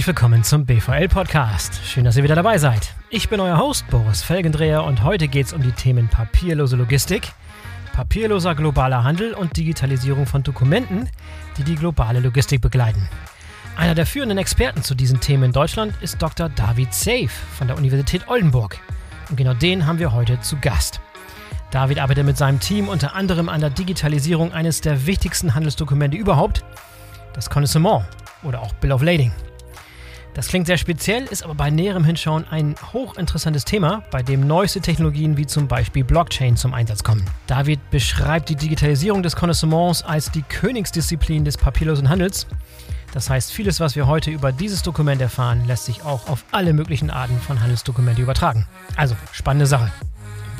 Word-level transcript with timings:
Herzlich 0.00 0.16
willkommen 0.16 0.44
zum 0.44 0.64
BVL 0.64 1.08
Podcast. 1.08 1.78
Schön, 1.84 2.04
dass 2.04 2.16
ihr 2.16 2.22
wieder 2.22 2.34
dabei 2.34 2.56
seid. 2.56 2.94
Ich 3.10 3.28
bin 3.28 3.38
euer 3.38 3.58
Host 3.58 3.86
Boris 3.90 4.22
Felgendreher 4.22 4.82
und 4.82 5.04
heute 5.04 5.28
geht 5.28 5.44
es 5.44 5.52
um 5.52 5.60
die 5.60 5.72
Themen 5.72 6.08
papierlose 6.08 6.74
Logistik, 6.76 7.30
papierloser 7.92 8.54
globaler 8.54 9.04
Handel 9.04 9.34
und 9.34 9.58
Digitalisierung 9.58 10.24
von 10.24 10.42
Dokumenten, 10.42 11.10
die 11.58 11.64
die 11.64 11.74
globale 11.74 12.20
Logistik 12.20 12.62
begleiten. 12.62 13.10
Einer 13.76 13.94
der 13.94 14.06
führenden 14.06 14.38
Experten 14.38 14.82
zu 14.82 14.94
diesen 14.94 15.20
Themen 15.20 15.42
in 15.42 15.52
Deutschland 15.52 15.92
ist 16.00 16.22
Dr. 16.22 16.48
David 16.48 16.94
Safe 16.94 17.28
von 17.28 17.66
der 17.66 17.76
Universität 17.76 18.26
Oldenburg. 18.26 18.78
Und 19.28 19.36
genau 19.36 19.52
den 19.52 19.86
haben 19.86 19.98
wir 19.98 20.14
heute 20.14 20.40
zu 20.40 20.56
Gast. 20.62 21.02
David 21.72 21.98
arbeitet 21.98 22.24
mit 22.24 22.38
seinem 22.38 22.58
Team 22.58 22.88
unter 22.88 23.14
anderem 23.14 23.50
an 23.50 23.60
der 23.60 23.68
Digitalisierung 23.68 24.54
eines 24.54 24.80
der 24.80 25.04
wichtigsten 25.04 25.54
Handelsdokumente 25.54 26.16
überhaupt, 26.16 26.64
das 27.34 27.50
Connoissement 27.50 28.06
oder 28.42 28.62
auch 28.62 28.72
Bill 28.76 28.92
of 28.92 29.02
Lading. 29.02 29.30
Das 30.34 30.46
klingt 30.46 30.66
sehr 30.66 30.78
speziell, 30.78 31.24
ist 31.24 31.42
aber 31.42 31.54
bei 31.54 31.70
näherem 31.70 32.04
Hinschauen 32.04 32.46
ein 32.48 32.76
hochinteressantes 32.92 33.64
Thema, 33.64 34.04
bei 34.10 34.22
dem 34.22 34.46
neueste 34.46 34.80
Technologien 34.80 35.36
wie 35.36 35.46
zum 35.46 35.66
Beispiel 35.66 36.04
Blockchain 36.04 36.56
zum 36.56 36.72
Einsatz 36.72 37.02
kommen. 37.02 37.24
David 37.48 37.80
beschreibt 37.90 38.48
die 38.48 38.54
Digitalisierung 38.54 39.22
des 39.22 39.34
Connoissements 39.34 40.02
als 40.02 40.30
die 40.30 40.42
Königsdisziplin 40.42 41.44
des 41.44 41.56
papierlosen 41.56 42.08
Handels. 42.08 42.46
Das 43.12 43.28
heißt, 43.28 43.52
vieles, 43.52 43.80
was 43.80 43.96
wir 43.96 44.06
heute 44.06 44.30
über 44.30 44.52
dieses 44.52 44.82
Dokument 44.82 45.20
erfahren, 45.20 45.66
lässt 45.66 45.86
sich 45.86 46.04
auch 46.04 46.28
auf 46.28 46.44
alle 46.52 46.72
möglichen 46.72 47.10
Arten 47.10 47.38
von 47.40 47.60
Handelsdokumente 47.60 48.22
übertragen. 48.22 48.68
Also, 48.96 49.16
spannende 49.32 49.66
Sache. 49.66 49.90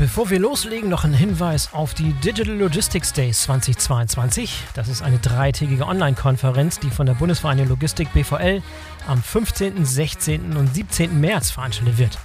Bevor 0.01 0.31
wir 0.31 0.39
loslegen, 0.39 0.89
noch 0.89 1.05
ein 1.05 1.13
Hinweis 1.13 1.75
auf 1.75 1.93
die 1.93 2.15
Digital 2.25 2.55
Logistics 2.55 3.13
Days 3.13 3.43
2022. 3.43 4.65
Das 4.73 4.89
ist 4.89 5.03
eine 5.03 5.19
dreitägige 5.19 5.87
Online-Konferenz, 5.87 6.81
die 6.81 6.89
von 6.89 7.05
der 7.05 7.13
Bundesvereinigung 7.13 7.69
Logistik 7.69 8.11
BVL 8.15 8.63
am 9.07 9.23
15., 9.23 9.85
16. 9.85 10.57
und 10.57 10.75
17. 10.75 11.21
März 11.21 11.51
veranstaltet 11.51 11.99
wird. 11.99 12.19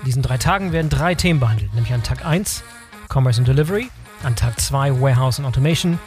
In 0.00 0.06
diesen 0.06 0.22
drei 0.22 0.38
Tagen 0.38 0.72
werden 0.72 0.88
drei 0.88 1.14
Themen 1.14 1.40
behandelt, 1.40 1.74
nämlich 1.74 1.92
an 1.92 2.02
Tag 2.02 2.24
1 2.24 2.62
Commerce 3.08 3.40
and 3.40 3.48
Delivery, 3.48 3.88
an 4.22 4.36
Tag 4.36 4.60
2 4.60 5.00
Warehouse 5.00 5.38
and 5.38 5.46
Automation 5.46 5.98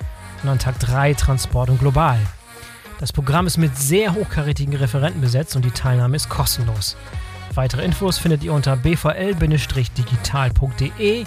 und 0.43 0.49
an 0.49 0.59
Tag 0.59 0.79
3 0.79 1.13
Transport 1.15 1.69
und 1.69 1.79
Global. 1.79 2.19
Das 2.99 3.13
Programm 3.13 3.47
ist 3.47 3.57
mit 3.57 3.77
sehr 3.77 4.13
hochkarätigen 4.13 4.75
Referenten 4.75 5.21
besetzt 5.21 5.55
und 5.55 5.63
die 5.63 5.71
Teilnahme 5.71 6.17
ist 6.17 6.27
kostenlos. 6.29 6.97
Weitere 7.55 7.83
Infos 7.83 8.17
findet 8.17 8.43
ihr 8.43 8.53
unter 8.53 8.75
bvl-digital.de 8.75 11.25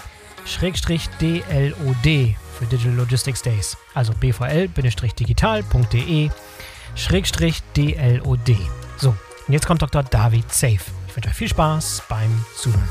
DLOD 1.19 2.35
für 2.53 2.65
Digital 2.65 2.95
Logistics 2.95 3.41
Days. 3.41 3.77
Also 3.93 4.13
bvl-digital.de 4.13 6.29
DLOD. 6.95 8.55
So, 8.97 9.09
und 9.09 9.53
jetzt 9.53 9.65
kommt 9.65 9.81
Dr. 9.81 10.03
David 10.03 10.51
Safe. 10.51 10.79
Ich 11.07 11.15
wünsche 11.15 11.29
euch 11.29 11.35
viel 11.35 11.47
Spaß 11.47 12.03
beim 12.07 12.45
Zuhören. 12.55 12.87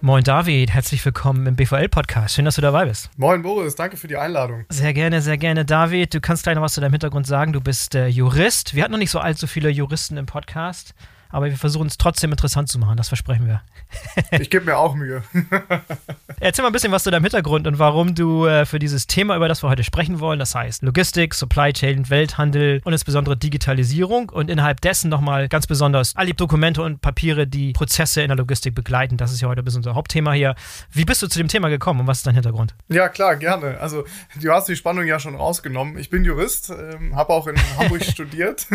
Moin 0.00 0.22
David, 0.22 0.70
herzlich 0.70 1.04
willkommen 1.04 1.46
im 1.46 1.56
BVL-Podcast. 1.56 2.34
Schön, 2.34 2.44
dass 2.44 2.54
du 2.54 2.60
dabei 2.62 2.84
bist. 2.84 3.10
Moin 3.16 3.42
Boris, 3.42 3.74
danke 3.74 3.96
für 3.96 4.06
die 4.06 4.16
Einladung. 4.16 4.64
Sehr 4.68 4.92
gerne, 4.92 5.22
sehr 5.22 5.38
gerne. 5.38 5.64
David, 5.64 6.14
du 6.14 6.20
kannst 6.20 6.44
gleich 6.44 6.54
noch 6.54 6.62
was 6.62 6.74
zu 6.74 6.80
deinem 6.80 6.92
Hintergrund 6.92 7.26
sagen. 7.26 7.52
Du 7.52 7.60
bist 7.60 7.94
äh, 7.94 8.06
Jurist. 8.06 8.74
Wir 8.74 8.84
hatten 8.84 8.92
noch 8.92 8.98
nicht 8.98 9.10
so 9.10 9.18
allzu 9.18 9.46
viele 9.46 9.70
Juristen 9.70 10.16
im 10.16 10.26
Podcast 10.26 10.94
aber 11.30 11.46
wir 11.46 11.56
versuchen 11.56 11.86
es 11.86 11.98
trotzdem 11.98 12.30
interessant 12.30 12.68
zu 12.68 12.78
machen, 12.78 12.96
das 12.96 13.08
versprechen 13.08 13.46
wir. 13.46 13.62
ich 14.38 14.50
gebe 14.50 14.64
mir 14.64 14.76
auch 14.76 14.94
Mühe. 14.94 15.22
Erzähl 16.40 16.62
mal 16.62 16.68
ein 16.68 16.72
bisschen 16.72 16.92
was 16.92 17.02
zu 17.02 17.10
deinem 17.10 17.24
Hintergrund 17.24 17.66
und 17.66 17.78
warum 17.78 18.14
du 18.14 18.46
äh, 18.46 18.66
für 18.66 18.78
dieses 18.78 19.06
Thema, 19.06 19.36
über 19.36 19.48
das 19.48 19.62
wir 19.62 19.68
heute 19.68 19.84
sprechen 19.84 20.20
wollen, 20.20 20.38
das 20.38 20.54
heißt 20.54 20.82
Logistik, 20.82 21.34
Supply 21.34 21.72
Chain, 21.72 22.08
Welthandel 22.10 22.80
und 22.84 22.92
insbesondere 22.92 23.36
Digitalisierung 23.36 24.28
und 24.30 24.50
innerhalb 24.50 24.80
dessen 24.80 25.08
nochmal 25.10 25.48
ganz 25.48 25.66
besonders 25.66 26.14
all 26.16 26.26
die 26.26 26.34
Dokumente 26.34 26.82
und 26.82 27.00
Papiere, 27.00 27.46
die 27.46 27.72
Prozesse 27.72 28.22
in 28.22 28.28
der 28.28 28.36
Logistik 28.36 28.74
begleiten. 28.74 29.16
Das 29.16 29.32
ist 29.32 29.40
ja 29.40 29.48
heute 29.48 29.62
ein 29.62 29.64
bisschen 29.64 29.78
unser 29.78 29.94
Hauptthema 29.94 30.32
hier. 30.32 30.54
Wie 30.90 31.04
bist 31.04 31.22
du 31.22 31.26
zu 31.26 31.38
dem 31.38 31.48
Thema 31.48 31.68
gekommen 31.68 32.00
und 32.00 32.06
was 32.06 32.18
ist 32.18 32.26
dein 32.26 32.34
Hintergrund? 32.34 32.74
Ja, 32.88 33.08
klar, 33.08 33.36
gerne. 33.36 33.78
Also, 33.80 34.04
du 34.40 34.52
hast 34.52 34.68
die 34.68 34.76
Spannung 34.76 35.06
ja 35.06 35.18
schon 35.18 35.34
rausgenommen. 35.34 35.98
Ich 35.98 36.10
bin 36.10 36.24
Jurist, 36.24 36.70
ähm, 36.70 37.16
habe 37.16 37.32
auch 37.32 37.46
in 37.46 37.56
Hamburg 37.78 38.04
studiert 38.08 38.66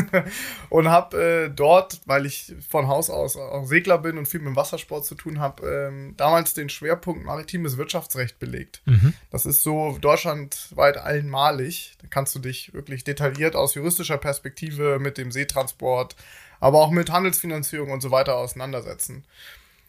und 0.69 0.89
habe 0.89 1.45
äh, 1.45 1.49
dort, 1.49 2.01
weil 2.05 2.25
ich 2.25 2.42
von 2.67 2.87
Haus 2.87 3.09
aus 3.09 3.37
auch 3.37 3.65
Segler 3.65 3.97
bin 3.97 4.17
und 4.17 4.27
viel 4.27 4.39
mit 4.39 4.47
dem 4.47 4.55
Wassersport 4.55 5.05
zu 5.05 5.15
tun 5.15 5.39
habe, 5.39 5.67
ähm, 5.67 6.13
damals 6.17 6.53
den 6.53 6.69
Schwerpunkt 6.69 7.25
maritimes 7.25 7.77
Wirtschaftsrecht 7.77 8.39
belegt. 8.39 8.81
Mhm. 8.85 9.13
Das 9.31 9.45
ist 9.45 9.63
so 9.63 9.97
deutschlandweit 9.99 10.97
einmalig. 10.97 11.95
Da 12.01 12.07
kannst 12.09 12.35
du 12.35 12.39
dich 12.39 12.73
wirklich 12.73 13.03
detailliert 13.03 13.55
aus 13.55 13.75
juristischer 13.75 14.17
Perspektive 14.17 14.99
mit 14.99 15.17
dem 15.17 15.31
Seetransport, 15.31 16.15
aber 16.59 16.79
auch 16.79 16.91
mit 16.91 17.11
Handelsfinanzierung 17.11 17.91
und 17.91 18.01
so 18.01 18.11
weiter 18.11 18.35
auseinandersetzen. 18.35 19.23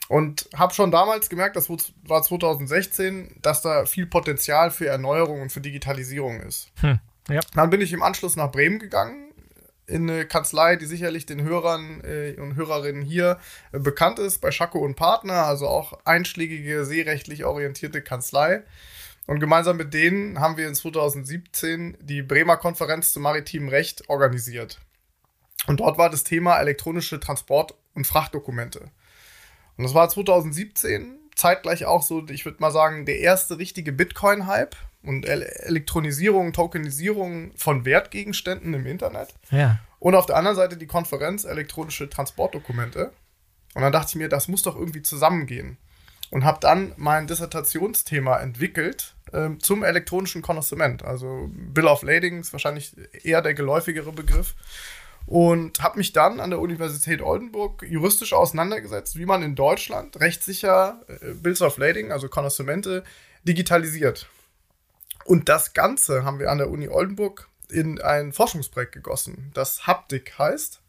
Und 0.08 0.48
habe 0.54 0.74
schon 0.74 0.90
damals 0.90 1.30
gemerkt, 1.30 1.56
das 1.56 1.68
war 1.70 2.22
2016, 2.22 3.36
dass 3.40 3.62
da 3.62 3.86
viel 3.86 4.06
Potenzial 4.06 4.70
für 4.70 4.86
Erneuerung 4.86 5.40
und 5.40 5.50
für 5.50 5.60
Digitalisierung 5.60 6.40
ist. 6.40 6.70
Hm. 6.80 6.98
Ja. 7.28 7.40
Dann 7.54 7.70
bin 7.70 7.80
ich 7.80 7.92
im 7.92 8.02
Anschluss 8.02 8.36
nach 8.36 8.52
Bremen 8.52 8.78
gegangen, 8.78 9.32
in 9.86 10.08
eine 10.08 10.26
Kanzlei, 10.26 10.76
die 10.76 10.86
sicherlich 10.86 11.26
den 11.26 11.42
Hörern 11.42 12.00
äh, 12.02 12.34
und 12.40 12.56
Hörerinnen 12.56 13.02
hier 13.02 13.38
äh, 13.72 13.78
bekannt 13.78 14.18
ist, 14.18 14.40
bei 14.40 14.50
Schacko 14.50 14.78
und 14.78 14.94
Partner, 14.94 15.44
also 15.44 15.66
auch 15.66 15.98
einschlägige, 16.04 16.84
seerechtlich 16.84 17.44
orientierte 17.44 18.02
Kanzlei. 18.02 18.62
Und 19.26 19.40
gemeinsam 19.40 19.76
mit 19.76 19.94
denen 19.94 20.40
haben 20.40 20.56
wir 20.56 20.68
in 20.68 20.74
2017 20.74 21.96
die 22.00 22.22
Bremer 22.22 22.56
Konferenz 22.56 23.12
zum 23.12 23.22
maritimen 23.22 23.68
Recht 23.68 24.08
organisiert. 24.08 24.80
Und 25.66 25.80
dort 25.80 25.96
war 25.96 26.10
das 26.10 26.24
Thema 26.24 26.58
elektronische 26.58 27.20
Transport- 27.20 27.74
und 27.94 28.06
Frachtdokumente. 28.06 28.90
Und 29.76 29.84
das 29.84 29.94
war 29.94 30.08
2017 30.08 31.18
zeitgleich 31.34 31.84
auch 31.86 32.02
so, 32.02 32.26
ich 32.28 32.44
würde 32.44 32.60
mal 32.60 32.70
sagen, 32.70 33.06
der 33.06 33.18
erste 33.18 33.58
richtige 33.58 33.92
Bitcoin-Hype 33.92 34.76
und 35.04 35.26
Elektronisierung, 35.26 36.52
Tokenisierung 36.52 37.52
von 37.56 37.84
Wertgegenständen 37.84 38.74
im 38.74 38.86
Internet. 38.86 39.34
Ja. 39.50 39.78
Und 39.98 40.14
auf 40.14 40.26
der 40.26 40.36
anderen 40.36 40.56
Seite 40.56 40.76
die 40.76 40.86
Konferenz 40.86 41.44
elektronische 41.44 42.10
Transportdokumente. 42.10 43.12
Und 43.74 43.82
dann 43.82 43.92
dachte 43.92 44.10
ich 44.10 44.16
mir, 44.16 44.28
das 44.28 44.48
muss 44.48 44.62
doch 44.62 44.76
irgendwie 44.76 45.02
zusammengehen. 45.02 45.78
Und 46.30 46.44
habe 46.44 46.58
dann 46.60 46.92
mein 46.96 47.26
Dissertationsthema 47.26 48.38
entwickelt 48.38 49.14
ähm, 49.32 49.60
zum 49.60 49.82
elektronischen 49.82 50.42
Konnoissement. 50.42 51.04
Also 51.04 51.48
Bill 51.52 51.86
of 51.86 52.02
Lading 52.02 52.40
ist 52.40 52.52
wahrscheinlich 52.52 52.92
eher 53.22 53.42
der 53.42 53.54
geläufigere 53.54 54.12
Begriff. 54.12 54.54
Und 55.26 55.82
habe 55.82 55.98
mich 55.98 56.12
dann 56.12 56.38
an 56.38 56.50
der 56.50 56.60
Universität 56.60 57.22
Oldenburg 57.22 57.82
juristisch 57.88 58.34
auseinandergesetzt, 58.34 59.16
wie 59.16 59.24
man 59.24 59.42
in 59.42 59.54
Deutschland 59.54 60.20
rechtssicher 60.20 61.00
äh, 61.08 61.32
Bills 61.32 61.62
of 61.62 61.78
Lading, 61.78 62.12
also 62.12 62.28
Konnoissemente, 62.28 63.04
digitalisiert. 63.44 64.28
Und 65.24 65.48
das 65.48 65.72
Ganze 65.72 66.24
haben 66.24 66.38
wir 66.38 66.50
an 66.50 66.58
der 66.58 66.70
Uni 66.70 66.88
Oldenburg 66.88 67.48
in 67.70 68.00
ein 68.00 68.32
Forschungsprojekt 68.32 68.92
gegossen, 68.92 69.50
das 69.54 69.86
Haptik 69.86 70.38
heißt, 70.38 70.80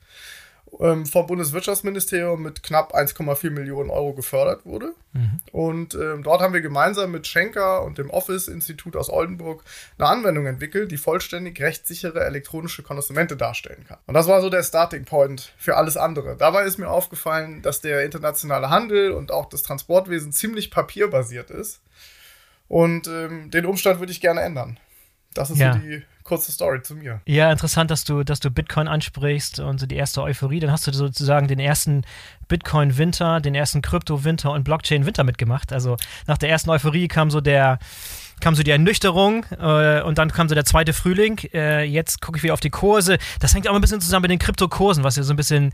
ähm, 0.79 1.05
vom 1.05 1.27
Bundeswirtschaftsministerium 1.27 2.41
mit 2.41 2.63
knapp 2.63 2.93
1,4 2.93 3.49
Millionen 3.49 3.89
Euro 3.89 4.13
gefördert 4.13 4.65
wurde. 4.65 4.93
Mhm. 5.13 5.39
Und 5.51 5.95
ähm, 5.95 6.23
dort 6.23 6.41
haben 6.41 6.53
wir 6.53 6.61
gemeinsam 6.61 7.11
mit 7.11 7.27
Schenker 7.27 7.83
und 7.83 7.97
dem 7.97 8.09
Office-Institut 8.09 8.95
aus 8.95 9.09
Oldenburg 9.09 9.63
eine 9.97 10.09
Anwendung 10.09 10.45
entwickelt, 10.45 10.91
die 10.91 10.97
vollständig 10.97 11.61
rechtssichere 11.61 12.25
elektronische 12.25 12.83
Konnoissemente 12.83 13.37
darstellen 13.37 13.85
kann. 13.87 13.99
Und 14.05 14.15
das 14.15 14.27
war 14.27 14.41
so 14.41 14.49
der 14.49 14.63
Starting 14.63 15.05
Point 15.05 15.53
für 15.57 15.77
alles 15.77 15.97
andere. 15.97 16.35
Dabei 16.35 16.65
ist 16.65 16.77
mir 16.77 16.89
aufgefallen, 16.89 17.61
dass 17.61 17.81
der 17.81 18.03
internationale 18.03 18.69
Handel 18.69 19.11
und 19.11 19.31
auch 19.31 19.47
das 19.47 19.63
Transportwesen 19.63 20.31
ziemlich 20.33 20.71
papierbasiert 20.71 21.51
ist. 21.51 21.81
Und 22.67 23.07
ähm, 23.07 23.51
den 23.51 23.65
Umstand 23.65 23.99
würde 23.99 24.11
ich 24.11 24.21
gerne 24.21 24.41
ändern. 24.41 24.77
Das 25.33 25.49
ist 25.49 25.59
ja. 25.59 25.73
so 25.73 25.79
die 25.79 26.03
kurze 26.23 26.51
Story 26.51 26.81
zu 26.81 26.95
mir. 26.95 27.21
Ja, 27.25 27.51
interessant, 27.51 27.91
dass 27.91 28.03
du, 28.03 28.23
dass 28.23 28.39
du 28.39 28.49
Bitcoin 28.49 28.87
ansprichst 28.87 29.59
und 29.59 29.79
so 29.79 29.85
die 29.85 29.95
erste 29.95 30.23
Euphorie. 30.23 30.59
Dann 30.59 30.71
hast 30.71 30.87
du 30.87 30.91
sozusagen 30.91 31.47
den 31.47 31.59
ersten 31.59 32.03
Bitcoin-Winter, 32.47 33.41
den 33.41 33.53
ersten 33.53 33.81
Krypto-Winter 33.81 34.51
und 34.51 34.63
Blockchain-Winter 34.63 35.23
mitgemacht. 35.23 35.71
Also 35.71 35.97
nach 36.25 36.37
der 36.37 36.49
ersten 36.49 36.71
Euphorie 36.71 37.07
kam 37.07 37.29
so 37.29 37.41
der 37.41 37.79
kam 38.41 38.53
so 38.53 38.63
die 38.63 38.71
Ernüchterung 38.71 39.45
äh, 39.59 40.01
und 40.01 40.17
dann 40.17 40.29
kam 40.29 40.49
so 40.49 40.55
der 40.55 40.65
zweite 40.65 40.91
Frühling. 40.91 41.39
Äh, 41.53 41.85
jetzt 41.85 42.21
gucke 42.21 42.37
ich 42.37 42.43
wieder 42.43 42.53
auf 42.53 42.59
die 42.59 42.69
Kurse. 42.69 43.17
Das 43.39 43.53
hängt 43.53 43.67
auch 43.67 43.75
ein 43.75 43.81
bisschen 43.81 44.01
zusammen 44.01 44.23
mit 44.23 44.31
den 44.31 44.39
Kryptokursen, 44.39 45.05
was 45.05 45.15
ja 45.15 45.23
so 45.23 45.31
ein 45.31 45.37
bisschen 45.37 45.71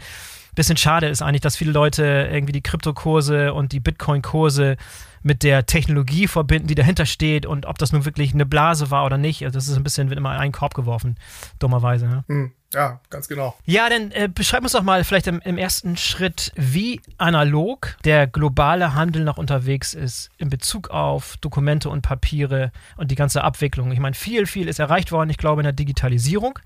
bisschen 0.54 0.76
schade 0.78 1.08
ist 1.08 1.22
eigentlich, 1.22 1.42
dass 1.42 1.56
viele 1.56 1.72
Leute 1.72 2.30
irgendwie 2.32 2.52
die 2.52 2.62
Kryptokurse 2.62 3.54
und 3.54 3.72
die 3.72 3.80
Bitcoin-Kurse 3.80 4.76
mit 5.24 5.44
der 5.44 5.66
Technologie 5.66 6.28
verbinden, 6.28 6.68
die 6.68 6.76
dahinter 6.76 7.06
steht 7.06 7.46
und 7.46 7.66
ob 7.66 7.78
das 7.78 7.92
nun 7.92 8.06
wirklich 8.06 8.34
eine 8.34 8.46
Blase 8.46 8.92
war 8.92 9.06
oder 9.06 9.18
nicht. 9.18 9.44
Also 9.44 9.58
das 9.58 9.68
ist 9.68 9.78
ein 9.78 9.84
bisschen, 9.84 10.10
wird 10.10 10.20
immer 10.20 10.34
in 10.34 10.40
einen 10.40 10.52
Korb 10.52 10.74
geworfen, 10.74 11.18
dummerweise. 11.60 12.08
Ne? 12.08 12.24
Hm, 12.28 12.52
ja, 12.74 13.02
ganz 13.10 13.28
genau. 13.28 13.56
Ja, 13.66 13.90
dann 13.90 14.12
äh, 14.12 14.30
beschreib 14.34 14.64
uns 14.64 14.72
doch 14.72 14.84
mal 14.84 15.04
vielleicht 15.04 15.28
im, 15.28 15.42
im, 15.42 15.58
ersten 15.58 15.98
Schritt, 15.98 16.52
wie 16.56 17.02
analog 17.18 17.98
der 18.06 18.28
globale 18.28 18.96
Handel 18.96 19.24
noch 19.24 19.38
unterwegs 19.38 19.94
ist 19.94 20.30
in 20.38 20.50
Bezug 20.50 20.90
auf 20.90 21.38
Dokumente 21.38 21.90
und 21.90 22.02
Papiere 22.02 22.72
und 22.98 23.12
die 23.12 23.16
ganze 23.16 23.44
Abwicklung. 23.44 23.92
Ich 23.92 24.00
meine, 24.00 24.16
viel, 24.16 24.48
viel 24.48 24.68
ist 24.68 24.80
erreicht 24.80 25.12
worden, 25.12 25.30
ich 25.30 25.38
glaube, 25.38 25.62
in 25.62 25.66
der 25.66 25.74
Digitalisierung. 25.74 26.58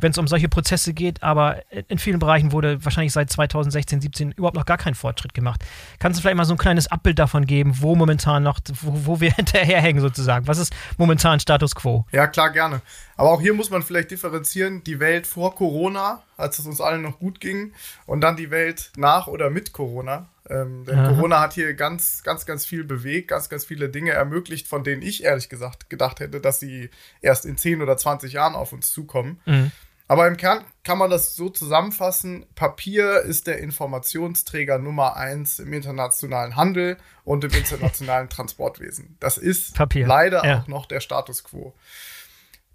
Wenn 0.00 0.12
es 0.12 0.18
um 0.18 0.26
solche 0.26 0.48
Prozesse 0.48 0.94
geht, 0.94 1.22
aber 1.22 1.62
in 1.88 1.98
vielen 1.98 2.18
Bereichen 2.18 2.52
wurde 2.52 2.84
wahrscheinlich 2.84 3.12
seit 3.12 3.30
2016, 3.30 4.00
17 4.00 4.32
überhaupt 4.32 4.56
noch 4.56 4.66
gar 4.66 4.78
kein 4.78 4.94
Fortschritt 4.94 5.34
gemacht. 5.34 5.64
Kannst 5.98 6.18
du 6.18 6.22
vielleicht 6.22 6.36
mal 6.36 6.44
so 6.44 6.54
ein 6.54 6.58
kleines 6.58 6.88
Abbild 6.88 7.18
davon 7.18 7.46
geben, 7.46 7.74
wo 7.80 7.94
momentan 7.94 8.42
noch, 8.42 8.58
wo, 8.80 9.06
wo 9.06 9.20
wir 9.20 9.32
hinterherhängen 9.36 10.00
sozusagen? 10.00 10.46
Was 10.46 10.58
ist 10.58 10.74
momentan 10.96 11.40
Status 11.40 11.74
quo? 11.74 12.06
Ja, 12.12 12.26
klar, 12.26 12.50
gerne. 12.50 12.80
Aber 13.16 13.30
auch 13.30 13.40
hier 13.40 13.54
muss 13.54 13.70
man 13.70 13.82
vielleicht 13.82 14.10
differenzieren, 14.10 14.82
die 14.84 14.98
Welt 14.98 15.26
vor 15.26 15.54
Corona, 15.54 16.22
als 16.36 16.58
es 16.58 16.66
uns 16.66 16.80
allen 16.80 17.02
noch 17.02 17.18
gut 17.18 17.40
ging, 17.40 17.72
und 18.06 18.20
dann 18.20 18.36
die 18.36 18.50
Welt 18.50 18.90
nach 18.96 19.26
oder 19.26 19.50
mit 19.50 19.72
Corona. 19.72 20.26
Ähm, 20.48 20.84
denn 20.84 20.98
Aha. 20.98 21.08
Corona 21.08 21.40
hat 21.40 21.52
hier 21.52 21.74
ganz, 21.74 22.22
ganz, 22.22 22.46
ganz 22.46 22.64
viel 22.64 22.84
bewegt, 22.84 23.28
ganz, 23.28 23.48
ganz 23.48 23.64
viele 23.64 23.88
Dinge 23.88 24.10
ermöglicht, 24.10 24.66
von 24.66 24.82
denen 24.82 25.02
ich 25.02 25.24
ehrlich 25.24 25.48
gesagt 25.48 25.88
gedacht 25.88 26.20
hätte, 26.20 26.40
dass 26.40 26.58
sie 26.58 26.90
erst 27.20 27.46
in 27.46 27.56
10 27.56 27.80
oder 27.82 27.96
20 27.96 28.32
Jahren 28.32 28.54
auf 28.54 28.72
uns 28.72 28.92
zukommen. 28.92 29.40
Mhm. 29.46 29.70
Aber 30.08 30.26
im 30.26 30.36
Kern 30.36 30.62
kann 30.84 30.98
man 30.98 31.10
das 31.10 31.36
so 31.36 31.48
zusammenfassen. 31.48 32.44
Papier 32.54 33.22
ist 33.22 33.46
der 33.46 33.58
Informationsträger 33.58 34.78
Nummer 34.78 35.16
eins 35.16 35.58
im 35.58 35.72
internationalen 35.72 36.56
Handel 36.56 36.98
und 37.24 37.44
im 37.44 37.52
internationalen 37.54 38.28
Transportwesen. 38.28 39.16
Das 39.20 39.38
ist 39.38 39.74
Papier. 39.74 40.06
leider 40.06 40.44
ja. 40.44 40.60
auch 40.60 40.66
noch 40.66 40.86
der 40.86 41.00
Status 41.00 41.44
quo. 41.44 41.72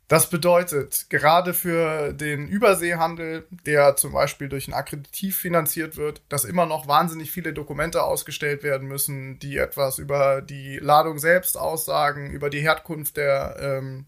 Das 0.08 0.30
bedeutet, 0.30 1.08
gerade 1.10 1.54
für 1.54 2.14
den 2.14 2.48
Überseehandel, 2.48 3.46
der 3.66 3.98
zum 3.98 4.14
Beispiel 4.14 4.48
durch 4.48 4.70
ein 4.70 4.74
Akkreditiv 4.74 5.38
finanziert 5.38 5.98
wird, 5.98 6.22
dass 6.30 6.46
immer 6.46 6.66
noch 6.66 6.88
wahnsinnig 6.88 7.30
viele 7.30 7.52
Dokumente 7.52 8.02
ausgestellt 8.04 8.64
werden 8.64 8.88
müssen, 8.88 9.38
die 9.40 9.58
etwas 9.58 9.98
über 9.98 10.42
die 10.42 10.78
Ladung 10.78 11.20
selbst 11.20 11.58
aussagen, 11.58 12.32
über 12.32 12.50
die 12.50 12.62
Herkunft 12.62 13.18
der, 13.18 13.58
ähm, 13.60 14.06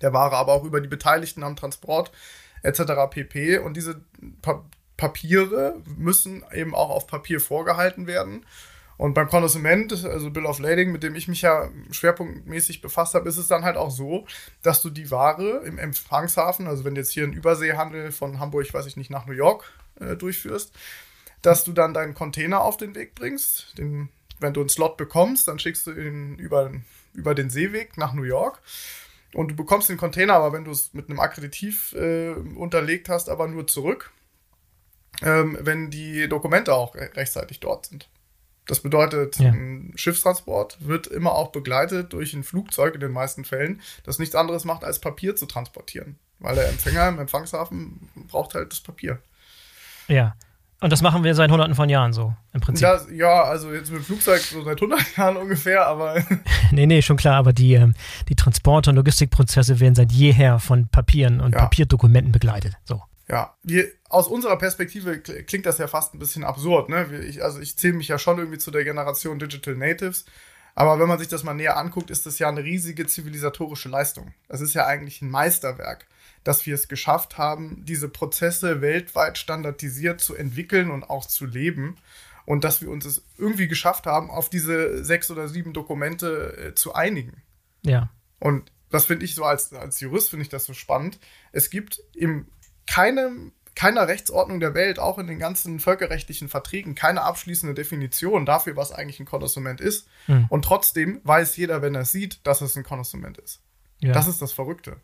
der 0.00 0.12
Ware, 0.12 0.36
aber 0.36 0.52
auch 0.52 0.64
über 0.64 0.80
die 0.80 0.88
Beteiligten 0.88 1.42
am 1.42 1.56
Transport 1.56 2.12
etc. 2.62 2.82
pp. 3.10 3.58
Und 3.58 3.76
diese 3.76 4.00
pa 4.40 4.64
Papiere 4.96 5.82
müssen 5.96 6.44
eben 6.52 6.72
auch 6.72 6.90
auf 6.90 7.08
Papier 7.08 7.40
vorgehalten 7.40 8.06
werden. 8.06 8.46
Und 8.96 9.14
beim 9.14 9.28
Konsument, 9.28 9.92
also 10.04 10.30
Bill 10.30 10.46
of 10.46 10.60
Lading, 10.60 10.92
mit 10.92 11.02
dem 11.02 11.16
ich 11.16 11.26
mich 11.26 11.42
ja 11.42 11.68
schwerpunktmäßig 11.90 12.80
befasst 12.80 13.14
habe, 13.14 13.28
ist 13.28 13.36
es 13.36 13.48
dann 13.48 13.64
halt 13.64 13.76
auch 13.76 13.90
so, 13.90 14.26
dass 14.62 14.82
du 14.82 14.90
die 14.90 15.10
Ware 15.10 15.62
im 15.64 15.78
Empfangshafen, 15.78 16.68
also 16.68 16.84
wenn 16.84 16.94
du 16.94 17.00
jetzt 17.00 17.10
hier 17.10 17.24
einen 17.24 17.32
Überseehandel 17.32 18.12
von 18.12 18.38
Hamburg, 18.38 18.72
weiß 18.72 18.86
ich 18.86 18.96
nicht, 18.96 19.10
nach 19.10 19.26
New 19.26 19.32
York 19.32 19.64
äh, 20.00 20.16
durchführst, 20.16 20.72
dass 21.42 21.64
du 21.64 21.72
dann 21.72 21.92
deinen 21.92 22.14
Container 22.14 22.62
auf 22.62 22.76
den 22.76 22.94
Weg 22.94 23.14
bringst. 23.14 23.76
Den, 23.78 24.08
wenn 24.40 24.54
du 24.54 24.60
einen 24.60 24.68
Slot 24.68 24.96
bekommst, 24.96 25.48
dann 25.48 25.58
schickst 25.58 25.86
du 25.86 25.92
ihn 25.92 26.36
über, 26.36 26.70
über 27.12 27.34
den 27.34 27.50
Seeweg 27.50 27.98
nach 27.98 28.14
New 28.14 28.22
York. 28.22 28.60
Und 29.34 29.48
du 29.48 29.56
bekommst 29.56 29.88
den 29.88 29.96
Container, 29.96 30.34
aber 30.34 30.52
wenn 30.52 30.64
du 30.64 30.70
es 30.70 30.94
mit 30.94 31.10
einem 31.10 31.18
Akkreditiv 31.18 31.92
äh, 31.94 32.30
unterlegt 32.30 33.08
hast, 33.08 33.28
aber 33.28 33.48
nur 33.48 33.66
zurück, 33.66 34.12
ähm, 35.22 35.58
wenn 35.60 35.90
die 35.90 36.28
Dokumente 36.28 36.72
auch 36.72 36.94
rechtzeitig 36.94 37.60
dort 37.60 37.86
sind. 37.86 38.08
Das 38.66 38.80
bedeutet, 38.80 39.38
ja. 39.38 39.50
ein 39.50 39.92
Schiffstransport 39.94 40.78
wird 40.86 41.06
immer 41.06 41.32
auch 41.32 41.52
begleitet 41.52 42.12
durch 42.12 42.32
ein 42.32 42.44
Flugzeug 42.44 42.94
in 42.94 43.00
den 43.00 43.12
meisten 43.12 43.44
Fällen, 43.44 43.80
das 44.04 44.18
nichts 44.18 44.34
anderes 44.34 44.64
macht, 44.64 44.84
als 44.84 45.00
Papier 45.00 45.36
zu 45.36 45.46
transportieren. 45.46 46.18
Weil 46.38 46.54
der 46.54 46.68
Empfänger 46.68 47.08
im 47.08 47.18
Empfangshafen 47.18 48.08
braucht 48.28 48.54
halt 48.54 48.72
das 48.72 48.80
Papier. 48.80 49.18
Ja. 50.08 50.34
Und 50.80 50.92
das 50.92 51.00
machen 51.00 51.24
wir 51.24 51.34
seit 51.34 51.50
hunderten 51.50 51.74
von 51.74 51.88
Jahren 51.88 52.12
so, 52.12 52.34
im 52.52 52.60
Prinzip. 52.60 52.86
Das, 52.86 53.06
ja, 53.10 53.44
also 53.44 53.72
jetzt 53.72 53.90
mit 53.90 54.00
dem 54.00 54.04
Flugzeug 54.04 54.40
so 54.40 54.62
seit 54.62 54.76
100 54.76 55.00
Jahren 55.16 55.36
ungefähr, 55.36 55.86
aber. 55.86 56.22
nee, 56.72 56.86
nee, 56.86 57.00
schon 57.00 57.16
klar, 57.16 57.36
aber 57.36 57.52
die, 57.52 57.74
ähm, 57.74 57.94
die 58.28 58.34
Transport- 58.34 58.88
und 58.88 58.96
Logistikprozesse 58.96 59.80
werden 59.80 59.94
seit 59.94 60.12
jeher 60.12 60.58
von 60.58 60.88
Papieren 60.88 61.40
und 61.40 61.52
ja. 61.52 61.60
Papierdokumenten 61.60 62.32
begleitet. 62.32 62.74
So. 62.84 63.02
Ja, 63.28 63.56
wir, 63.62 63.90
aus 64.10 64.28
unserer 64.28 64.58
Perspektive 64.58 65.18
klingt 65.20 65.64
das 65.66 65.78
ja 65.78 65.86
fast 65.86 66.14
ein 66.14 66.18
bisschen 66.18 66.44
absurd. 66.44 66.90
Ne? 66.90 67.24
Ich, 67.26 67.42
also 67.42 67.58
ich 67.58 67.76
zähle 67.78 67.94
mich 67.94 68.08
ja 68.08 68.18
schon 68.18 68.38
irgendwie 68.38 68.58
zu 68.58 68.70
der 68.70 68.84
Generation 68.84 69.38
Digital 69.38 69.76
Natives. 69.76 70.26
Aber 70.74 70.98
wenn 70.98 71.08
man 71.08 71.18
sich 71.18 71.28
das 71.28 71.44
mal 71.44 71.54
näher 71.54 71.76
anguckt, 71.76 72.10
ist 72.10 72.26
das 72.26 72.38
ja 72.38 72.48
eine 72.48 72.64
riesige 72.64 73.06
zivilisatorische 73.06 73.88
Leistung. 73.88 74.34
Das 74.48 74.60
ist 74.60 74.74
ja 74.74 74.86
eigentlich 74.86 75.22
ein 75.22 75.30
Meisterwerk, 75.30 76.06
dass 76.42 76.66
wir 76.66 76.74
es 76.74 76.88
geschafft 76.88 77.38
haben, 77.38 77.84
diese 77.84 78.08
Prozesse 78.08 78.80
weltweit 78.80 79.38
standardisiert 79.38 80.20
zu 80.20 80.34
entwickeln 80.34 80.90
und 80.90 81.04
auch 81.04 81.26
zu 81.26 81.46
leben. 81.46 81.96
Und 82.44 82.64
dass 82.64 82.82
wir 82.82 82.90
uns 82.90 83.06
es 83.06 83.24
irgendwie 83.38 83.68
geschafft 83.68 84.04
haben, 84.04 84.30
auf 84.30 84.50
diese 84.50 85.02
sechs 85.02 85.30
oder 85.30 85.48
sieben 85.48 85.72
Dokumente 85.72 86.56
äh, 86.58 86.74
zu 86.74 86.92
einigen. 86.92 87.42
Ja. 87.82 88.10
Und 88.38 88.70
das 88.90 89.06
finde 89.06 89.24
ich 89.24 89.34
so 89.34 89.44
als, 89.44 89.72
als 89.72 90.00
Jurist, 90.00 90.28
finde 90.28 90.42
ich 90.42 90.50
das 90.50 90.66
so 90.66 90.74
spannend. 90.74 91.18
Es 91.52 91.70
gibt 91.70 92.02
im 92.14 92.46
keinem, 92.86 93.52
keiner 93.74 94.06
Rechtsordnung 94.06 94.60
der 94.60 94.74
Welt, 94.74 94.98
auch 94.98 95.18
in 95.18 95.26
den 95.26 95.38
ganzen 95.38 95.80
völkerrechtlichen 95.80 96.48
Verträgen, 96.48 96.94
keine 96.94 97.22
abschließende 97.22 97.74
Definition 97.74 98.46
dafür, 98.46 98.76
was 98.76 98.92
eigentlich 98.92 99.20
ein 99.20 99.26
Konnoissement 99.26 99.80
ist. 99.80 100.06
Hm. 100.26 100.46
Und 100.48 100.64
trotzdem 100.64 101.20
weiß 101.24 101.56
jeder, 101.56 101.82
wenn 101.82 101.94
er 101.94 102.02
es 102.02 102.12
sieht, 102.12 102.46
dass 102.46 102.60
es 102.60 102.76
ein 102.76 102.84
Konnoissement 102.84 103.38
ist. 103.38 103.60
Ja. 104.00 104.12
Das 104.12 104.28
ist 104.28 104.40
das 104.42 104.52
Verrückte. 104.52 104.96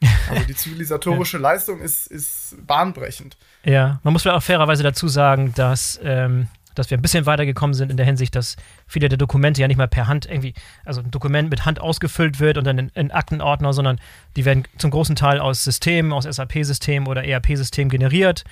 Also 0.28 0.44
die 0.44 0.54
zivilisatorische 0.54 1.36
ja. 1.36 1.42
Leistung 1.42 1.80
ist, 1.80 2.06
ist 2.08 2.56
bahnbrechend. 2.66 3.36
Ja, 3.62 4.00
man 4.02 4.12
muss 4.12 4.22
vielleicht 4.22 4.36
auch 4.36 4.42
fairerweise 4.42 4.82
dazu 4.82 5.08
sagen, 5.08 5.54
dass 5.54 5.98
ähm, 6.02 6.48
dass 6.74 6.90
wir 6.90 6.98
ein 6.98 7.02
bisschen 7.02 7.26
weitergekommen 7.26 7.74
sind 7.74 7.90
in 7.90 7.96
der 7.96 8.06
Hinsicht, 8.06 8.34
dass 8.34 8.56
viele 8.86 9.08
der 9.08 9.18
Dokumente 9.18 9.60
ja 9.60 9.68
nicht 9.68 9.76
mal 9.76 9.88
per 9.88 10.06
Hand 10.06 10.26
irgendwie, 10.26 10.54
also 10.84 11.00
ein 11.00 11.10
Dokument 11.10 11.50
mit 11.50 11.64
Hand 11.64 11.80
ausgefüllt 11.80 12.40
wird 12.40 12.58
und 12.58 12.64
dann 12.64 12.78
in, 12.78 12.88
in 12.94 13.10
Aktenordner, 13.10 13.72
sondern 13.72 14.00
die 14.36 14.44
werden 14.44 14.64
zum 14.78 14.90
großen 14.90 15.16
Teil 15.16 15.40
aus 15.40 15.64
Systemen, 15.64 16.12
aus 16.12 16.24
SAP-Systemen 16.24 17.08
oder 17.08 17.24
ERP-Systemen 17.24 17.90
generiert 17.90 18.44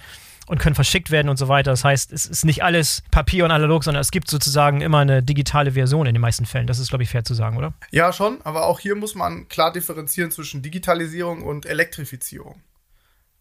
und 0.47 0.59
können 0.59 0.75
verschickt 0.75 1.11
werden 1.11 1.29
und 1.29 1.37
so 1.37 1.49
weiter. 1.49 1.71
Das 1.71 1.85
heißt, 1.85 2.13
es 2.13 2.27
ist 2.27 2.45
nicht 2.45 2.65
alles 2.65 3.03
Papier 3.11 3.45
und 3.45 3.51
analog, 3.51 3.85
sondern 3.85 4.01
es 4.01 4.11
gibt 4.11 4.29
sozusagen 4.29 4.81
immer 4.81 4.99
eine 4.99 5.23
digitale 5.23 5.73
Version 5.73 6.07
in 6.07 6.15
den 6.15 6.21
meisten 6.21 6.47
Fällen. 6.47 6.67
Das 6.67 6.79
ist, 6.79 6.89
glaube 6.89 7.05
ich, 7.05 7.11
fair 7.11 7.25
zu 7.25 7.35
sagen, 7.35 7.57
oder? 7.57 7.75
Ja, 7.91 8.13
schon, 8.13 8.41
aber 8.43 8.67
auch 8.67 8.81
hier 8.81 8.97
muss 8.97 9.15
man 9.15 9.49
klar 9.49 9.73
differenzieren 9.73 10.31
zwischen 10.31 10.63
Digitalisierung 10.63 11.43
und 11.43 11.67
Elektrifizierung. 11.67 12.61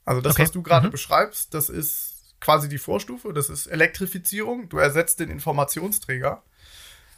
Also 0.06 0.22
das, 0.22 0.33
okay. 0.33 0.44
was 0.44 0.51
du 0.51 0.62
gerade 0.62 0.88
mhm. 0.88 0.92
beschreibst, 0.92 1.54
das 1.54 1.69
ist 1.69 2.11
quasi 2.42 2.68
die 2.68 2.80
Vorstufe, 2.80 3.32
das 3.32 3.50
ist 3.50 3.68
Elektrifizierung. 3.68 4.68
Du 4.68 4.78
ersetzt 4.78 5.19
den 5.21 5.30
Informationsträger. 5.30 6.44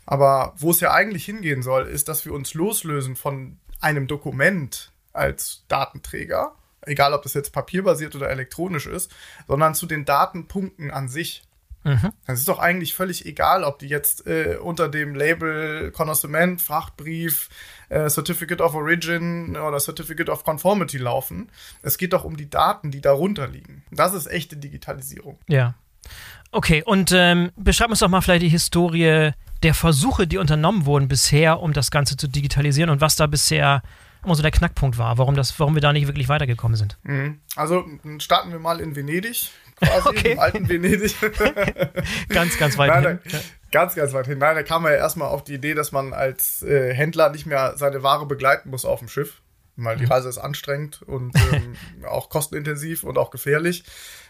Aber 0.06 0.54
wo 0.58 0.72
es 0.72 0.82
ja 0.82 0.92
eigentlich 0.92 1.26
hingehen 1.26 1.64
soll, 1.64 1.88
ist, 1.88 2.10
dass 2.10 2.26
wir 2.26 2.34
uns 2.34 2.54
loslösen 2.54 3.16
von 3.16 3.58
einem 3.80 4.08
Dokument 4.08 4.92
als 5.14 5.64
Datenträger, 5.70 6.56
egal 6.82 7.14
ob 7.14 7.24
das 7.24 7.34
jetzt 7.34 7.54
papierbasiert 7.54 8.16
oder 8.16 8.30
elektronisch 8.30 8.86
ist, 8.86 9.12
sondern 9.48 9.76
zu 9.76 9.86
den 9.86 10.06
Datenpunkten 10.06 10.92
an 10.92 11.08
sich. 11.08 11.44
Mhm. 11.84 12.12
Es 12.26 12.40
ist 12.40 12.48
doch 12.48 12.60
eigentlich 12.60 12.94
völlig 12.94 13.26
egal, 13.26 13.64
ob 13.64 13.80
die 13.80 13.88
jetzt 13.88 14.26
äh, 14.26 14.58
unter 14.62 14.90
dem 14.90 15.16
Label 15.16 15.92
Connoissement, 15.92 16.62
Frachtbrief, 16.62 17.50
äh, 17.90 18.10
Certificate 18.10 18.62
of 18.62 18.74
Origin 18.74 19.56
oder 19.58 19.80
Certificate 19.80 20.30
of 20.30 20.44
Conformity 20.44 20.98
laufen. 20.98 21.50
Es 21.82 21.98
geht 21.98 22.14
doch 22.14 22.24
um 22.24 22.38
die 22.38 22.50
Daten, 22.50 22.92
die 22.92 23.02
darunter 23.02 23.48
liegen. 23.48 23.84
Das 23.92 24.14
ist 24.14 24.28
echte 24.28 24.58
Digitalisierung. 24.58 25.38
Ja. 25.48 25.76
Okay, 26.52 26.84
und 26.86 27.12
ähm, 27.14 27.52
beschreib 27.56 27.90
uns 27.90 28.00
doch 28.00 28.10
mal 28.10 28.22
vielleicht 28.22 28.44
die 28.44 28.50
Historie 28.50 29.32
der 29.64 29.74
Versuche, 29.74 30.28
die 30.28 30.38
unternommen 30.38 30.86
wurden 30.86 31.08
bisher, 31.08 31.62
um 31.62 31.74
das 31.74 31.90
Ganze 31.90 32.18
zu 32.18 32.28
digitalisieren 32.28 32.90
und 32.90 33.02
was 33.02 33.16
da 33.16 33.28
bisher 33.28 33.82
immer 34.24 34.36
so 34.36 34.42
der 34.42 34.52
Knackpunkt 34.52 34.98
war, 34.98 35.18
warum, 35.18 35.36
das, 35.36 35.60
warum 35.60 35.74
wir 35.74 35.82
da 35.82 35.92
nicht 35.92 36.08
wirklich 36.08 36.30
weitergekommen 36.30 36.78
sind. 36.78 36.98
Mhm. 37.04 37.40
Also 37.56 37.86
starten 38.20 38.52
wir 38.52 38.60
mal 38.60 38.80
in 38.80 38.96
Venedig 38.96 39.52
quasi, 39.78 40.10
okay. 40.10 40.32
im 40.34 40.40
alten 40.40 40.70
Venedig. 40.70 41.16
ganz, 42.30 42.58
ganz 42.58 42.78
weit 42.78 42.90
Nein, 42.90 43.20
hin. 43.24 43.40
Ganz, 43.72 43.96
ganz 43.96 44.14
weit 44.14 44.28
hin. 44.28 44.38
Nein, 44.38 44.56
da 44.56 44.64
kam 44.64 44.84
man 44.84 44.92
ja 44.92 44.98
erstmal 44.98 45.30
auf 45.30 45.44
die 45.44 45.56
Idee, 45.56 45.74
dass 45.74 45.92
man 45.92 46.14
als 46.14 46.64
äh, 46.64 46.94
Händler 46.94 47.30
nicht 47.30 47.46
mehr 47.46 47.74
seine 47.76 48.04
Ware 48.04 48.26
begleiten 48.26 48.70
muss 48.70 48.86
auf 48.86 49.00
dem 49.00 49.08
Schiff. 49.08 49.42
Weil 49.76 49.98
die 49.98 50.06
mhm. 50.06 50.12
Reise 50.12 50.30
ist 50.30 50.38
anstrengend 50.38 51.02
und 51.02 51.36
ähm, 51.52 51.76
auch 52.08 52.30
kostenintensiv 52.30 53.04
und 53.04 53.18
auch 53.18 53.32
gefährlich. 53.32 53.84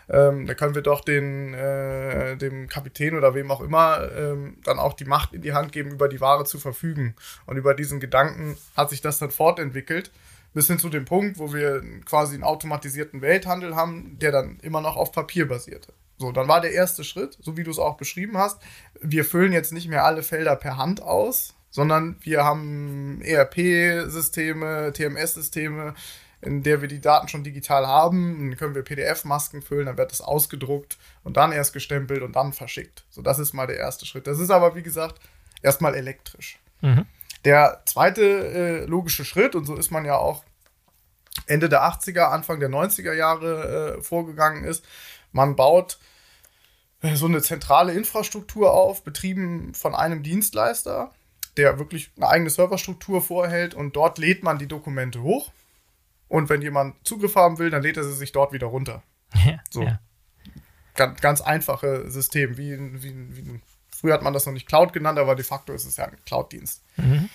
Ähm, 0.09 0.45
da 0.45 0.53
können 0.53 0.75
wir 0.75 0.81
doch 0.81 1.01
den, 1.01 1.53
äh, 1.53 2.37
dem 2.37 2.67
Kapitän 2.67 3.15
oder 3.15 3.35
wem 3.35 3.51
auch 3.51 3.61
immer 3.61 4.09
ähm, 4.17 4.57
dann 4.63 4.79
auch 4.79 4.93
die 4.93 5.05
Macht 5.05 5.33
in 5.33 5.41
die 5.41 5.53
Hand 5.53 5.71
geben, 5.71 5.91
über 5.91 6.07
die 6.07 6.21
Ware 6.21 6.45
zu 6.45 6.59
verfügen. 6.59 7.15
Und 7.45 7.57
über 7.57 7.73
diesen 7.73 7.99
Gedanken 7.99 8.57
hat 8.75 8.89
sich 8.89 9.01
das 9.01 9.19
dann 9.19 9.31
fortentwickelt 9.31 10.11
bis 10.53 10.67
hin 10.67 10.79
zu 10.79 10.89
dem 10.89 11.05
Punkt, 11.05 11.39
wo 11.39 11.53
wir 11.53 11.81
quasi 12.05 12.35
einen 12.35 12.43
automatisierten 12.43 13.21
Welthandel 13.21 13.75
haben, 13.75 14.17
der 14.19 14.31
dann 14.31 14.59
immer 14.61 14.81
noch 14.81 14.95
auf 14.95 15.11
Papier 15.11 15.47
basierte. 15.47 15.93
So, 16.17 16.31
dann 16.31 16.47
war 16.47 16.61
der 16.61 16.71
erste 16.71 17.03
Schritt, 17.03 17.37
so 17.41 17.57
wie 17.57 17.63
du 17.63 17.71
es 17.71 17.79
auch 17.79 17.97
beschrieben 17.97 18.37
hast, 18.37 18.61
wir 19.01 19.25
füllen 19.25 19.51
jetzt 19.51 19.73
nicht 19.73 19.87
mehr 19.87 20.05
alle 20.05 20.23
Felder 20.23 20.55
per 20.55 20.77
Hand 20.77 21.01
aus, 21.01 21.55
sondern 21.69 22.17
wir 22.21 22.43
haben 22.43 23.19
ERP-Systeme, 23.23 24.93
TMS-Systeme, 24.93 25.95
in 26.41 26.61
der 26.61 26.81
wir 26.81 26.87
die 26.87 27.01
Daten 27.01 27.27
schon 27.27 27.43
digital 27.43 27.87
haben. 27.87 28.49
Dann 28.49 28.57
können 28.57 28.75
wir 28.75 28.83
PDF-Masken 28.83 29.61
füllen, 29.61 29.87
dann 29.87 29.97
wird 29.97 30.11
das 30.11 30.21
ausgedruckt 30.21 30.97
und 31.23 31.37
dann 31.37 31.51
erst 31.51 31.73
gestempelt 31.73 32.21
und 32.21 32.35
dann 32.35 32.53
verschickt. 32.53 33.05
So, 33.09 33.21
das 33.21 33.39
ist 33.39 33.53
mal 33.53 33.67
der 33.67 33.77
erste 33.77 34.05
Schritt. 34.05 34.27
Das 34.27 34.39
ist 34.39 34.51
aber, 34.51 34.75
wie 34.75 34.83
gesagt, 34.83 35.19
erstmal 35.61 35.95
elektrisch. 35.95 36.59
Mhm. 36.81 37.05
Der 37.45 37.81
zweite 37.85 38.23
äh, 38.23 38.85
logische 38.85 39.25
Schritt, 39.25 39.55
und 39.55 39.65
so 39.65 39.75
ist 39.75 39.91
man 39.91 40.05
ja 40.05 40.15
auch 40.17 40.43
Ende 41.45 41.67
der 41.67 41.81
80er, 41.83 42.25
Anfang 42.25 42.59
der 42.59 42.69
90er 42.69 43.13
Jahre 43.13 43.97
äh, 43.97 44.01
vorgegangen 44.01 44.63
ist. 44.63 44.85
Man 45.31 45.55
baut 45.55 45.97
äh, 47.01 47.15
so 47.15 47.25
eine 47.25 47.41
zentrale 47.41 47.93
Infrastruktur 47.93 48.73
auf, 48.73 49.03
betrieben 49.03 49.73
von 49.73 49.95
einem 49.95 50.23
Dienstleister, 50.23 51.11
der 51.57 51.79
wirklich 51.79 52.11
eine 52.15 52.29
eigene 52.29 52.49
Serverstruktur 52.49 53.21
vorhält 53.21 53.73
und 53.73 53.95
dort 53.95 54.17
lädt 54.17 54.43
man 54.43 54.57
die 54.57 54.67
Dokumente 54.67 55.21
hoch. 55.21 55.51
Und 56.27 56.49
wenn 56.49 56.61
jemand 56.61 56.95
Zugriff 57.05 57.35
haben 57.35 57.59
will, 57.59 57.69
dann 57.69 57.83
lädt 57.83 57.97
er 57.97 58.03
sie 58.03 58.13
sich 58.13 58.31
dort 58.31 58.53
wieder 58.53 58.67
runter. 58.67 59.03
Ja, 59.45 59.59
So. 59.69 59.81
ja. 59.81 59.99
Ganz, 60.95 61.19
ganz 61.21 61.41
einfache 61.41 62.09
System. 62.11 62.55
Wie, 62.55 62.77
wie, 63.01 63.35
wie, 63.35 63.61
früher 64.03 64.13
hat 64.13 64.21
man 64.21 64.33
das 64.33 64.45
noch 64.45 64.51
nicht 64.51 64.67
Cloud 64.67 64.91
genannt, 64.91 65.17
aber 65.17 65.33
de 65.33 65.45
facto 65.45 65.71
ist 65.71 65.85
es 65.85 65.95
ja 65.95 66.03
ein 66.03 66.17
Cloud-Dienst. 66.25 66.83
Mhm. 66.97 67.29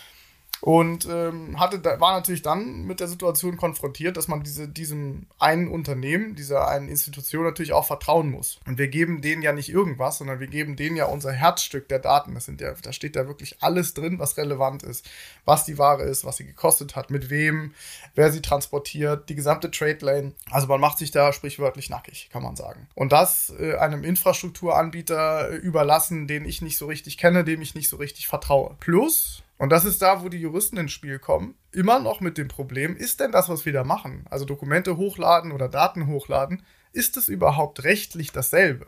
Und 0.61 1.07
ähm, 1.07 1.59
hatte, 1.61 1.83
war 1.85 2.15
natürlich 2.15 2.43
dann 2.43 2.85
mit 2.85 3.01
der 3.01 3.09
Situation 3.09 3.57
konfrontiert, 3.57 4.17
dass 4.17 4.29
man 4.29 4.43
diese, 4.43 4.69
diesem 4.69 5.27
einen 5.39 5.69
Unternehmen, 5.69 6.35
dieser 6.35 6.69
einen 6.69 6.89
Institution 6.89 7.45
natürlich 7.45 7.73
auch 7.73 7.87
vertrauen 7.87 8.31
muss. 8.31 8.59
Und 8.67 8.79
wir 8.79 8.89
geben 8.89 9.21
denen 9.21 9.43
ja 9.43 9.53
nicht 9.53 9.69
irgendwas, 9.69 10.19
sondern 10.19 10.41
wir 10.41 10.49
geben 10.49 10.77
denen 10.77 10.97
ja 10.97 11.07
unser 11.07 11.33
Herzstück 11.33 11.89
der 11.89 12.01
Daten. 12.01 12.35
Das 12.35 12.47
sind 12.47 12.61
ja, 12.61 12.73
da 12.83 12.93
steht 12.93 13.17
da 13.17 13.27
wirklich 13.27 13.63
alles 13.63 13.95
drin, 13.95 14.19
was 14.19 14.37
relevant 14.37 14.83
ist. 14.83 15.09
Was 15.45 15.65
die 15.65 15.79
Ware 15.79 16.03
ist, 16.03 16.25
was 16.25 16.39
sie 16.39 16.47
gekostet 16.47 16.97
hat, 16.97 17.11
mit 17.11 17.31
wem, 17.31 17.75
wer 18.15 18.33
sie 18.33 18.43
transportiert, 18.43 19.29
die 19.29 19.35
gesamte 19.35 19.71
Trade 19.71 19.99
Lane. 20.01 20.33
Also 20.51 20.67
man 20.67 20.81
macht 20.81 20.99
sich 20.99 21.11
da 21.11 21.33
sprichwörtlich 21.33 21.91
nackig, 21.91 22.29
kann 22.33 22.43
man 22.43 22.57
sagen. 22.57 22.89
Und 22.95 23.13
das 23.13 23.53
äh, 23.59 23.77
einem 23.77 24.05
Infrastrukturanbieter 24.05 25.51
äh, 25.51 25.57
überlassen, 25.57 26.27
den 26.27 26.45
ich 26.45 26.63
nicht 26.63 26.79
so 26.79 26.87
richtig 26.87 27.17
kenne, 27.19 27.45
dem 27.45 27.63
ich 27.63 27.75
nicht 27.75 27.89
so 27.89 27.97
richtig 27.97 28.29
vertraue. 28.29 28.77
Plus, 28.81 29.43
und 29.59 29.71
das 29.71 29.85
ist 29.85 30.01
da, 30.01 30.23
wo 30.23 30.29
die 30.29 30.41
Juristen 30.41 30.77
ins 30.77 30.93
Spiel 30.93 31.19
kommen, 31.19 31.57
immer 31.73 31.99
noch 31.99 32.21
mit 32.21 32.39
dem 32.39 32.49
Problem, 32.49 32.97
ist 32.97 33.21
denn 33.21 33.33
das, 33.33 33.49
was 33.49 33.67
wir 33.67 33.73
da 33.73 33.85
machen, 33.85 34.25
also 34.31 34.45
Dokumente 34.45 34.97
hochladen 34.97 35.53
oder 35.53 35.69
Daten 35.69 36.07
hochladen, 36.07 36.63
ist 36.93 37.17
es 37.17 37.29
überhaupt 37.29 37.85
rechtlich 37.85 38.33
dasselbe? 38.33 38.87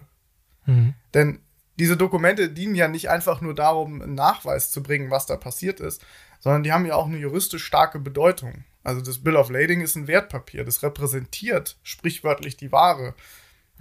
Mhm. 0.67 0.95
Denn 1.13 1.41
diese 1.79 1.97
Dokumente 1.97 2.51
dienen 2.51 2.75
ja 2.75 2.89
nicht 2.89 3.11
einfach 3.11 3.41
nur 3.41 3.55
darum, 3.55 4.01
einen 4.01 4.15
Nachweis 4.15 4.71
zu 4.71 4.83
bringen, 4.83 5.11
was 5.11 5.27
da 5.27 5.37
passiert 5.37 5.81
ist, 5.81 6.05
sondern 6.39 6.63
die 6.63 6.73
haben 6.73 6.87
ja 6.87 6.95
auch 6.95 7.07
eine 7.07 7.19
juristisch 7.19 7.65
starke 7.65 7.99
Bedeutung. 7.99 8.65
Also 8.85 9.01
das 9.01 9.19
Bill 9.19 9.37
of 9.37 9.51
Lading 9.51 9.81
ist 9.81 9.97
ein 9.97 10.07
Wertpapier, 10.07 10.65
das 10.65 10.83
repräsentiert 10.83 11.79
sprichwörtlich 11.83 12.57
die 12.57 12.73
Ware. 12.73 13.15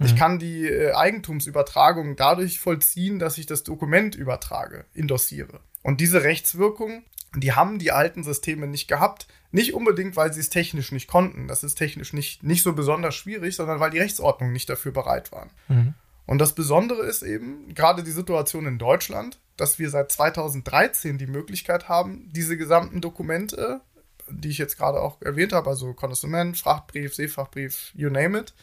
Ich 0.02 0.16
kann 0.16 0.38
die 0.38 0.66
äh, 0.66 0.94
Eigentumsübertragung 0.94 2.16
dadurch 2.16 2.58
vollziehen, 2.58 3.18
dass 3.18 3.36
ich 3.36 3.44
das 3.44 3.64
Dokument 3.64 4.14
übertrage, 4.14 4.86
indossiere. 4.94 5.60
Und 5.82 6.00
diese 6.00 6.22
Rechtswirkung, 6.22 7.04
die 7.34 7.52
haben 7.52 7.78
die 7.78 7.92
alten 7.92 8.24
Systeme 8.24 8.66
nicht 8.66 8.88
gehabt. 8.88 9.26
Nicht 9.52 9.74
unbedingt, 9.74 10.16
weil 10.16 10.32
sie 10.32 10.40
es 10.40 10.50
technisch 10.50 10.92
nicht 10.92 11.08
konnten. 11.08 11.48
Das 11.48 11.64
ist 11.64 11.76
technisch 11.76 12.12
nicht, 12.12 12.42
nicht 12.42 12.62
so 12.62 12.72
besonders 12.72 13.14
schwierig, 13.14 13.56
sondern 13.56 13.80
weil 13.80 13.90
die 13.90 13.98
Rechtsordnungen 13.98 14.52
nicht 14.52 14.68
dafür 14.68 14.92
bereit 14.92 15.32
waren. 15.32 15.50
Mhm. 15.68 15.94
Und 16.26 16.38
das 16.38 16.54
Besondere 16.54 17.02
ist 17.02 17.22
eben 17.22 17.74
gerade 17.74 18.04
die 18.04 18.12
Situation 18.12 18.66
in 18.66 18.78
Deutschland, 18.78 19.40
dass 19.56 19.78
wir 19.78 19.90
seit 19.90 20.12
2013 20.12 21.18
die 21.18 21.26
Möglichkeit 21.26 21.88
haben, 21.88 22.30
diese 22.32 22.56
gesamten 22.56 23.00
Dokumente, 23.00 23.80
die 24.28 24.48
ich 24.48 24.58
jetzt 24.58 24.78
gerade 24.78 25.00
auch 25.00 25.20
erwähnt 25.20 25.52
habe, 25.52 25.68
also 25.68 25.92
Konsument, 25.92 26.56
Frachtbrief, 26.56 27.14
Seefrachtbrief, 27.14 27.90
you 27.94 28.10
name 28.10 28.38
it, 28.38 28.54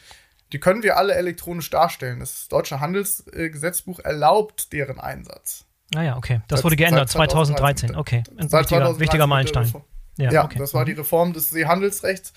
die 0.52 0.60
können 0.60 0.82
wir 0.82 0.96
alle 0.96 1.14
elektronisch 1.14 1.68
darstellen. 1.68 2.20
Das 2.20 2.48
deutsche 2.48 2.80
Handelsgesetzbuch 2.80 4.00
erlaubt 4.00 4.72
deren 4.72 4.98
Einsatz. 4.98 5.66
Ah 5.94 6.02
ja, 6.02 6.16
okay. 6.16 6.40
Das 6.48 6.58
Seit- 6.60 6.64
wurde 6.64 6.76
geändert, 6.76 7.08
seit 7.08 7.30
2013. 7.30 7.90
2013. 7.90 7.96
Okay, 7.96 8.22
ein 8.38 8.48
Seit 8.48 8.62
wichtiger, 8.62 8.80
2013 8.80 9.00
wichtiger 9.00 9.26
Meilenstein. 9.26 9.64
Reform. 9.64 9.84
Ja, 10.18 10.44
okay. 10.44 10.58
das 10.58 10.74
war 10.74 10.84
die 10.84 10.92
Reform 10.92 11.32
des 11.32 11.50
Seehandelsrechts. 11.50 12.32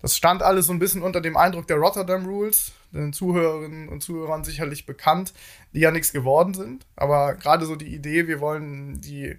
Das 0.00 0.16
stand 0.16 0.42
alles 0.42 0.66
so 0.66 0.72
ein 0.72 0.78
bisschen 0.78 1.02
unter 1.02 1.20
dem 1.20 1.36
Eindruck 1.36 1.66
der 1.66 1.76
Rotterdam 1.76 2.24
Rules, 2.24 2.72
den 2.92 3.12
Zuhörerinnen 3.12 3.88
und 3.88 4.02
Zuhörern 4.02 4.44
sicherlich 4.44 4.86
bekannt, 4.86 5.34
die 5.74 5.80
ja 5.80 5.90
nichts 5.90 6.12
geworden 6.12 6.54
sind. 6.54 6.86
Aber 6.96 7.34
gerade 7.34 7.66
so 7.66 7.76
die 7.76 7.94
Idee, 7.94 8.28
wir 8.28 8.40
wollen 8.40 9.00
die 9.00 9.36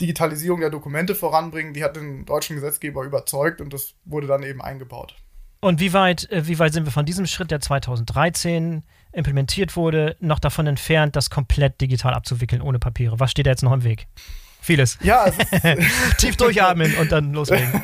Digitalisierung 0.00 0.60
der 0.60 0.70
Dokumente 0.70 1.14
voranbringen, 1.14 1.72
die 1.72 1.84
hat 1.84 1.96
den 1.96 2.24
deutschen 2.26 2.56
Gesetzgeber 2.56 3.04
überzeugt 3.04 3.60
und 3.60 3.72
das 3.72 3.94
wurde 4.04 4.26
dann 4.26 4.42
eben 4.42 4.60
eingebaut. 4.60 5.14
Und 5.60 5.80
wie 5.80 5.92
weit, 5.92 6.30
äh, 6.30 6.46
wie 6.46 6.58
weit 6.58 6.74
sind 6.74 6.84
wir 6.84 6.92
von 6.92 7.06
diesem 7.06 7.26
Schritt, 7.26 7.50
der 7.50 7.60
2013 7.60 8.82
implementiert 9.14 9.76
wurde, 9.76 10.16
noch 10.20 10.38
davon 10.38 10.66
entfernt, 10.66 11.16
das 11.16 11.30
komplett 11.30 11.80
digital 11.80 12.14
abzuwickeln 12.14 12.62
ohne 12.62 12.78
Papiere? 12.78 13.20
Was 13.20 13.30
steht 13.30 13.46
da 13.46 13.50
jetzt 13.50 13.62
noch 13.62 13.72
im 13.72 13.84
Weg? 13.84 14.06
Vieles. 14.64 14.96
Ja, 15.02 15.30
Tief 16.18 16.36
durchatmen 16.36 16.94
und 16.96 17.12
dann 17.12 17.34
loslegen. 17.34 17.82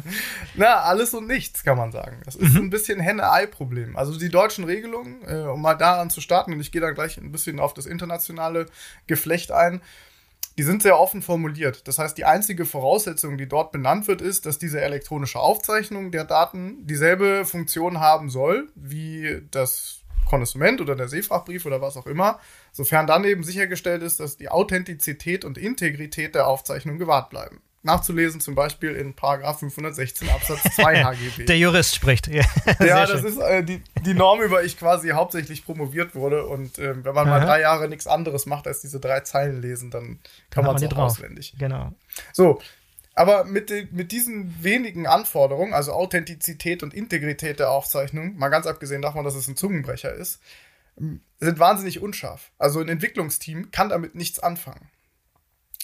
Na, 0.54 0.76
alles 0.80 1.12
und 1.12 1.26
nichts, 1.26 1.64
kann 1.64 1.76
man 1.76 1.92
sagen. 1.92 2.22
Das 2.24 2.34
ist 2.34 2.56
ein 2.56 2.70
bisschen 2.70 2.98
Henne-Ei-Problem. 2.98 3.94
Also 3.94 4.18
die 4.18 4.30
deutschen 4.30 4.64
Regelungen, 4.64 5.20
äh, 5.28 5.42
um 5.42 5.60
mal 5.60 5.74
daran 5.74 6.08
zu 6.08 6.22
starten, 6.22 6.54
und 6.54 6.60
ich 6.60 6.72
gehe 6.72 6.80
dann 6.80 6.94
gleich 6.94 7.18
ein 7.18 7.30
bisschen 7.30 7.60
auf 7.60 7.74
das 7.74 7.84
internationale 7.84 8.64
Geflecht 9.06 9.52
ein, 9.52 9.82
die 10.56 10.62
sind 10.62 10.82
sehr 10.82 10.98
offen 10.98 11.20
formuliert. 11.20 11.86
Das 11.88 11.98
heißt, 11.98 12.16
die 12.16 12.24
einzige 12.24 12.64
Voraussetzung, 12.64 13.36
die 13.36 13.48
dort 13.48 13.70
benannt 13.70 14.08
wird, 14.08 14.22
ist, 14.22 14.46
dass 14.46 14.58
diese 14.58 14.80
elektronische 14.80 15.40
Aufzeichnung 15.40 16.10
der 16.10 16.24
Daten 16.24 16.86
dieselbe 16.86 17.44
Funktion 17.44 18.00
haben 18.00 18.30
soll 18.30 18.70
wie 18.74 19.42
das 19.50 20.03
Konsument 20.24 20.80
oder 20.80 20.96
der 20.96 21.08
Seefrachtbrief 21.08 21.66
oder 21.66 21.80
was 21.80 21.96
auch 21.96 22.06
immer, 22.06 22.38
sofern 22.72 23.06
dann 23.06 23.24
eben 23.24 23.42
sichergestellt 23.44 24.02
ist, 24.02 24.20
dass 24.20 24.36
die 24.36 24.48
Authentizität 24.48 25.44
und 25.44 25.58
Integrität 25.58 26.34
der 26.34 26.46
Aufzeichnung 26.46 26.98
gewahrt 26.98 27.30
bleiben. 27.30 27.60
Nachzulesen 27.86 28.40
zum 28.40 28.54
Beispiel 28.54 28.92
in 28.94 29.12
Paragraph 29.12 29.58
516 29.58 30.30
Absatz 30.30 30.62
2 30.74 31.04
HGB. 31.04 31.44
Der 31.44 31.58
Jurist 31.58 31.94
spricht. 31.94 32.28
Ja, 32.28 32.42
Ja, 32.80 33.06
das 33.06 33.20
schön. 33.20 33.26
ist 33.28 33.36
äh, 33.38 33.62
die, 33.62 33.82
die 34.06 34.14
Norm, 34.14 34.40
über 34.40 34.64
ich 34.64 34.78
quasi 34.78 35.10
hauptsächlich 35.10 35.66
promoviert 35.66 36.14
wurde. 36.14 36.46
Und 36.46 36.78
ähm, 36.78 37.04
wenn 37.04 37.14
man 37.14 37.28
mal 37.28 37.40
Aha. 37.40 37.44
drei 37.44 37.60
Jahre 37.60 37.88
nichts 37.90 38.06
anderes 38.06 38.46
macht, 38.46 38.66
als 38.66 38.80
diese 38.80 39.00
drei 39.00 39.20
Zeilen 39.20 39.60
lesen, 39.60 39.90
dann 39.90 40.18
kann 40.48 40.64
hat 40.64 40.72
man 40.72 40.82
es 40.82 40.88
auch 40.88 40.94
drauf. 40.94 41.10
auswendig. 41.12 41.54
Genau. 41.58 41.92
So, 42.32 42.58
aber 43.14 43.44
mit, 43.44 43.70
mit 43.92 44.12
diesen 44.12 44.62
wenigen 44.62 45.06
Anforderungen, 45.06 45.72
also 45.72 45.92
Authentizität 45.92 46.82
und 46.82 46.94
Integrität 46.94 47.60
der 47.60 47.70
Aufzeichnung, 47.70 48.36
mal 48.36 48.48
ganz 48.48 48.66
abgesehen 48.66 49.02
davon, 49.02 49.24
dass 49.24 49.34
es 49.34 49.48
ein 49.48 49.56
Zungenbrecher 49.56 50.12
ist, 50.12 50.40
sind 50.96 51.58
wahnsinnig 51.58 52.00
unscharf. 52.00 52.50
Also 52.58 52.80
ein 52.80 52.88
Entwicklungsteam 52.88 53.70
kann 53.70 53.88
damit 53.88 54.14
nichts 54.14 54.38
anfangen. 54.40 54.90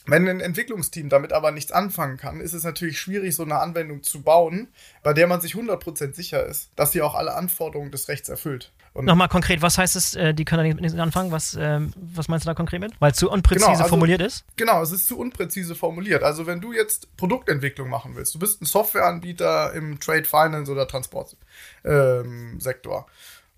Wenn 0.07 0.27
ein 0.29 0.41
Entwicklungsteam 0.41 1.09
damit 1.09 1.33
aber 1.33 1.51
nichts 1.51 1.73
anfangen 1.73 2.17
kann, 2.17 2.41
ist 2.41 2.53
es 2.55 2.65
natürlich 2.65 2.99
schwierig, 2.99 3.35
so 3.35 3.43
eine 3.43 3.59
Anwendung 3.59 4.03
zu 4.03 4.23
bauen, 4.23 4.69
bei 5.03 5.13
der 5.13 5.27
man 5.27 5.41
sich 5.41 5.55
100% 5.55 6.15
sicher 6.15 6.45
ist, 6.47 6.71
dass 6.77 6.93
sie 6.93 7.03
auch 7.03 7.15
alle 7.15 7.35
Anforderungen 7.35 7.91
des 7.91 8.09
Rechts 8.09 8.29
erfüllt. 8.29 8.73
Und 8.93 9.05
Nochmal 9.05 9.29
konkret, 9.29 9.63
was 9.63 9.79
heißt 9.79 9.95
es, 9.95 10.17
äh, 10.17 10.35
die 10.35 10.45
können 10.45 10.69
da 10.69 10.81
nicht 10.81 10.99
anfangen? 10.99 11.31
Was, 11.31 11.57
ähm, 11.59 11.93
was 11.97 12.27
meinst 12.27 12.45
du 12.45 12.51
da 12.51 12.55
konkret 12.55 12.81
mit? 12.81 12.93
Weil 13.01 13.13
es 13.13 13.19
zu 13.19 13.31
unpräzise 13.31 13.67
Genau, 13.67 13.79
also- 13.79 13.89
formuliert 13.89 14.21
ist? 14.21 14.45
Genau, 14.57 14.83
es 14.83 14.91
ist 14.91 15.07
zu 15.07 15.17
unpräzise 15.19 15.77
formuliert. 15.77 16.25
Also 16.25 16.47
wenn 16.47 16.61
du 16.61 16.73
jetzt 16.73 17.17
Produktentwicklung 17.17 17.89
machen 17.89 18.17
willst, 18.17 18.35
du 18.35 18.41
bist 18.41 18.61
ein 18.61 18.65
Softwareanbieter 18.65 19.73
im 19.75 20.01
Trade 20.01 20.25
Finance 20.25 20.73
oder 20.73 20.89
Transportsektor 20.89 21.45
ähm, 21.85 23.05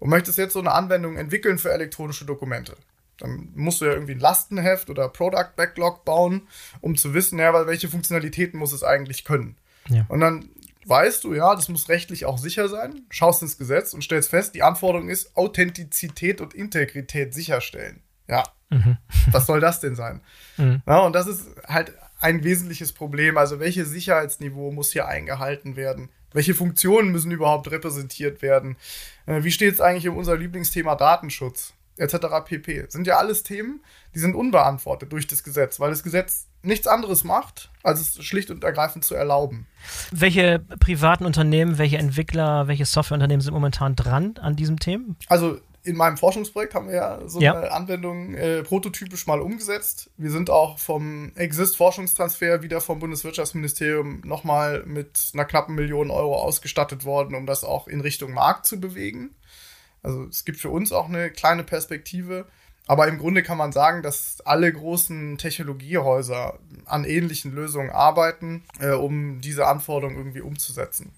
und 0.01 0.11
möchtest 0.11 0.37
jetzt 0.37 0.53
so 0.53 0.61
eine 0.61 0.73
Anwendung 0.73 1.17
entwickeln 1.17 1.59
für 1.59 1.73
elektronische 1.73 2.27
Dokumente. 2.27 2.77
Dann 3.19 3.51
musst 3.55 3.81
du 3.81 3.85
ja 3.85 3.93
irgendwie 3.93 4.13
ein 4.13 4.21
Lastenheft 4.21 4.91
oder 4.91 5.09
Product 5.09 5.51
Backlog 5.57 6.05
bauen, 6.05 6.49
um 6.81 6.97
zu 6.97 7.15
wissen, 7.15 7.39
ja, 7.39 7.53
weil 7.53 7.67
welche 7.67 7.89
Funktionalitäten 7.89 8.59
muss 8.59 8.73
es 8.73 8.83
eigentlich 8.83 9.25
können. 9.25 9.57
Ja. 9.89 10.07
Und 10.09 10.21
dann 10.21 10.49
weißt 10.87 11.25
du, 11.25 11.35
ja, 11.35 11.55
das 11.55 11.69
muss 11.69 11.89
rechtlich 11.89 12.25
auch 12.25 12.39
sicher 12.39 12.69
sein, 12.69 13.03
schaust 13.11 13.43
ins 13.43 13.59
Gesetz 13.59 13.95
und 13.95 14.03
stellst 14.03 14.31
fest, 14.31 14.55
die 14.55 14.63
Anforderung 14.63 15.09
ist 15.09 15.37
Authentizität 15.37 16.41
und 16.41 16.55
Integrität 16.55 17.35
sicherstellen. 17.35 18.03
Ja, 18.29 18.45
was 19.31 19.47
soll 19.47 19.61
das 19.61 19.81
denn 19.81 19.95
sein? 19.95 20.21
Mhm. 20.57 20.83
Ja, 20.87 21.01
und 21.01 21.15
das 21.15 21.27
ist 21.27 21.47
halt 21.67 21.93
ein 22.21 22.45
wesentliches 22.45 22.93
Problem. 22.93 23.37
Also 23.37 23.61
welches 23.61 23.91
Sicherheitsniveau 23.91 24.71
muss 24.71 24.93
hier 24.93 25.07
eingehalten 25.07 25.77
werden? 25.77 26.09
Welche 26.33 26.55
Funktionen 26.55 27.11
müssen 27.11 27.31
überhaupt 27.31 27.71
repräsentiert 27.71 28.41
werden? 28.41 28.77
Äh, 29.27 29.43
wie 29.45 29.51
steht 29.51 29.75
es 29.75 29.81
eigentlich 29.81 30.09
um 30.09 30.17
unser 30.17 30.37
Lieblingsthema 30.37 30.95
Datenschutz? 30.95 31.75
Etc. 31.97 32.17
pp. 32.45 32.87
Sind 32.89 33.07
ja 33.07 33.19
alles 33.19 33.43
Themen, 33.43 33.83
die 34.15 34.19
sind 34.19 34.35
unbeantwortet 34.35 35.13
durch 35.13 35.27
das 35.27 35.43
Gesetz, 35.45 35.79
weil 35.81 35.91
das 35.91 36.03
Gesetz 36.03 36.47
nichts 36.63 36.87
anderes 36.87 37.25
macht, 37.25 37.71
als 37.83 38.01
es 38.01 38.25
schlicht 38.25 38.51
und 38.51 38.65
ergreifend 38.65 39.05
zu 39.05 39.15
erlauben. 39.15 39.67
Welche 40.13 40.61
privaten 40.81 41.27
Unternehmen, 41.27 41.79
welche 41.79 41.99
Entwickler, 41.99 42.69
welche 42.69 42.85
Softwareunternehmen 42.87 43.41
sind 43.41 43.53
momentan 43.53 43.97
dran 43.97 44.35
an 44.41 44.57
diesem 44.57 44.79
Thema? 44.79 45.17
Also 45.29 45.59
in 45.85 45.97
meinem 45.97 46.17
Forschungsprojekt 46.17 46.75
haben 46.75 46.87
wir 46.89 46.95
ja 46.95 47.19
so 47.29 47.41
Ja. 47.41 47.55
eine 47.57 47.73
Anwendung 47.73 48.35
äh, 48.35 48.63
prototypisch 48.63 49.27
mal 49.27 49.41
umgesetzt. 49.41 50.11
Wir 50.17 50.31
sind 50.31 50.49
auch 50.49 50.79
vom 50.79 51.33
Exist-Forschungstransfer 51.35 52.63
wieder 52.63 52.81
vom 52.81 53.01
Bundeswirtschaftsministerium 53.01 54.21
nochmal 54.25 54.85
mit 54.87 55.31
einer 55.35 55.45
knappen 55.45 55.75
Million 55.75 56.11
Euro 56.11 56.37
ausgestattet 56.37 57.05
worden, 57.05 57.35
um 57.35 57.47
das 57.47 57.65
auch 57.65 57.89
in 57.89 58.01
Richtung 58.01 58.33
Markt 58.33 58.67
zu 58.67 58.79
bewegen. 58.81 59.35
Also 60.03 60.25
es 60.25 60.45
gibt 60.45 60.59
für 60.59 60.71
uns 60.71 60.93
auch 60.93 61.09
eine 61.09 61.31
kleine 61.31 61.65
Perspektive. 61.65 62.47
Aber 62.87 63.07
im 63.07 63.19
Grunde 63.19 63.43
kann 63.43 63.59
man 63.59 63.73
sagen, 63.73 64.03
dass 64.03 64.41
alle 64.41 64.73
großen 64.73 65.39
Technologiehäuser 65.39 66.59
an 66.85 67.05
ähnlichen 67.05 67.55
Lösungen 67.55 67.91
arbeiten, 67.91 68.65
äh, 68.81 68.91
um 68.91 69.41
diese 69.41 69.67
Anforderungen 69.67 70.19
irgendwie 70.19 70.41
umzusetzen. 70.41 71.13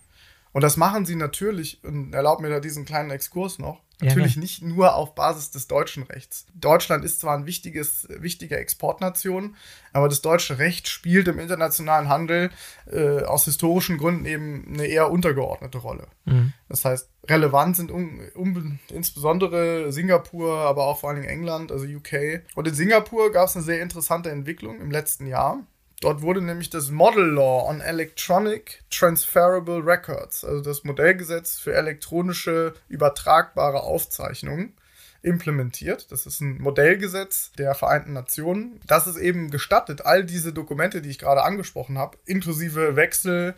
Und 0.53 0.63
das 0.63 0.77
machen 0.77 1.07
sie 1.07 1.17
natürlich, 1.17 1.83
und 1.83 2.13
erlaubt 2.13 2.43
mir 2.43 2.51
da 2.51 2.61
diesen 2.61 2.85
kleinen 2.85 3.11
Exkurs 3.11 3.59
noch, 3.59 3.81
natürlich 4.01 4.35
ja, 4.35 4.41
nicht 4.41 4.63
nur 4.63 4.95
auf 4.95 5.15
Basis 5.15 5.51
des 5.51 5.69
deutschen 5.69 6.03
Rechts. 6.05 6.47
Deutschland 6.55 7.05
ist 7.05 7.21
zwar 7.21 7.37
ein 7.37 7.47
wichtiges, 7.47 8.09
wichtige 8.09 8.57
Exportnation, 8.57 9.57
aber 9.93 10.09
das 10.09 10.23
deutsche 10.23 10.59
Recht 10.59 10.89
spielt 10.89 11.29
im 11.29 11.39
internationalen 11.39 12.09
Handel 12.09 12.51
äh, 12.91 13.23
aus 13.23 13.45
historischen 13.45 13.99
Gründen 13.99 14.27
eben 14.27 14.67
eine 14.73 14.87
eher 14.87 15.11
untergeordnete 15.11 15.79
Rolle. 15.79 16.09
Mhm. 16.25 16.53
Das 16.69 16.85
heißt, 16.85 17.09
relevant 17.29 17.77
sind 17.77 17.91
um, 17.91 18.21
um, 18.35 18.79
insbesondere 18.89 19.93
Singapur, 19.93 20.59
aber 20.59 20.87
auch 20.87 20.99
vor 20.99 21.11
allen 21.11 21.21
Dingen 21.21 21.33
England, 21.33 21.71
also 21.71 21.87
UK. 21.87 22.43
Und 22.55 22.69
in 22.69 22.75
Singapur 22.75 23.33
gab 23.33 23.49
es 23.49 23.57
eine 23.57 23.65
sehr 23.65 23.81
interessante 23.81 24.31
Entwicklung 24.31 24.81
im 24.81 24.91
letzten 24.91 25.27
Jahr. 25.27 25.65
Dort 26.05 26.21
wurde 26.21 26.43
nämlich 26.43 26.69
das 26.69 26.91
Model 26.91 27.25
Law 27.25 27.67
on 27.67 27.81
Electronic 27.81 28.85
Transferable 28.91 29.87
Records, 29.87 30.45
also 30.45 30.61
das 30.61 30.85
Modellgesetz 30.85 31.59
für 31.59 31.73
elektronische 31.73 32.75
übertragbare 32.89 33.83
Aufzeichnungen, 33.83 34.75
implementiert. 35.23 36.13
Das 36.13 36.27
ist 36.27 36.43
ein 36.43 36.61
Modellgesetz 36.61 37.53
der 37.53 37.75
Vereinten 37.75 38.13
Nationen, 38.13 38.83
das 38.87 39.07
es 39.07 39.17
eben 39.17 39.51
gestattet, 39.51 40.05
all 40.05 40.27
diese 40.27 40.53
Dokumente, 40.53 41.01
die 41.01 41.09
ich 41.09 41.19
gerade 41.19 41.43
angesprochen 41.43 41.97
habe, 41.97 42.19
inklusive 42.27 42.97
Wechsel 42.97 43.55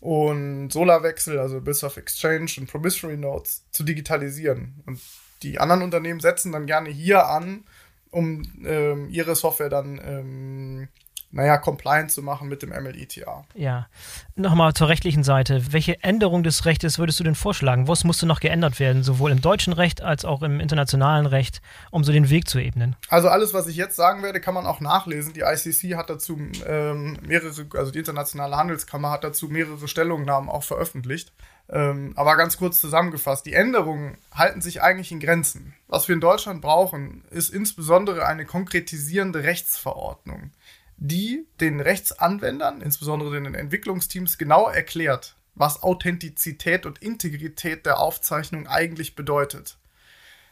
und 0.00 0.70
Solarwechsel, 0.72 1.38
also 1.38 1.60
Bills 1.60 1.84
of 1.84 1.96
Exchange 1.96 2.50
und 2.58 2.66
Promissory 2.66 3.16
Notes, 3.16 3.62
zu 3.70 3.84
digitalisieren. 3.84 4.82
Und 4.84 4.98
die 5.44 5.60
anderen 5.60 5.82
Unternehmen 5.82 6.18
setzen 6.18 6.50
dann 6.50 6.66
gerne 6.66 6.90
hier 6.90 7.28
an, 7.28 7.62
um 8.10 8.42
ähm, 8.64 9.08
ihre 9.10 9.36
Software 9.36 9.68
dann 9.68 10.00
ähm, 10.04 10.88
naja, 11.30 11.58
compliant 11.58 12.10
zu 12.10 12.22
machen 12.22 12.48
mit 12.48 12.62
dem 12.62 12.70
MLETA. 12.70 13.44
Ja. 13.54 13.86
Nochmal 14.34 14.72
zur 14.72 14.88
rechtlichen 14.88 15.24
Seite. 15.24 15.72
Welche 15.72 16.02
Änderung 16.02 16.42
des 16.42 16.64
Rechtes 16.64 16.98
würdest 16.98 17.20
du 17.20 17.24
denn 17.24 17.34
vorschlagen? 17.34 17.86
Was 17.86 18.04
musste 18.04 18.24
noch 18.24 18.40
geändert 18.40 18.80
werden, 18.80 19.02
sowohl 19.02 19.30
im 19.30 19.42
deutschen 19.42 19.74
Recht 19.74 20.00
als 20.00 20.24
auch 20.24 20.42
im 20.42 20.58
internationalen 20.58 21.26
Recht, 21.26 21.60
um 21.90 22.02
so 22.02 22.12
den 22.12 22.30
Weg 22.30 22.48
zu 22.48 22.58
ebnen? 22.58 22.96
Also 23.10 23.28
alles, 23.28 23.52
was 23.52 23.66
ich 23.66 23.76
jetzt 23.76 23.96
sagen 23.96 24.22
werde, 24.22 24.40
kann 24.40 24.54
man 24.54 24.66
auch 24.66 24.80
nachlesen. 24.80 25.34
Die 25.34 25.40
ICC 25.40 25.96
hat 25.96 26.08
dazu 26.08 26.38
ähm, 26.66 27.18
mehrere, 27.26 27.66
also 27.74 27.90
die 27.90 27.98
Internationale 27.98 28.56
Handelskammer 28.56 29.10
hat 29.10 29.24
dazu 29.24 29.48
mehrere 29.48 29.86
Stellungnahmen 29.86 30.48
auch 30.48 30.62
veröffentlicht. 30.62 31.32
Ähm, 31.70 32.14
aber 32.16 32.36
ganz 32.36 32.56
kurz 32.56 32.80
zusammengefasst, 32.80 33.44
die 33.44 33.52
Änderungen 33.52 34.16
halten 34.32 34.62
sich 34.62 34.80
eigentlich 34.80 35.12
in 35.12 35.20
Grenzen. 35.20 35.74
Was 35.86 36.08
wir 36.08 36.14
in 36.14 36.20
Deutschland 36.22 36.62
brauchen, 36.62 37.24
ist 37.30 37.52
insbesondere 37.52 38.24
eine 38.24 38.46
konkretisierende 38.46 39.42
Rechtsverordnung 39.42 40.52
die 40.98 41.46
den 41.60 41.80
Rechtsanwendern, 41.80 42.80
insbesondere 42.80 43.40
den 43.40 43.54
Entwicklungsteams, 43.54 44.36
genau 44.36 44.68
erklärt, 44.68 45.36
was 45.54 45.82
Authentizität 45.82 46.86
und 46.86 46.98
Integrität 46.98 47.86
der 47.86 47.98
Aufzeichnung 47.98 48.66
eigentlich 48.66 49.14
bedeutet. 49.14 49.78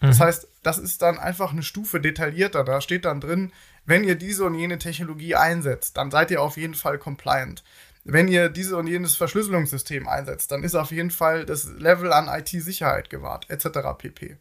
Das 0.00 0.18
mhm. 0.18 0.24
heißt, 0.24 0.48
das 0.62 0.78
ist 0.78 1.02
dann 1.02 1.18
einfach 1.18 1.52
eine 1.52 1.62
Stufe 1.62 2.00
detaillierter. 2.00 2.64
Da 2.64 2.80
steht 2.80 3.04
dann 3.04 3.20
drin, 3.20 3.52
wenn 3.86 4.04
ihr 4.04 4.16
diese 4.16 4.44
und 4.44 4.54
jene 4.54 4.78
Technologie 4.78 5.34
einsetzt, 5.34 5.96
dann 5.96 6.10
seid 6.10 6.30
ihr 6.30 6.42
auf 6.42 6.56
jeden 6.56 6.74
Fall 6.74 6.98
compliant. 6.98 7.64
Wenn 8.04 8.28
ihr 8.28 8.48
diese 8.48 8.76
und 8.76 8.86
jenes 8.86 9.16
Verschlüsselungssystem 9.16 10.06
einsetzt, 10.06 10.52
dann 10.52 10.62
ist 10.62 10.76
auf 10.76 10.92
jeden 10.92 11.10
Fall 11.10 11.44
das 11.44 11.64
Level 11.64 12.12
an 12.12 12.28
IT-Sicherheit 12.28 13.10
gewahrt, 13.10 13.50
etc. 13.50 13.78
pp. 13.98 14.36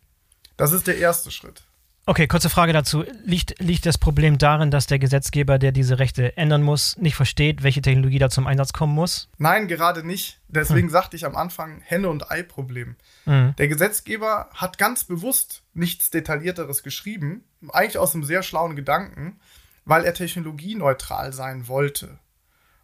Das 0.58 0.72
ist 0.72 0.88
der 0.88 0.98
erste 0.98 1.32
Schritt. 1.32 1.64
Okay, 2.08 2.28
kurze 2.28 2.52
Frage 2.52 2.72
dazu. 2.72 3.04
Liegt, 3.24 3.60
liegt 3.60 3.86
das 3.88 3.98
Problem 3.98 4.38
darin, 4.38 4.70
dass 4.70 4.86
der 4.86 5.00
Gesetzgeber, 5.00 5.58
der 5.58 5.72
diese 5.72 5.98
Rechte 5.98 6.38
ändern 6.38 6.62
muss, 6.62 6.96
nicht 6.98 7.16
versteht, 7.16 7.64
welche 7.64 7.82
Technologie 7.82 8.20
da 8.20 8.30
zum 8.30 8.46
Einsatz 8.46 8.74
kommen 8.74 8.94
muss? 8.94 9.28
Nein, 9.40 9.68
gerade 9.68 10.06
nicht. 10.06 10.40
Deswegen 10.48 10.88
hm. 10.88 10.92
sagte 10.92 11.16
ich 11.16 11.26
am 11.26 11.36
Anfang 11.36 11.82
Henne- 11.82 12.10
und 12.10 12.30
Ei-Problem. 12.30 12.96
Hm. 13.24 13.56
Der 13.58 13.68
Gesetzgeber 13.68 14.50
hat 14.54 14.78
ganz 14.78 15.04
bewusst 15.06 15.64
nichts 15.74 16.12
Detaillierteres 16.12 16.84
geschrieben, 16.84 17.44
eigentlich 17.70 17.98
aus 17.98 18.14
einem 18.14 18.24
sehr 18.24 18.44
schlauen 18.44 18.76
Gedanken, 18.76 19.40
weil 19.84 20.06
er 20.06 20.14
technologieneutral 20.14 21.34
sein 21.34 21.68
wollte. 21.68 22.20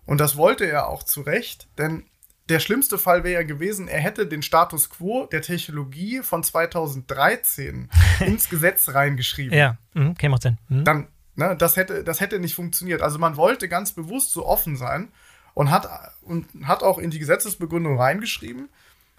Und 0.06 0.20
das 0.20 0.36
wollte 0.36 0.66
er 0.66 0.88
auch 0.88 1.04
zu 1.04 1.22
Recht, 1.22 1.68
denn 1.78 2.06
der 2.50 2.60
schlimmste 2.60 2.98
Fall 2.98 3.24
wäre 3.24 3.42
ja 3.42 3.48
gewesen, 3.48 3.88
er 3.88 4.00
hätte 4.00 4.28
den 4.28 4.42
Status 4.42 4.90
quo 4.90 5.26
der 5.26 5.42
Technologie 5.42 6.22
von 6.22 6.44
2013 6.44 7.90
ins 8.20 8.50
Gesetz 8.50 8.90
reingeschrieben. 8.90 9.58
Ja, 9.58 9.78
mhm, 9.94 10.12
okay, 10.12 10.30
macht 10.30 10.44
Sinn. 10.44 10.58
Mhm. 10.68 10.84
Dann, 10.84 11.08
ne, 11.36 11.56
das 11.56 11.76
hätte, 11.76 12.04
das 12.04 12.20
hätte 12.20 12.40
nicht 12.40 12.56
funktioniert. 12.56 13.02
Also 13.02 13.20
man 13.20 13.38
wollte 13.38 13.70
ganz 13.70 13.94
bewusst 13.94 14.32
so 14.32 14.46
offen 14.46 14.76
sein 14.76 15.10
und 15.54 15.72
hat, 15.72 15.88
und 16.22 16.48
hat 16.64 16.84
auch 16.84 16.98
in 16.98 17.12
die 17.12 17.20
Gesetzesbegründung 17.20 17.98
reingeschrieben, 17.98 18.70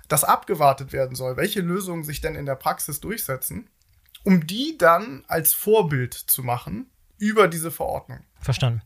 dass 0.08 0.24
abgewartet 0.24 0.92
werden 0.92 1.16
soll, 1.16 1.36
welche 1.36 1.60
Lösungen 1.60 2.04
sich 2.04 2.20
denn 2.20 2.34
in 2.34 2.46
der 2.46 2.56
Praxis 2.56 3.00
durchsetzen, 3.00 3.68
um 4.24 4.46
die 4.46 4.76
dann 4.78 5.24
als 5.26 5.54
Vorbild 5.54 6.14
zu 6.14 6.42
machen 6.42 6.86
über 7.18 7.48
diese 7.48 7.70
Verordnung. 7.70 8.20
Verstanden. 8.40 8.82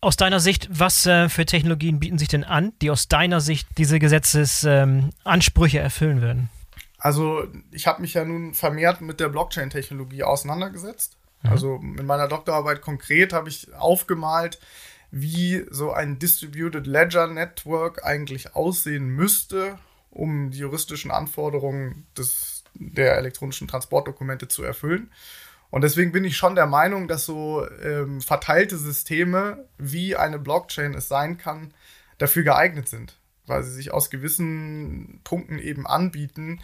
Aus 0.00 0.16
deiner 0.16 0.38
Sicht, 0.38 0.68
was 0.70 1.06
äh, 1.06 1.28
für 1.28 1.44
Technologien 1.44 1.98
bieten 1.98 2.18
sich 2.18 2.28
denn 2.28 2.44
an, 2.44 2.72
die 2.82 2.90
aus 2.90 3.08
deiner 3.08 3.40
Sicht 3.40 3.66
diese 3.78 3.98
Gesetzesansprüche 3.98 5.78
ähm, 5.78 5.84
erfüllen 5.84 6.22
würden? 6.22 6.50
Also 6.98 7.46
ich 7.72 7.86
habe 7.86 8.02
mich 8.02 8.14
ja 8.14 8.24
nun 8.24 8.54
vermehrt 8.54 9.00
mit 9.00 9.18
der 9.18 9.28
Blockchain-Technologie 9.28 10.22
auseinandergesetzt. 10.22 11.16
Mhm. 11.42 11.50
Also 11.50 11.76
in 11.76 12.06
meiner 12.06 12.28
Doktorarbeit 12.28 12.80
konkret 12.80 13.32
habe 13.32 13.48
ich 13.48 13.72
aufgemalt, 13.74 14.58
wie 15.10 15.64
so 15.70 15.92
ein 15.92 16.18
Distributed 16.18 16.86
Ledger 16.86 17.26
Network 17.26 18.04
eigentlich 18.04 18.54
aussehen 18.54 19.08
müsste, 19.08 19.78
um 20.10 20.50
die 20.50 20.58
juristischen 20.58 21.10
Anforderungen 21.10 22.06
des, 22.16 22.64
der 22.74 23.16
elektronischen 23.16 23.68
Transportdokumente 23.68 24.48
zu 24.48 24.62
erfüllen. 24.62 25.10
Und 25.70 25.82
deswegen 25.82 26.12
bin 26.12 26.24
ich 26.24 26.36
schon 26.36 26.54
der 26.54 26.66
Meinung, 26.66 27.08
dass 27.08 27.26
so 27.26 27.66
ähm, 27.82 28.20
verteilte 28.20 28.78
Systeme, 28.78 29.66
wie 29.76 30.16
eine 30.16 30.38
Blockchain 30.38 30.94
es 30.94 31.08
sein 31.08 31.36
kann, 31.36 31.74
dafür 32.16 32.42
geeignet 32.42 32.88
sind, 32.88 33.18
weil 33.48 33.62
sie 33.62 33.72
sich 33.72 33.92
aus 33.92 34.10
gewissen 34.10 35.20
Punkten 35.24 35.58
eben 35.58 35.86
anbieten, 35.86 36.60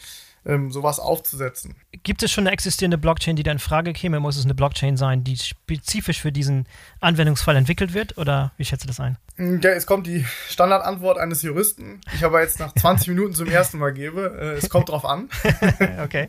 ähm, 0.46 0.70
sowas 0.70 1.00
aufzusetzen. 1.00 1.74
Gibt 2.02 2.22
es 2.22 2.30
schon 2.30 2.46
eine 2.46 2.52
existierende 2.52 2.98
Blockchain, 2.98 3.36
die 3.36 3.42
da 3.42 3.52
in 3.52 3.58
Frage 3.58 3.92
käme? 3.92 4.20
Muss 4.20 4.36
es 4.36 4.44
eine 4.44 4.54
Blockchain 4.54 4.96
sein, 4.96 5.24
die 5.24 5.36
spezifisch 5.36 6.20
für 6.20 6.32
diesen 6.32 6.66
Anwendungsfall 7.00 7.56
entwickelt 7.56 7.94
wird? 7.94 8.18
Oder 8.18 8.52
wie 8.56 8.64
schätzt 8.64 8.84
du 8.84 8.88
das 8.88 9.00
ein? 9.00 9.16
Mm, 9.36 9.60
ja, 9.62 9.70
es 9.70 9.86
kommt 9.86 10.06
die 10.06 10.24
Standardantwort 10.48 11.18
eines 11.18 11.42
Juristen, 11.42 12.00
ich 12.14 12.24
aber 12.24 12.42
jetzt 12.42 12.58
nach 12.58 12.74
20 12.74 13.08
Minuten 13.14 13.34
zum 13.34 13.48
ersten 13.48 13.78
Mal 13.78 13.92
gebe. 13.92 14.36
Äh, 14.38 14.58
es 14.58 14.68
kommt 14.68 14.90
drauf 14.90 15.04
an. 15.04 15.28
okay. 16.04 16.28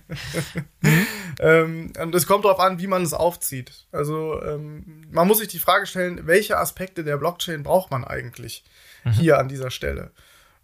ähm, 1.40 1.92
und 2.02 2.16
es 2.16 2.26
kommt 2.26 2.46
drauf 2.46 2.60
an, 2.60 2.80
wie 2.80 2.88
man 2.88 3.04
es 3.04 3.14
aufzieht. 3.14 3.86
Also 3.92 4.42
ähm, 4.44 5.06
man 5.12 5.28
muss 5.28 5.40
sich 5.40 5.50
die 5.50 5.60
Frage 5.60 5.86
stellen, 5.86 6.22
welche 6.26 6.58
Aspekte 6.58 7.04
der 7.04 7.18
Blockchain 7.18 7.64
braucht 7.64 7.92
man 7.92 8.06
eigentlich 8.06 8.64
mhm. 9.04 9.12
hier 9.12 9.40
an 9.40 9.50
dieser 9.50 9.72
Stelle? 9.72 10.12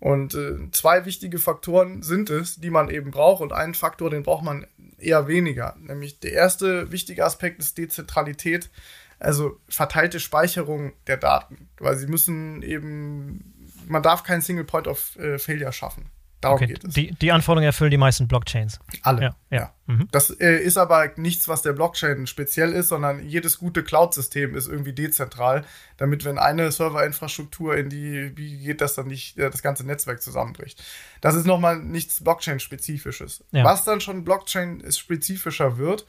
Und 0.01 0.33
äh, 0.33 0.57
zwei 0.71 1.05
wichtige 1.05 1.37
Faktoren 1.37 2.01
sind 2.01 2.31
es, 2.31 2.55
die 2.59 2.71
man 2.71 2.89
eben 2.89 3.11
braucht. 3.11 3.43
Und 3.43 3.53
einen 3.53 3.75
Faktor, 3.75 4.09
den 4.09 4.23
braucht 4.23 4.43
man 4.43 4.65
eher 4.97 5.27
weniger. 5.27 5.77
Nämlich 5.79 6.19
der 6.19 6.33
erste 6.33 6.91
wichtige 6.91 7.23
Aspekt 7.23 7.59
ist 7.59 7.77
Dezentralität, 7.77 8.71
also 9.19 9.59
verteilte 9.69 10.19
Speicherung 10.19 10.93
der 11.05 11.17
Daten. 11.17 11.69
Weil 11.77 11.97
sie 11.97 12.07
müssen 12.07 12.63
eben, 12.63 13.53
man 13.87 14.01
darf 14.01 14.23
keinen 14.23 14.41
Single 14.41 14.63
Point 14.65 14.87
of 14.87 15.15
äh, 15.17 15.37
Failure 15.37 15.71
schaffen. 15.71 16.09
Darum 16.41 16.55
okay, 16.55 16.67
geht 16.67 16.83
es. 16.83 16.93
Die, 16.93 17.11
die 17.11 17.31
Anforderungen 17.31 17.67
erfüllen 17.67 17.91
die 17.91 17.97
meisten 17.97 18.27
Blockchains. 18.27 18.79
Alle. 19.03 19.21
Ja. 19.21 19.35
ja. 19.51 19.57
ja. 19.57 19.73
Mhm. 19.85 20.07
Das 20.11 20.31
äh, 20.31 20.57
ist 20.57 20.77
aber 20.77 21.11
nichts, 21.15 21.47
was 21.47 21.61
der 21.61 21.73
Blockchain 21.73 22.25
speziell 22.25 22.73
ist, 22.73 22.89
sondern 22.89 23.27
jedes 23.27 23.59
gute 23.59 23.83
Cloud-System 23.83 24.55
ist 24.55 24.67
irgendwie 24.67 24.93
dezentral, 24.93 25.63
damit, 25.97 26.25
wenn 26.25 26.39
eine 26.39 26.71
Serverinfrastruktur 26.71 27.77
in 27.77 27.89
die, 27.89 28.35
wie 28.35 28.57
geht 28.57 28.81
das 28.81 28.95
dann 28.95 29.07
nicht, 29.07 29.37
äh, 29.37 29.51
das 29.51 29.61
ganze 29.61 29.85
Netzwerk 29.85 30.21
zusammenbricht. 30.21 30.83
Das 31.21 31.35
ist 31.35 31.45
nochmal 31.45 31.77
nichts 31.77 32.23
Blockchain-spezifisches. 32.23 33.43
Ja. 33.51 33.63
Was 33.63 33.83
dann 33.83 34.01
schon 34.01 34.23
Blockchain-spezifischer 34.23 35.77
wird, 35.77 36.07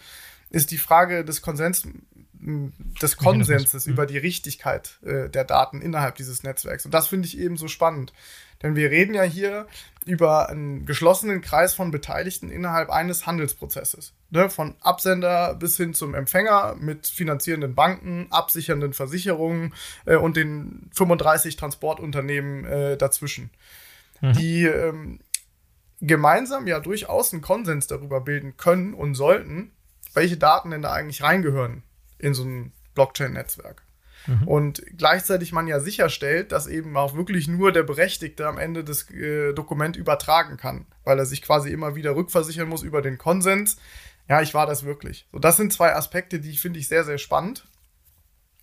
ist 0.48 0.70
die 0.70 0.78
Frage 0.78 1.24
des 1.24 1.42
Konsens 1.42 1.86
des 3.00 3.16
Konsenses 3.16 3.86
über 3.86 4.06
die 4.06 4.18
Richtigkeit 4.18 4.98
äh, 5.02 5.28
der 5.28 5.44
Daten 5.44 5.80
innerhalb 5.80 6.16
dieses 6.16 6.42
Netzwerks. 6.42 6.84
Und 6.84 6.92
das 6.92 7.06
finde 7.06 7.28
ich 7.28 7.38
eben 7.38 7.56
so 7.56 7.68
spannend. 7.68 8.12
Denn 8.62 8.76
wir 8.76 8.90
reden 8.90 9.14
ja 9.14 9.22
hier 9.22 9.66
über 10.04 10.48
einen 10.48 10.84
geschlossenen 10.84 11.40
Kreis 11.40 11.74
von 11.74 11.90
Beteiligten 11.90 12.50
innerhalb 12.50 12.90
eines 12.90 13.26
Handelsprozesses. 13.26 14.14
Ne? 14.30 14.50
Von 14.50 14.74
Absender 14.80 15.54
bis 15.54 15.76
hin 15.76 15.94
zum 15.94 16.14
Empfänger 16.14 16.76
mit 16.78 17.06
finanzierenden 17.06 17.74
Banken, 17.74 18.26
absichernden 18.30 18.92
Versicherungen 18.92 19.74
äh, 20.04 20.16
und 20.16 20.36
den 20.36 20.90
35 20.94 21.56
Transportunternehmen 21.56 22.64
äh, 22.64 22.96
dazwischen. 22.96 23.50
Mhm. 24.20 24.32
Die 24.34 24.64
ähm, 24.64 25.20
gemeinsam 26.00 26.66
ja 26.66 26.80
durchaus 26.80 27.32
einen 27.32 27.42
Konsens 27.42 27.86
darüber 27.86 28.20
bilden 28.20 28.56
können 28.56 28.94
und 28.94 29.14
sollten, 29.14 29.70
welche 30.14 30.36
Daten 30.36 30.70
denn 30.70 30.82
da 30.82 30.92
eigentlich 30.92 31.22
reingehören 31.22 31.84
in 32.22 32.34
so 32.34 32.44
ein 32.44 32.72
Blockchain-Netzwerk. 32.94 33.82
Mhm. 34.26 34.48
Und 34.48 34.82
gleichzeitig 34.96 35.52
man 35.52 35.66
ja 35.66 35.80
sicherstellt, 35.80 36.52
dass 36.52 36.66
eben 36.66 36.96
auch 36.96 37.14
wirklich 37.14 37.48
nur 37.48 37.72
der 37.72 37.82
Berechtigte 37.82 38.46
am 38.46 38.58
Ende 38.58 38.84
das 38.84 39.10
äh, 39.10 39.52
Dokument 39.52 39.96
übertragen 39.96 40.56
kann, 40.56 40.86
weil 41.04 41.18
er 41.18 41.26
sich 41.26 41.42
quasi 41.42 41.70
immer 41.70 41.94
wieder 41.96 42.14
rückversichern 42.14 42.68
muss 42.68 42.82
über 42.82 43.02
den 43.02 43.18
Konsens. 43.18 43.76
Ja, 44.28 44.40
ich 44.40 44.54
war 44.54 44.66
das 44.66 44.84
wirklich. 44.84 45.26
So, 45.32 45.38
das 45.38 45.56
sind 45.56 45.72
zwei 45.72 45.94
Aspekte, 45.94 46.38
die 46.38 46.56
finde 46.56 46.78
ich 46.78 46.88
sehr, 46.88 47.04
sehr 47.04 47.18
spannend 47.18 47.66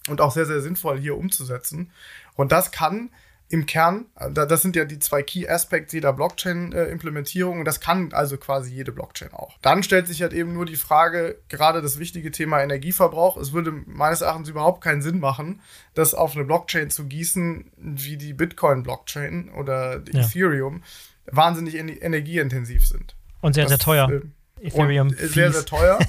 und 0.07 0.21
auch 0.21 0.31
sehr, 0.31 0.45
sehr 0.45 0.61
sinnvoll 0.61 0.99
hier 0.99 1.17
umzusetzen. 1.17 1.91
Und 2.35 2.51
das 2.51 2.71
kann 2.71 3.11
im 3.51 3.65
Kern, 3.65 4.05
das 4.31 4.61
sind 4.61 4.75
ja 4.75 4.85
die 4.85 4.99
zwei 4.99 5.23
Key 5.23 5.47
Aspects 5.47 5.91
jeder 5.91 6.13
Blockchain-Implementierung 6.13 7.59
und 7.59 7.65
das 7.65 7.79
kann 7.79 8.13
also 8.13 8.37
quasi 8.37 8.71
jede 8.71 8.91
Blockchain 8.91 9.33
auch. 9.33 9.57
Dann 9.63 9.81
stellt 9.81 10.07
sich 10.07 10.21
halt 10.21 10.33
eben 10.33 10.53
nur 10.53 10.67
die 10.67 10.75
Frage, 10.75 11.39
gerade 11.49 11.81
das 11.81 11.97
wichtige 11.97 12.29
Thema 12.29 12.61
Energieverbrauch. 12.61 13.37
Es 13.37 13.51
würde 13.51 13.71
meines 13.87 14.21
Erachtens 14.21 14.49
überhaupt 14.49 14.83
keinen 14.83 15.01
Sinn 15.01 15.19
machen, 15.19 15.61
das 15.95 16.13
auf 16.13 16.35
eine 16.35 16.45
Blockchain 16.45 16.91
zu 16.91 17.05
gießen, 17.05 17.71
wie 17.77 18.17
die 18.17 18.33
Bitcoin-Blockchain 18.33 19.49
oder 19.49 20.03
ja. 20.11 20.21
Ethereum, 20.21 20.83
wahnsinnig 21.25 21.75
energieintensiv 21.75 22.85
sind. 22.85 23.15
Und 23.41 23.53
sehr, 23.53 23.63
das, 23.63 23.71
sehr 23.71 23.79
teuer. 23.79 24.21
Äh, 24.61 24.67
Ethereum 24.67 25.09
sehr, 25.11 25.53
sehr 25.53 25.65
teuer. 25.65 25.99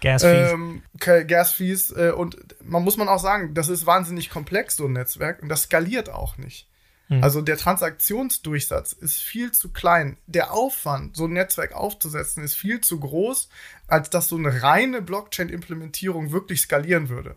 Gas-Fees. 0.00 0.52
Ähm, 0.52 0.82
Gas-Fees. 1.00 1.90
Äh, 1.90 2.12
und 2.12 2.36
man 2.62 2.84
muss 2.84 2.96
man 2.96 3.08
auch 3.08 3.18
sagen, 3.18 3.54
das 3.54 3.68
ist 3.68 3.86
wahnsinnig 3.86 4.30
komplex, 4.30 4.76
so 4.76 4.84
ein 4.86 4.92
Netzwerk. 4.92 5.42
Und 5.42 5.48
das 5.48 5.64
skaliert 5.64 6.08
auch 6.08 6.38
nicht. 6.38 6.68
Hm. 7.08 7.24
Also 7.24 7.40
der 7.40 7.56
Transaktionsdurchsatz 7.56 8.92
ist 8.92 9.20
viel 9.20 9.52
zu 9.52 9.72
klein. 9.72 10.18
Der 10.26 10.52
Aufwand, 10.52 11.16
so 11.16 11.24
ein 11.24 11.32
Netzwerk 11.32 11.72
aufzusetzen, 11.74 12.44
ist 12.44 12.54
viel 12.54 12.80
zu 12.80 13.00
groß, 13.00 13.48
als 13.86 14.10
dass 14.10 14.28
so 14.28 14.36
eine 14.36 14.62
reine 14.62 15.02
Blockchain-Implementierung 15.02 16.32
wirklich 16.32 16.60
skalieren 16.60 17.08
würde. 17.08 17.36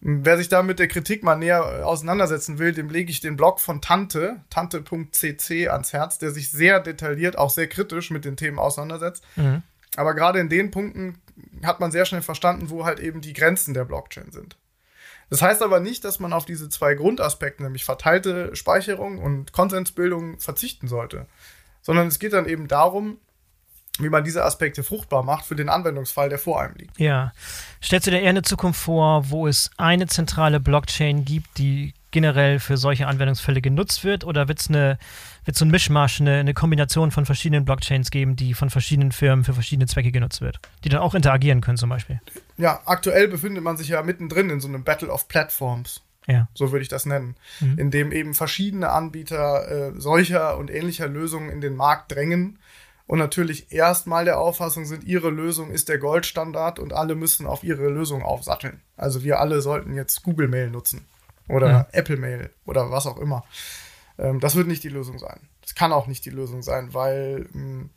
Wer 0.00 0.38
sich 0.38 0.48
da 0.48 0.62
mit 0.62 0.78
der 0.78 0.86
Kritik 0.86 1.24
mal 1.24 1.34
näher 1.34 1.84
auseinandersetzen 1.84 2.60
will, 2.60 2.72
dem 2.72 2.88
lege 2.88 3.10
ich 3.10 3.20
den 3.20 3.36
Blog 3.36 3.58
von 3.58 3.82
Tante, 3.82 4.40
tante.cc 4.48 5.68
ans 5.68 5.92
Herz, 5.92 6.18
der 6.18 6.30
sich 6.30 6.52
sehr 6.52 6.78
detailliert, 6.78 7.36
auch 7.36 7.50
sehr 7.50 7.66
kritisch 7.66 8.12
mit 8.12 8.24
den 8.24 8.36
Themen 8.36 8.60
auseinandersetzt. 8.60 9.24
Mhm. 9.34 9.62
Aber 9.96 10.14
gerade 10.14 10.38
in 10.38 10.48
den 10.48 10.70
Punkten 10.70 11.18
hat 11.64 11.80
man 11.80 11.90
sehr 11.90 12.04
schnell 12.04 12.22
verstanden, 12.22 12.70
wo 12.70 12.84
halt 12.84 13.00
eben 13.00 13.20
die 13.20 13.32
Grenzen 13.32 13.74
der 13.74 13.84
Blockchain 13.84 14.30
sind. 14.30 14.56
Das 15.30 15.42
heißt 15.42 15.62
aber 15.62 15.80
nicht, 15.80 16.04
dass 16.04 16.20
man 16.20 16.32
auf 16.32 16.44
diese 16.44 16.68
zwei 16.68 16.94
Grundaspekte, 16.94 17.62
nämlich 17.62 17.84
verteilte 17.84 18.54
Speicherung 18.56 19.18
und 19.18 19.52
Konsensbildung, 19.52 20.40
verzichten 20.40 20.88
sollte, 20.88 21.26
sondern 21.82 22.08
es 22.08 22.18
geht 22.18 22.32
dann 22.32 22.46
eben 22.46 22.68
darum, 22.68 23.18
wie 23.98 24.08
man 24.08 24.24
diese 24.24 24.44
Aspekte 24.44 24.82
fruchtbar 24.82 25.22
macht 25.22 25.44
für 25.44 25.56
den 25.56 25.68
Anwendungsfall, 25.68 26.28
der 26.28 26.38
vor 26.38 26.60
einem 26.60 26.74
liegt. 26.76 26.98
Ja. 26.98 27.32
Stellst 27.82 28.06
du 28.06 28.10
dir 28.10 28.20
eher 28.20 28.30
eine 28.30 28.42
Zukunft 28.42 28.80
vor, 28.80 29.28
wo 29.30 29.46
es 29.46 29.70
eine 29.76 30.06
zentrale 30.06 30.60
Blockchain 30.60 31.24
gibt, 31.24 31.58
die 31.58 31.94
generell 32.10 32.58
für 32.58 32.76
solche 32.76 33.06
Anwendungsfälle 33.06 33.60
genutzt 33.60 34.04
wird? 34.04 34.24
Oder 34.24 34.48
wird 34.48 34.60
es 34.60 34.68
eine, 34.68 34.98
wird's 35.44 35.58
so 35.58 35.64
ein 35.64 35.70
Mischmasch, 35.70 36.20
eine, 36.20 36.38
eine 36.38 36.54
Kombination 36.54 37.10
von 37.10 37.26
verschiedenen 37.26 37.64
Blockchains 37.64 38.10
geben, 38.10 38.36
die 38.36 38.54
von 38.54 38.70
verschiedenen 38.70 39.12
Firmen 39.12 39.44
für 39.44 39.54
verschiedene 39.54 39.86
Zwecke 39.86 40.10
genutzt 40.10 40.40
wird? 40.40 40.60
Die 40.84 40.88
dann 40.88 41.00
auch 41.00 41.14
interagieren 41.14 41.60
können 41.60 41.76
zum 41.76 41.90
Beispiel? 41.90 42.20
Ja, 42.56 42.80
aktuell 42.84 43.28
befindet 43.28 43.62
man 43.62 43.76
sich 43.76 43.88
ja 43.88 44.02
mittendrin 44.02 44.50
in 44.50 44.60
so 44.60 44.68
einem 44.68 44.84
Battle 44.84 45.08
of 45.08 45.28
Platforms. 45.28 46.02
Ja. 46.26 46.48
So 46.54 46.72
würde 46.72 46.82
ich 46.82 46.88
das 46.88 47.06
nennen. 47.06 47.36
Mhm. 47.60 47.78
In 47.78 47.90
dem 47.90 48.12
eben 48.12 48.34
verschiedene 48.34 48.90
Anbieter 48.90 49.68
äh, 49.70 50.00
solcher 50.00 50.58
und 50.58 50.70
ähnlicher 50.70 51.08
Lösungen 51.08 51.48
in 51.48 51.62
den 51.62 51.74
Markt 51.74 52.12
drängen 52.12 52.58
und 53.06 53.18
natürlich 53.18 53.72
erstmal 53.72 54.26
der 54.26 54.38
Auffassung 54.38 54.84
sind, 54.84 55.04
ihre 55.04 55.30
Lösung 55.30 55.70
ist 55.70 55.88
der 55.88 55.96
Goldstandard 55.96 56.78
und 56.78 56.92
alle 56.92 57.14
müssen 57.14 57.46
auf 57.46 57.64
ihre 57.64 57.88
Lösung 57.88 58.22
aufsatteln. 58.22 58.82
Also 58.98 59.24
wir 59.24 59.40
alle 59.40 59.62
sollten 59.62 59.94
jetzt 59.94 60.22
Google 60.22 60.48
Mail 60.48 60.68
nutzen 60.68 61.06
oder 61.48 61.68
ja. 61.68 61.88
Apple 61.92 62.16
Mail 62.16 62.50
oder 62.66 62.90
was 62.90 63.06
auch 63.06 63.18
immer. 63.18 63.44
Ähm, 64.18 64.40
das 64.40 64.54
wird 64.56 64.66
nicht 64.66 64.84
die 64.84 64.88
Lösung 64.88 65.18
sein. 65.18 65.40
Das 65.62 65.74
kann 65.74 65.92
auch 65.92 66.06
nicht 66.06 66.24
die 66.24 66.30
Lösung 66.30 66.62
sein, 66.62 66.94
weil 66.94 67.46
mh, 67.52 67.52
hm, 67.52 67.90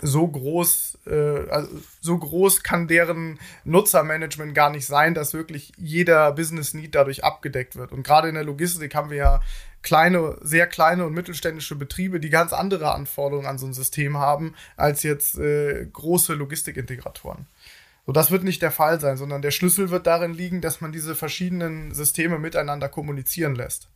so 0.00 0.26
groß, 0.26 0.98
äh, 1.06 1.50
also 1.50 1.68
so 2.00 2.16
groß 2.16 2.62
kann 2.62 2.88
deren 2.88 3.38
Nutzermanagement 3.64 4.54
gar 4.54 4.70
nicht 4.70 4.86
sein, 4.86 5.12
dass 5.12 5.34
wirklich 5.34 5.72
jeder 5.76 6.32
Business 6.32 6.72
Need 6.72 6.94
dadurch 6.94 7.24
abgedeckt 7.24 7.76
wird. 7.76 7.92
Und 7.92 8.02
gerade 8.02 8.28
in 8.28 8.34
der 8.34 8.44
Logistik 8.44 8.94
haben 8.94 9.10
wir 9.10 9.18
ja 9.18 9.40
kleine, 9.82 10.38
sehr 10.40 10.66
kleine 10.66 11.04
und 11.04 11.12
mittelständische 11.12 11.76
Betriebe, 11.76 12.20
die 12.20 12.30
ganz 12.30 12.52
andere 12.52 12.94
Anforderungen 12.94 13.46
an 13.46 13.58
so 13.58 13.66
ein 13.66 13.74
System 13.74 14.16
haben, 14.16 14.54
als 14.76 15.02
jetzt 15.02 15.38
äh, 15.38 15.86
große 15.92 16.34
Logistikintegratoren. 16.34 17.46
So, 18.06 18.12
das 18.12 18.30
wird 18.30 18.42
nicht 18.42 18.62
der 18.62 18.72
Fall 18.72 19.00
sein, 19.00 19.16
sondern 19.16 19.42
der 19.42 19.52
Schlüssel 19.52 19.90
wird 19.90 20.06
darin 20.06 20.34
liegen, 20.34 20.60
dass 20.60 20.80
man 20.80 20.92
diese 20.92 21.14
verschiedenen 21.14 21.94
Systeme 21.94 22.38
miteinander 22.38 22.88
kommunizieren 22.88 23.54
lässt. 23.54 23.88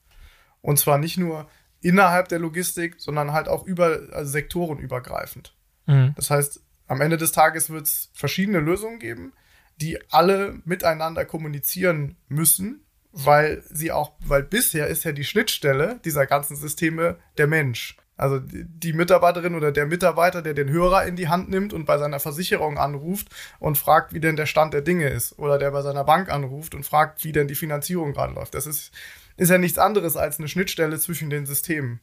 Und 0.61 0.79
zwar 0.79 0.99
nicht 0.99 1.19
nur 1.19 1.49
innerhalb 1.81 2.29
der 2.29 2.39
Logistik, 2.39 2.97
sondern 2.99 3.33
halt 3.33 3.49
auch 3.49 3.65
über 3.65 4.01
also 4.13 4.31
sektorenübergreifend. 4.31 5.55
Mhm. 5.87 6.13
Das 6.17 6.31
heißt, 6.31 6.61
am 6.87 7.01
Ende 7.01 7.17
des 7.17 7.33
Tages 7.33 7.71
wird 7.71 7.87
es 7.87 8.11
verschiedene 8.15 8.61
Lösungen 8.61 8.99
geben, 8.99 9.33
die 9.77 9.99
alle 10.11 10.61
miteinander 10.65 11.25
kommunizieren 11.25 12.17
müssen, 12.29 12.87
weil 13.13 13.63
sie 13.71 13.93
auch, 13.93 14.13
weil 14.21 14.43
bisher 14.43 14.87
ist 14.87 15.05
ja 15.05 15.13
die 15.13 15.25
Schnittstelle 15.25 16.01
dieser 16.05 16.27
ganzen 16.27 16.57
Systeme 16.57 17.19
der 17.39 17.47
Mensch. 17.47 17.97
Also 18.17 18.41
die 18.41 18.95
Mitarbeiterin 18.95 19.55
oder 19.55 19.73
der 19.73 19.87
Mitarbeiter, 19.87 20.41
der 20.41 20.55
den 20.55 20.71
Hörer 20.71 21.05
in 21.05 21.17
die 21.17 21.29
Hand 21.29 21.51
nimmt 21.51 21.73
und 21.73 21.85
bei 21.85 21.99
seiner 21.99 22.19
Versicherung 22.19 22.79
anruft 22.79 23.29
und 23.59 23.77
fragt, 23.77 24.15
wie 24.15 24.21
denn 24.21 24.37
der 24.37 24.47
Stand 24.47 24.73
der 24.73 24.81
Dinge 24.81 25.09
ist. 25.09 25.39
Oder 25.39 25.59
der 25.59 25.71
bei 25.71 25.83
seiner 25.83 26.05
Bank 26.05 26.31
anruft 26.31 26.75
und 26.75 26.85
fragt, 26.85 27.25
wie 27.25 27.33
denn 27.33 27.49
die 27.49 27.55
Finanzierung 27.55 28.15
gerade 28.15 28.33
läuft. 28.33 28.55
Das 28.55 28.67
ist, 28.67 28.91
ist 29.37 29.51
ja 29.51 29.59
nichts 29.59 29.79
anderes 29.79 30.17
als 30.17 30.39
eine 30.39 30.49
Schnittstelle 30.49 30.99
zwischen 30.99 31.29
den 31.29 31.45
Systemen. 31.45 32.01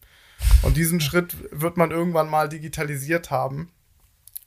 Und 0.62 0.78
diesen 0.78 1.02
Schritt 1.02 1.36
wird 1.52 1.78
man 1.78 1.90
irgendwann 1.90 2.30
mal 2.30 2.48
digitalisiert 2.48 3.32
haben. 3.32 3.72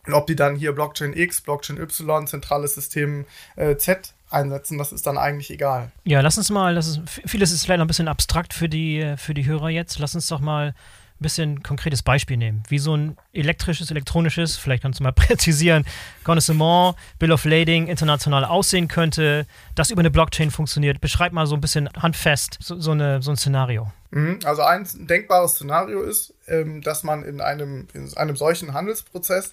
Und 0.06 0.14
ob 0.14 0.28
die 0.28 0.36
dann 0.36 0.54
hier 0.54 0.72
Blockchain 0.72 1.16
X, 1.16 1.40
Blockchain 1.40 1.78
Y, 1.78 2.28
zentrales 2.28 2.74
System 2.74 3.24
äh, 3.56 3.76
Z 3.76 4.14
einsetzen, 4.30 4.78
das 4.78 4.92
ist 4.92 5.06
dann 5.06 5.18
eigentlich 5.18 5.50
egal. 5.50 5.90
Ja, 6.04 6.20
lass 6.20 6.38
uns 6.38 6.50
mal, 6.50 6.76
das 6.76 6.86
ist, 6.86 7.00
vieles 7.26 7.50
ist 7.50 7.64
vielleicht 7.64 7.78
noch 7.78 7.84
ein 7.84 7.88
bisschen 7.88 8.08
abstrakt 8.08 8.54
für 8.54 8.68
die, 8.68 9.14
für 9.16 9.34
die 9.34 9.46
Hörer 9.46 9.68
jetzt. 9.68 9.98
Lass 9.98 10.14
uns 10.14 10.28
doch 10.28 10.40
mal 10.40 10.74
ein 11.18 11.22
bisschen 11.22 11.62
konkretes 11.62 12.02
Beispiel 12.02 12.36
nehmen, 12.36 12.62
wie 12.68 12.78
so 12.78 12.94
ein 12.94 13.16
elektrisches, 13.32 13.90
elektronisches, 13.90 14.56
vielleicht 14.56 14.82
kannst 14.82 15.00
du 15.00 15.04
mal 15.04 15.12
präzisieren, 15.14 15.86
Connoissement, 16.24 16.96
Bill 17.18 17.32
of 17.32 17.44
Lading 17.44 17.86
international 17.86 18.44
aussehen 18.44 18.86
könnte, 18.88 19.46
das 19.74 19.90
über 19.90 20.00
eine 20.00 20.10
Blockchain 20.10 20.50
funktioniert. 20.50 21.00
Beschreib 21.00 21.32
mal 21.32 21.46
so 21.46 21.54
ein 21.54 21.60
bisschen 21.60 21.88
handfest 21.94 22.58
so, 22.60 22.78
so, 22.78 22.90
eine, 22.90 23.22
so 23.22 23.30
ein 23.30 23.36
Szenario. 23.36 23.90
Mhm, 24.10 24.40
also 24.44 24.62
ein 24.62 24.86
denkbares 24.94 25.52
Szenario 25.52 26.02
ist, 26.02 26.34
ähm, 26.48 26.82
dass 26.82 27.02
man 27.02 27.24
in 27.24 27.40
einem, 27.40 27.88
in 27.94 28.14
einem 28.16 28.36
solchen 28.36 28.74
Handelsprozess 28.74 29.52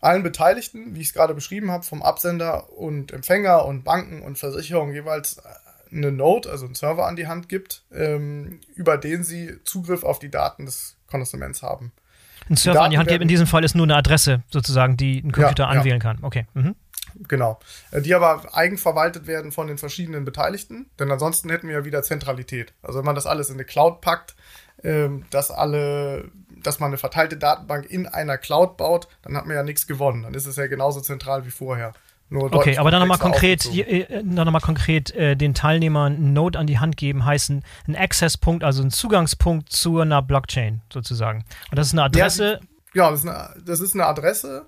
allen 0.00 0.22
Beteiligten, 0.22 0.94
wie 0.94 1.00
ich 1.00 1.08
es 1.08 1.14
gerade 1.14 1.32
beschrieben 1.32 1.70
habe, 1.70 1.82
vom 1.82 2.02
Absender 2.02 2.70
und 2.72 3.10
Empfänger 3.10 3.64
und 3.64 3.84
Banken 3.84 4.20
und 4.20 4.38
Versicherungen 4.38 4.94
jeweils 4.94 5.40
eine 5.94 6.12
Node, 6.12 6.50
also 6.50 6.66
einen 6.66 6.74
Server 6.74 7.06
an 7.06 7.16
die 7.16 7.26
Hand 7.26 7.48
gibt, 7.48 7.84
ähm, 7.92 8.60
über 8.74 8.98
den 8.98 9.24
sie 9.24 9.62
Zugriff 9.64 10.02
auf 10.02 10.18
die 10.18 10.30
Daten 10.30 10.66
des 10.66 10.96
Konnoissements 11.06 11.62
haben. 11.62 11.92
Ein 12.48 12.56
Server 12.56 12.82
an 12.82 12.90
die 12.90 12.98
Hand 12.98 13.08
geben 13.08 13.22
in 13.22 13.28
diesem 13.28 13.46
Fall 13.46 13.64
ist 13.64 13.74
nur 13.74 13.86
eine 13.86 13.96
Adresse 13.96 14.42
sozusagen, 14.50 14.96
die 14.96 15.18
ein 15.18 15.32
Computer 15.32 15.64
ja, 15.64 15.68
anwählen 15.70 16.00
ja. 16.00 16.02
kann. 16.02 16.18
Okay. 16.22 16.46
Mhm. 16.54 16.74
Genau. 17.28 17.58
Äh, 17.90 18.02
die 18.02 18.14
aber 18.14 18.54
eigenverwaltet 18.54 19.26
werden 19.26 19.52
von 19.52 19.66
den 19.66 19.78
verschiedenen 19.78 20.24
Beteiligten, 20.24 20.90
denn 20.98 21.10
ansonsten 21.10 21.48
hätten 21.48 21.68
wir 21.68 21.76
ja 21.76 21.84
wieder 21.84 22.02
Zentralität. 22.02 22.74
Also 22.82 22.98
wenn 22.98 23.06
man 23.06 23.14
das 23.14 23.26
alles 23.26 23.48
in 23.48 23.54
eine 23.54 23.64
Cloud 23.64 24.00
packt, 24.00 24.34
ähm, 24.82 25.24
dass 25.30 25.50
alle, 25.50 26.30
dass 26.62 26.80
man 26.80 26.88
eine 26.88 26.98
verteilte 26.98 27.36
Datenbank 27.36 27.86
in 27.86 28.06
einer 28.06 28.36
Cloud 28.36 28.76
baut, 28.76 29.08
dann 29.22 29.36
hat 29.36 29.46
man 29.46 29.56
ja 29.56 29.62
nichts 29.62 29.86
gewonnen. 29.86 30.24
Dann 30.24 30.34
ist 30.34 30.46
es 30.46 30.56
ja 30.56 30.66
genauso 30.66 31.00
zentral 31.00 31.46
wie 31.46 31.50
vorher. 31.50 31.94
Nur 32.34 32.52
okay, 32.52 32.78
aber 32.78 32.90
dann 32.90 32.98
nochmal 32.98 33.18
konkret, 33.18 33.64
äh, 33.66 34.08
dann 34.10 34.34
noch 34.34 34.50
mal 34.50 34.58
konkret 34.58 35.12
äh, 35.12 35.36
den 35.36 35.54
Teilnehmern 35.54 36.16
einen 36.16 36.32
Node 36.32 36.58
an 36.58 36.66
die 36.66 36.80
Hand 36.80 36.96
geben, 36.96 37.24
heißen 37.24 37.62
ein 37.86 37.94
Access-Punkt, 37.94 38.64
also 38.64 38.82
ein 38.82 38.90
Zugangspunkt 38.90 39.70
zu 39.70 40.00
einer 40.00 40.20
Blockchain 40.20 40.80
sozusagen. 40.92 41.44
Und 41.70 41.78
das 41.78 41.86
ist 41.86 41.92
eine 41.92 42.02
Adresse. 42.02 42.58
Ja, 42.92 43.04
ja 43.04 43.10
das, 43.12 43.20
ist 43.20 43.28
eine, 43.28 43.62
das 43.64 43.80
ist 43.80 43.94
eine 43.94 44.06
Adresse 44.06 44.66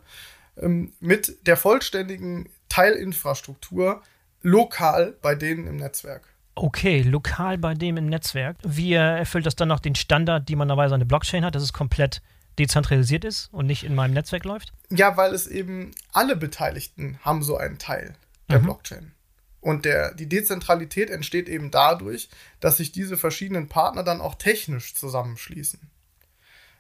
ähm, 0.56 0.92
mit 1.00 1.44
der 1.48 1.56
vollständigen 1.56 2.48
Teilinfrastruktur 2.68 4.00
lokal 4.42 5.16
bei 5.20 5.34
denen 5.34 5.66
im 5.66 5.74
Netzwerk. 5.74 6.22
Okay, 6.54 7.02
lokal 7.02 7.58
bei 7.58 7.74
dem 7.74 7.96
im 7.96 8.06
Netzwerk. 8.06 8.58
Wie 8.64 8.92
erfüllt 8.92 9.44
das 9.44 9.56
dann 9.56 9.66
noch 9.66 9.80
den 9.80 9.96
Standard, 9.96 10.48
die 10.48 10.54
man 10.54 10.68
normalerweise 10.68 10.94
an 10.94 11.00
der 11.00 11.06
Blockchain 11.06 11.44
hat? 11.44 11.56
Das 11.56 11.64
ist 11.64 11.72
komplett 11.72 12.22
dezentralisiert 12.58 13.24
ist 13.24 13.52
und 13.52 13.66
nicht 13.66 13.84
in 13.84 13.94
meinem 13.94 14.14
Netzwerk 14.14 14.44
läuft? 14.44 14.72
Ja, 14.90 15.16
weil 15.16 15.34
es 15.34 15.46
eben 15.46 15.92
alle 16.12 16.36
Beteiligten 16.36 17.18
haben 17.22 17.42
so 17.42 17.56
einen 17.56 17.78
Teil 17.78 18.14
der 18.48 18.60
mhm. 18.60 18.64
Blockchain. 18.64 19.12
Und 19.60 19.84
der, 19.84 20.14
die 20.14 20.28
Dezentralität 20.28 21.10
entsteht 21.10 21.48
eben 21.48 21.70
dadurch, 21.70 22.28
dass 22.60 22.76
sich 22.76 22.92
diese 22.92 23.16
verschiedenen 23.16 23.68
Partner 23.68 24.04
dann 24.04 24.20
auch 24.20 24.36
technisch 24.36 24.94
zusammenschließen. 24.94 25.80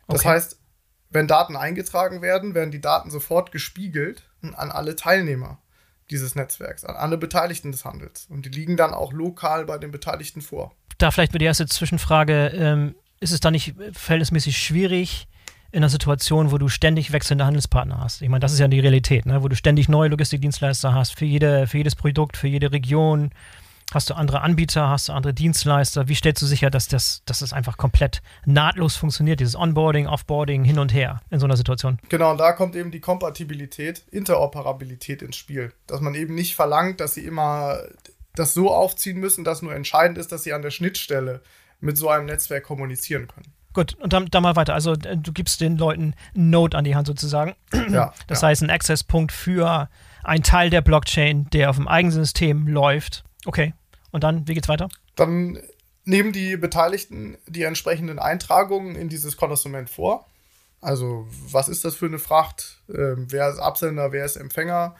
Das 0.06 0.20
okay. 0.20 0.28
heißt, 0.28 0.60
wenn 1.10 1.26
Daten 1.26 1.56
eingetragen 1.56 2.22
werden, 2.22 2.54
werden 2.54 2.70
die 2.70 2.80
Daten 2.80 3.10
sofort 3.10 3.50
gespiegelt 3.50 4.22
an 4.42 4.70
alle 4.70 4.94
Teilnehmer. 4.96 5.60
dieses 6.10 6.36
Netzwerks, 6.36 6.84
an 6.84 6.94
alle 6.94 7.18
Beteiligten 7.18 7.72
des 7.72 7.84
Handels. 7.84 8.26
Und 8.30 8.46
die 8.46 8.50
liegen 8.50 8.76
dann 8.76 8.94
auch 8.94 9.12
lokal 9.12 9.64
bei 9.64 9.78
den 9.78 9.90
Beteiligten 9.90 10.40
vor. 10.40 10.72
Da 10.98 11.10
vielleicht 11.10 11.32
nur 11.32 11.40
die 11.40 11.46
erste 11.46 11.66
Zwischenfrage. 11.66 12.52
Ähm, 12.54 12.94
ist 13.18 13.32
es 13.32 13.40
da 13.40 13.50
nicht 13.50 13.74
verhältnismäßig 13.92 14.58
schwierig, 14.58 15.26
in 15.76 15.82
einer 15.82 15.90
Situation, 15.90 16.52
wo 16.52 16.56
du 16.56 16.70
ständig 16.70 17.12
wechselnde 17.12 17.44
Handelspartner 17.44 18.00
hast. 18.00 18.22
Ich 18.22 18.30
meine, 18.30 18.40
das 18.40 18.54
ist 18.54 18.58
ja 18.58 18.66
die 18.66 18.80
Realität, 18.80 19.26
ne? 19.26 19.42
wo 19.42 19.48
du 19.48 19.54
ständig 19.54 19.90
neue 19.90 20.08
Logistikdienstleister 20.08 20.94
hast, 20.94 21.18
für, 21.18 21.26
jede, 21.26 21.66
für 21.66 21.76
jedes 21.76 21.94
Produkt, 21.94 22.38
für 22.38 22.48
jede 22.48 22.72
Region. 22.72 23.30
Hast 23.92 24.08
du 24.08 24.14
andere 24.14 24.40
Anbieter, 24.40 24.88
hast 24.88 25.10
du 25.10 25.12
andere 25.12 25.34
Dienstleister? 25.34 26.08
Wie 26.08 26.14
stellst 26.14 26.40
du 26.40 26.46
sicher, 26.46 26.70
dass 26.70 26.88
das, 26.88 27.22
dass 27.26 27.40
das 27.40 27.52
einfach 27.52 27.76
komplett 27.76 28.22
nahtlos 28.46 28.96
funktioniert, 28.96 29.38
dieses 29.38 29.54
Onboarding, 29.54 30.06
Offboarding, 30.06 30.64
hin 30.64 30.78
und 30.78 30.94
her 30.94 31.20
in 31.28 31.40
so 31.40 31.44
einer 31.44 31.58
Situation? 31.58 31.98
Genau, 32.08 32.30
und 32.30 32.38
da 32.38 32.52
kommt 32.52 32.74
eben 32.74 32.90
die 32.90 33.00
Kompatibilität, 33.00 34.02
Interoperabilität 34.10 35.20
ins 35.20 35.36
Spiel. 35.36 35.74
Dass 35.86 36.00
man 36.00 36.14
eben 36.14 36.34
nicht 36.34 36.56
verlangt, 36.56 37.00
dass 37.00 37.12
sie 37.12 37.26
immer 37.26 37.80
das 38.34 38.54
so 38.54 38.70
aufziehen 38.70 39.18
müssen, 39.18 39.44
dass 39.44 39.60
nur 39.60 39.74
entscheidend 39.74 40.16
ist, 40.16 40.32
dass 40.32 40.42
sie 40.42 40.54
an 40.54 40.62
der 40.62 40.70
Schnittstelle 40.70 41.42
mit 41.80 41.98
so 41.98 42.08
einem 42.08 42.24
Netzwerk 42.24 42.64
kommunizieren 42.64 43.28
können. 43.28 43.52
Gut, 43.76 43.94
und 44.00 44.14
dann, 44.14 44.24
dann 44.30 44.42
mal 44.42 44.56
weiter. 44.56 44.72
Also 44.72 44.94
äh, 44.94 45.18
du 45.18 45.34
gibst 45.34 45.60
den 45.60 45.76
Leuten 45.76 46.14
einen 46.34 46.48
Node 46.48 46.78
an 46.78 46.84
die 46.84 46.96
Hand 46.96 47.06
sozusagen. 47.06 47.54
Ja, 47.90 48.14
das 48.26 48.40
ja. 48.40 48.48
heißt, 48.48 48.62
ein 48.62 48.70
Accesspunkt 48.70 49.32
für 49.32 49.90
einen 50.24 50.42
Teil 50.42 50.70
der 50.70 50.80
Blockchain, 50.80 51.50
der 51.50 51.68
auf 51.68 51.76
dem 51.76 51.86
eigenen 51.86 52.12
System 52.12 52.68
läuft. 52.68 53.22
Okay. 53.44 53.74
Und 54.12 54.24
dann, 54.24 54.48
wie 54.48 54.54
geht's 54.54 54.68
weiter? 54.68 54.88
Dann 55.14 55.58
nehmen 56.04 56.32
die 56.32 56.56
Beteiligten 56.56 57.36
die 57.46 57.64
entsprechenden 57.64 58.18
Eintragungen 58.18 58.96
in 58.96 59.10
dieses 59.10 59.36
Konnoissement 59.36 59.90
vor. 59.90 60.26
Also, 60.80 61.28
was 61.50 61.68
ist 61.68 61.84
das 61.84 61.96
für 61.96 62.06
eine 62.06 62.18
Fracht? 62.18 62.78
Ähm, 62.88 63.26
wer 63.28 63.50
ist 63.50 63.58
Absender, 63.58 64.10
wer 64.10 64.24
ist 64.24 64.36
Empfänger? 64.36 64.96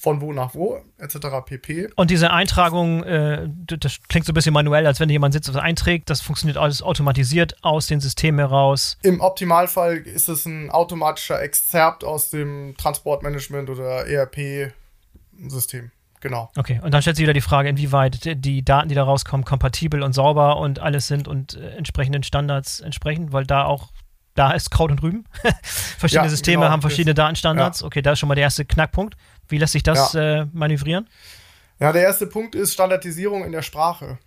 Von 0.00 0.20
wo 0.20 0.32
nach 0.32 0.54
wo, 0.54 0.80
etc. 0.98 1.18
pp. 1.44 1.88
Und 1.96 2.10
diese 2.10 2.30
Eintragung, 2.30 3.02
äh, 3.04 3.48
das 3.66 4.00
klingt 4.08 4.26
so 4.26 4.32
ein 4.32 4.34
bisschen 4.34 4.54
manuell, 4.54 4.86
als 4.86 5.00
wenn 5.00 5.08
jemand 5.10 5.34
sitzt 5.34 5.48
und 5.48 5.56
einträgt. 5.56 6.08
Das 6.10 6.20
funktioniert 6.20 6.56
alles 6.56 6.82
automatisiert 6.82 7.56
aus 7.62 7.86
den 7.86 8.00
Systemen 8.00 8.38
heraus. 8.38 8.96
Im 9.02 9.20
Optimalfall 9.20 9.98
ist 9.98 10.28
es 10.28 10.46
ein 10.46 10.70
automatischer 10.70 11.42
Exzerpt 11.42 12.04
aus 12.04 12.30
dem 12.30 12.74
Transportmanagement 12.78 13.68
oder 13.70 14.06
ERP-System. 14.06 15.90
Genau. 16.20 16.50
Okay, 16.56 16.80
und 16.82 16.92
dann 16.92 17.02
stellt 17.02 17.16
sich 17.16 17.22
wieder 17.22 17.34
die 17.34 17.40
Frage, 17.40 17.68
inwieweit 17.68 18.44
die 18.44 18.64
Daten, 18.64 18.88
die 18.88 18.94
da 18.94 19.04
rauskommen, 19.04 19.44
kompatibel 19.44 20.02
und 20.02 20.12
sauber 20.12 20.56
und 20.56 20.78
alles 20.80 21.06
sind 21.06 21.28
und 21.28 21.54
äh, 21.54 21.70
entsprechenden 21.76 22.22
Standards 22.22 22.80
entsprechend, 22.80 23.32
weil 23.32 23.44
da 23.44 23.64
auch, 23.64 23.90
da 24.34 24.52
ist 24.52 24.70
Kraut 24.70 24.90
und 24.90 25.02
Rüben. 25.02 25.24
verschiedene 25.62 26.26
Ja, 26.26 26.30
Systeme 26.30 26.62
genau, 26.62 26.72
haben 26.72 26.80
verschiedene 26.80 27.14
Datenstandards. 27.14 27.82
Okay, 27.82 28.02
da 28.02 28.12
ist 28.12 28.18
schon 28.18 28.28
mal 28.28 28.34
der 28.34 28.44
erste 28.44 28.64
Knackpunkt. 28.64 29.16
Wie 29.48 29.58
lässt 29.58 29.72
sich 29.72 29.82
das 29.82 30.14
äh, 30.14 30.46
manövrieren? 30.52 31.08
Ja, 31.78 31.92
der 31.92 32.02
erste 32.02 32.26
Punkt 32.26 32.54
ist 32.54 32.72
Standardisierung 32.72 33.44
in 33.44 33.52
der 33.52 33.62
Sprache. 33.62 34.18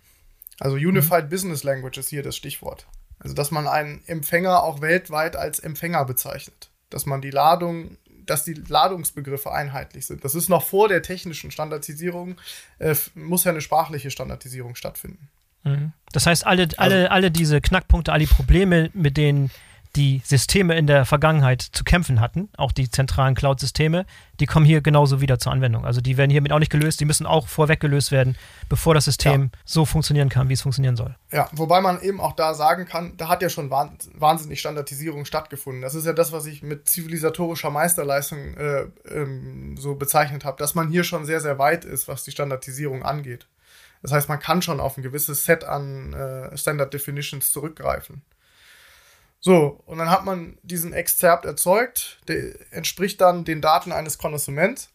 Also 0.60 0.76
Unified 0.76 1.30
Business 1.30 1.64
Language 1.64 1.98
ist 1.98 2.10
hier 2.10 2.22
das 2.22 2.36
Stichwort. 2.36 2.86
Also, 3.18 3.34
dass 3.34 3.50
man 3.50 3.66
einen 3.66 4.02
Empfänger 4.06 4.62
auch 4.62 4.80
weltweit 4.80 5.36
als 5.36 5.58
Empfänger 5.58 6.04
bezeichnet. 6.04 6.70
Dass 6.90 7.06
man 7.06 7.20
die 7.20 7.30
Ladung, 7.30 7.96
dass 8.24 8.44
die 8.44 8.54
Ladungsbegriffe 8.54 9.52
einheitlich 9.52 10.06
sind. 10.06 10.24
Das 10.24 10.34
ist 10.34 10.48
noch 10.48 10.62
vor 10.62 10.88
der 10.88 11.02
technischen 11.02 11.50
Standardisierung, 11.50 12.36
äh, 12.78 12.94
muss 13.14 13.44
ja 13.44 13.50
eine 13.50 13.60
sprachliche 13.60 14.10
Standardisierung 14.10 14.74
stattfinden. 14.74 15.28
Mhm. 15.64 15.92
Das 16.12 16.26
heißt, 16.26 16.46
alle, 16.46 16.68
alle, 16.78 17.10
alle 17.10 17.30
diese 17.30 17.60
Knackpunkte, 17.60 18.12
alle 18.12 18.26
die 18.26 18.32
Probleme, 18.32 18.90
mit 18.94 19.16
denen 19.16 19.50
die 19.96 20.22
Systeme 20.24 20.76
in 20.76 20.86
der 20.86 21.04
Vergangenheit 21.04 21.62
zu 21.62 21.82
kämpfen 21.82 22.20
hatten, 22.20 22.48
auch 22.56 22.70
die 22.70 22.90
zentralen 22.90 23.34
Cloud-Systeme, 23.34 24.06
die 24.38 24.46
kommen 24.46 24.64
hier 24.64 24.80
genauso 24.80 25.20
wieder 25.20 25.38
zur 25.38 25.52
Anwendung. 25.52 25.84
Also 25.84 26.00
die 26.00 26.16
werden 26.16 26.30
hiermit 26.30 26.52
auch 26.52 26.58
nicht 26.60 26.70
gelöst, 26.70 27.00
die 27.00 27.04
müssen 27.04 27.26
auch 27.26 27.48
vorweg 27.48 27.80
gelöst 27.80 28.12
werden, 28.12 28.36
bevor 28.68 28.94
das 28.94 29.06
System 29.06 29.50
so 29.64 29.84
funktionieren 29.84 30.28
kann, 30.28 30.48
wie 30.48 30.52
es 30.52 30.62
funktionieren 30.62 30.96
soll. 30.96 31.16
Ja, 31.32 31.48
wobei 31.52 31.80
man 31.80 32.00
eben 32.02 32.20
auch 32.20 32.34
da 32.34 32.54
sagen 32.54 32.86
kann, 32.86 33.16
da 33.16 33.28
hat 33.28 33.42
ja 33.42 33.48
schon 33.48 33.70
wahn- 33.70 33.98
wahnsinnig 34.14 34.60
Standardisierung 34.60 35.24
stattgefunden. 35.24 35.82
Das 35.82 35.94
ist 35.94 36.06
ja 36.06 36.12
das, 36.12 36.30
was 36.32 36.46
ich 36.46 36.62
mit 36.62 36.88
zivilisatorischer 36.88 37.70
Meisterleistung 37.70 38.54
äh, 38.56 38.86
ähm, 39.08 39.76
so 39.76 39.96
bezeichnet 39.96 40.44
habe, 40.44 40.58
dass 40.58 40.74
man 40.74 40.88
hier 40.88 41.04
schon 41.04 41.26
sehr, 41.26 41.40
sehr 41.40 41.58
weit 41.58 41.84
ist, 41.84 42.06
was 42.06 42.24
die 42.24 42.30
Standardisierung 42.30 43.02
angeht. 43.02 43.46
Das 44.02 44.12
heißt, 44.12 44.28
man 44.28 44.38
kann 44.38 44.62
schon 44.62 44.80
auf 44.80 44.96
ein 44.96 45.02
gewisses 45.02 45.44
Set 45.44 45.64
an 45.64 46.14
äh, 46.14 46.56
Standard 46.56 46.94
Definitions 46.94 47.52
zurückgreifen. 47.52 48.22
So, 49.40 49.82
und 49.86 49.98
dann 49.98 50.10
hat 50.10 50.24
man 50.24 50.58
diesen 50.62 50.92
Exzerpt 50.92 51.46
erzeugt, 51.46 52.20
der 52.28 52.52
entspricht 52.72 53.20
dann 53.20 53.44
den 53.44 53.62
Daten 53.62 53.90
eines 53.90 54.18
Konnoissuments 54.18 54.90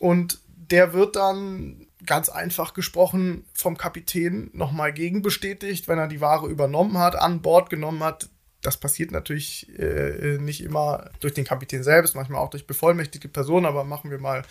und 0.00 0.40
der 0.46 0.92
wird 0.92 1.16
dann 1.16 1.86
ganz 2.04 2.28
einfach 2.28 2.74
gesprochen 2.74 3.44
vom 3.54 3.76
Kapitän 3.76 4.50
nochmal 4.52 4.92
gegenbestätigt, 4.92 5.86
wenn 5.86 5.98
er 5.98 6.08
die 6.08 6.20
Ware 6.20 6.48
übernommen 6.48 6.98
hat, 6.98 7.14
an 7.14 7.42
Bord 7.42 7.70
genommen 7.70 8.02
hat. 8.02 8.28
Das 8.62 8.76
passiert 8.76 9.10
natürlich 9.10 9.68
äh, 9.78 10.38
nicht 10.38 10.62
immer 10.62 11.10
durch 11.20 11.34
den 11.34 11.44
Kapitän 11.44 11.82
selbst, 11.82 12.14
manchmal 12.14 12.40
auch 12.40 12.50
durch 12.50 12.66
bevollmächtigte 12.66 13.28
Personen, 13.28 13.66
aber 13.66 13.84
machen 13.84 14.10
wir 14.10 14.18
mal, 14.18 14.42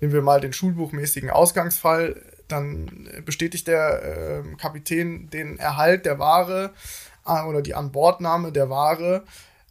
nehmen 0.00 0.12
wir 0.12 0.22
mal 0.22 0.40
den 0.40 0.52
schulbuchmäßigen 0.52 1.30
Ausgangsfall, 1.30 2.20
dann 2.48 3.08
bestätigt 3.24 3.68
der 3.68 4.02
äh, 4.02 4.56
Kapitän 4.56 5.30
den 5.30 5.58
Erhalt 5.58 6.04
der 6.06 6.18
Ware 6.18 6.74
oder 7.24 7.62
die 7.62 7.74
Anbordnahme 7.74 8.52
der 8.52 8.70
Ware 8.70 9.24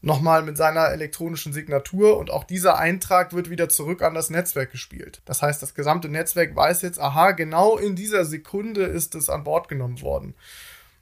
nochmal 0.03 0.43
mit 0.43 0.57
seiner 0.57 0.89
elektronischen 0.89 1.53
Signatur 1.53 2.17
und 2.17 2.29
auch 2.29 2.43
dieser 2.43 2.77
Eintrag 2.77 3.33
wird 3.33 3.49
wieder 3.49 3.69
zurück 3.69 4.01
an 4.01 4.13
das 4.13 4.29
Netzwerk 4.29 4.71
gespielt. 4.71 5.21
Das 5.23 5.41
heißt, 5.41 5.61
das 5.61 5.75
gesamte 5.75 6.09
Netzwerk 6.09 6.55
weiß 6.55 6.81
jetzt, 6.81 6.99
aha, 6.99 7.31
genau 7.31 7.77
in 7.77 7.95
dieser 7.95 8.25
Sekunde 8.25 8.83
ist 8.83 9.15
es 9.15 9.29
an 9.29 9.45
Bord 9.45 9.69
genommen 9.69 10.01
worden. 10.01 10.35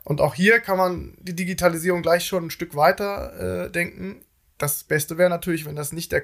Und 0.03 0.21
auch 0.21 0.35
hier 0.35 0.59
kann 0.59 0.77
man 0.77 1.17
die 1.19 1.35
Digitalisierung 1.35 2.03
gleich 2.03 2.25
schon 2.25 2.45
ein 2.45 2.51
Stück 2.51 2.75
weiter 2.75 3.65
äh, 3.65 3.71
denken. 3.71 4.21
Das 4.59 4.83
Beste 4.83 5.17
wäre 5.17 5.31
natürlich, 5.31 5.65
wenn 5.65 5.75
das 5.75 5.91
nicht 5.93 6.11
der 6.11 6.23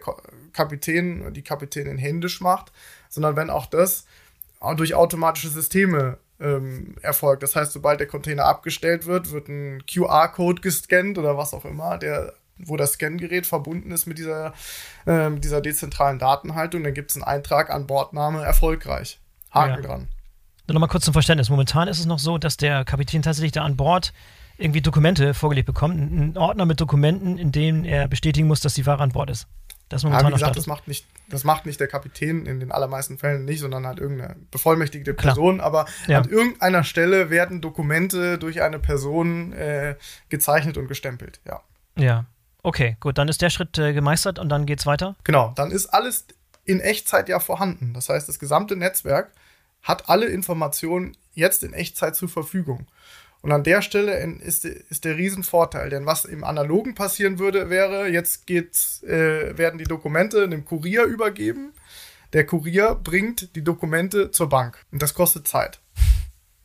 Kapitän 0.53 1.21
oder 1.21 1.31
die 1.31 1.43
Kapitänin 1.43 1.97
händisch 1.97 2.41
macht, 2.41 2.71
sondern 3.09 3.35
wenn 3.35 3.49
auch 3.49 3.65
das 3.65 4.05
durch 4.75 4.93
automatische 4.93 5.49
Systeme 5.49 6.19
ähm, 6.39 6.95
erfolgt. 7.01 7.43
Das 7.43 7.55
heißt, 7.55 7.71
sobald 7.71 7.99
der 7.99 8.07
Container 8.07 8.45
abgestellt 8.45 9.05
wird, 9.05 9.31
wird 9.31 9.47
ein 9.47 9.83
QR-Code 9.85 10.61
gescannt 10.61 11.17
oder 11.17 11.37
was 11.37 11.53
auch 11.53 11.65
immer, 11.65 11.97
der 11.97 12.33
wo 12.59 12.75
das 12.75 12.93
Scangerät 12.93 13.45
verbunden 13.45 13.91
ist 13.91 14.07
mit 14.07 14.17
dieser, 14.17 14.53
äh, 15.05 15.29
dieser 15.31 15.61
dezentralen 15.61 16.19
Datenhaltung, 16.19 16.83
dann 16.83 16.93
gibt 16.93 17.11
es 17.11 17.15
einen 17.15 17.23
Eintrag 17.23 17.69
an 17.69 17.87
Bordname 17.87 18.43
erfolgreich. 18.43 19.19
Haken 19.51 19.83
Ja. 19.83 19.87
dran. 19.87 20.07
Nur 20.67 20.73
nochmal 20.73 20.89
kurz 20.89 21.05
zum 21.05 21.13
Verständnis. 21.13 21.49
Momentan 21.49 21.87
ist 21.87 21.99
es 21.99 22.05
noch 22.05 22.19
so, 22.19 22.37
dass 22.37 22.57
der 22.57 22.83
Kapitän 22.83 23.21
tatsächlich 23.21 23.53
da 23.53 23.63
an 23.63 23.77
Bord 23.77 24.11
irgendwie 24.57 24.81
Dokumente 24.81 25.33
vorgelegt 25.33 25.67
bekommt, 25.67 25.93
einen 25.95 26.37
Ordner 26.37 26.65
mit 26.65 26.81
Dokumenten, 26.81 27.37
in 27.37 27.51
denen 27.51 27.85
er 27.85 28.07
bestätigen 28.07 28.47
muss, 28.47 28.59
dass 28.59 28.73
die 28.73 28.85
Ware 28.85 29.03
an 29.03 29.11
Bord 29.11 29.29
ist. 29.29 29.47
Das 29.89 30.03
momentan 30.03 30.27
wie 30.27 30.31
noch 30.31 30.37
gesagt, 30.37 30.57
das 30.57 30.67
macht, 30.67 30.87
nicht, 30.87 31.05
das 31.29 31.43
macht 31.43 31.65
nicht 31.65 31.79
der 31.79 31.87
Kapitän 31.87 32.45
in 32.45 32.59
den 32.59 32.71
allermeisten 32.71 33.17
Fällen 33.17 33.45
nicht, 33.45 33.59
sondern 33.61 33.87
halt 33.87 33.99
irgendeine 33.99 34.35
bevollmächtigte 34.51 35.13
Klar. 35.13 35.33
Person. 35.35 35.61
Aber 35.61 35.85
Ja. 36.07 36.19
an 36.19 36.29
irgendeiner 36.29 36.83
Stelle 36.83 37.29
werden 37.29 37.61
Dokumente 37.61 38.37
durch 38.37 38.61
eine 38.61 38.79
Person 38.79 39.53
äh, 39.53 39.95
gezeichnet 40.29 40.77
und 40.77 40.87
gestempelt. 40.87 41.39
Ja, 41.45 41.61
Ja. 41.95 42.25
Okay, 42.63 42.97
gut, 42.99 43.17
dann 43.17 43.29
ist 43.29 43.41
der 43.41 43.49
Schritt 43.49 43.77
äh, 43.77 43.93
gemeistert 43.93 44.39
und 44.39 44.49
dann 44.49 44.65
geht's 44.65 44.85
weiter. 44.85 45.15
genau. 45.23 45.53
Dann 45.55 45.71
ist 45.71 45.85
alles 45.87 46.25
in 46.65 46.81
Echtzeit 46.81 47.29
ja 47.29 47.39
vorhanden. 47.39 47.93
Das 47.93 48.09
heißt, 48.09 48.27
das 48.27 48.39
gesamte 48.39 48.75
Netzwerk 48.75 49.31
hat 49.83 50.09
alle 50.09 50.25
Informationen 50.25 51.15
jetzt 51.33 51.63
in 51.63 51.71
Echtzeit 51.71 52.15
zur 52.17 52.27
Verfügung. 52.27 52.87
Und 53.47 53.53
an 53.53 53.63
der 53.63 53.81
Stelle 53.81 54.17
ist, 54.41 54.65
ist 54.65 55.05
der 55.05 55.15
Riesenvorteil, 55.15 55.89
denn 55.89 56.05
was 56.05 56.25
im 56.25 56.43
Analogen 56.43 56.95
passieren 56.95 57.39
würde, 57.39 57.69
wäre, 57.69 58.09
jetzt 58.09 58.45
geht's, 58.45 59.01
äh, 59.03 59.57
werden 59.57 59.77
die 59.77 59.85
Dokumente 59.85 60.49
dem 60.49 60.65
Kurier 60.65 61.05
übergeben. 61.05 61.71
Der 62.33 62.45
Kurier 62.45 62.99
bringt 63.01 63.55
die 63.55 63.63
Dokumente 63.63 64.31
zur 64.31 64.49
Bank. 64.49 64.85
Und 64.91 65.01
das 65.01 65.13
kostet 65.13 65.47
Zeit. 65.47 65.79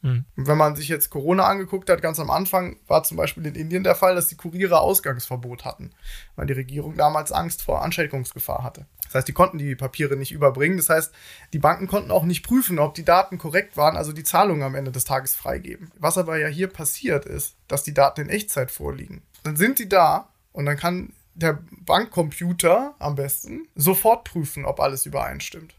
Hm. 0.01 0.25
Und 0.37 0.47
wenn 0.49 0.59
man 0.59 0.75
sich 0.75 0.89
jetzt 0.89 1.11
Corona 1.11 1.45
angeguckt 1.45 1.89
hat, 1.89 2.03
ganz 2.03 2.19
am 2.19 2.31
Anfang 2.31 2.81
war 2.89 3.05
zum 3.05 3.17
Beispiel 3.17 3.47
in 3.47 3.55
Indien 3.55 3.85
der 3.85 3.95
Fall, 3.95 4.17
dass 4.17 4.27
die 4.27 4.37
Kuriere 4.37 4.81
Ausgangsverbot 4.81 5.65
hatten, 5.65 5.93
weil 6.35 6.47
die 6.47 6.55
Regierung 6.55 6.97
damals 6.97 7.31
Angst 7.31 7.63
vor 7.63 7.83
Ansteckungsgefahr 7.83 8.65
hatte. 8.65 8.87
Das 9.13 9.21
heißt, 9.21 9.29
die 9.29 9.33
konnten 9.33 9.59
die 9.59 9.75
Papiere 9.75 10.17
nicht 10.17 10.33
überbringen. 10.33 10.79
Das 10.79 10.89
heißt, 10.89 11.13
die 11.53 11.59
Banken 11.59 11.87
konnten 11.87 12.11
auch 12.11 12.25
nicht 12.25 12.43
prüfen, 12.43 12.79
ob 12.79 12.95
die 12.95 13.05
Daten 13.05 13.37
korrekt 13.37 13.77
waren, 13.77 13.97
also 13.97 14.13
die 14.13 14.25
Zahlungen 14.25 14.63
am 14.63 14.75
Ende 14.75 14.91
des 14.91 15.05
Tages 15.05 15.35
freigeben. 15.35 15.91
Was 15.99 16.17
aber 16.17 16.39
ja 16.39 16.49
hier 16.49 16.69
passiert 16.69 17.27
ist, 17.27 17.57
dass 17.69 17.83
die 17.83 17.93
Daten 17.93 18.23
in 18.23 18.31
Echtzeit 18.31 18.71
vorliegen. 18.71 19.23
Dann 19.43 19.57
sind 19.57 19.79
die 19.79 19.89
da 19.89 20.31
und 20.53 20.65
dann 20.65 20.79
kann 20.79 21.13
der 21.35 21.59
Bankcomputer 21.85 22.95
am 22.99 23.15
besten 23.15 23.69
sofort 23.75 24.25
prüfen, 24.25 24.65
ob 24.65 24.81
alles 24.81 25.05
übereinstimmt. 25.05 25.75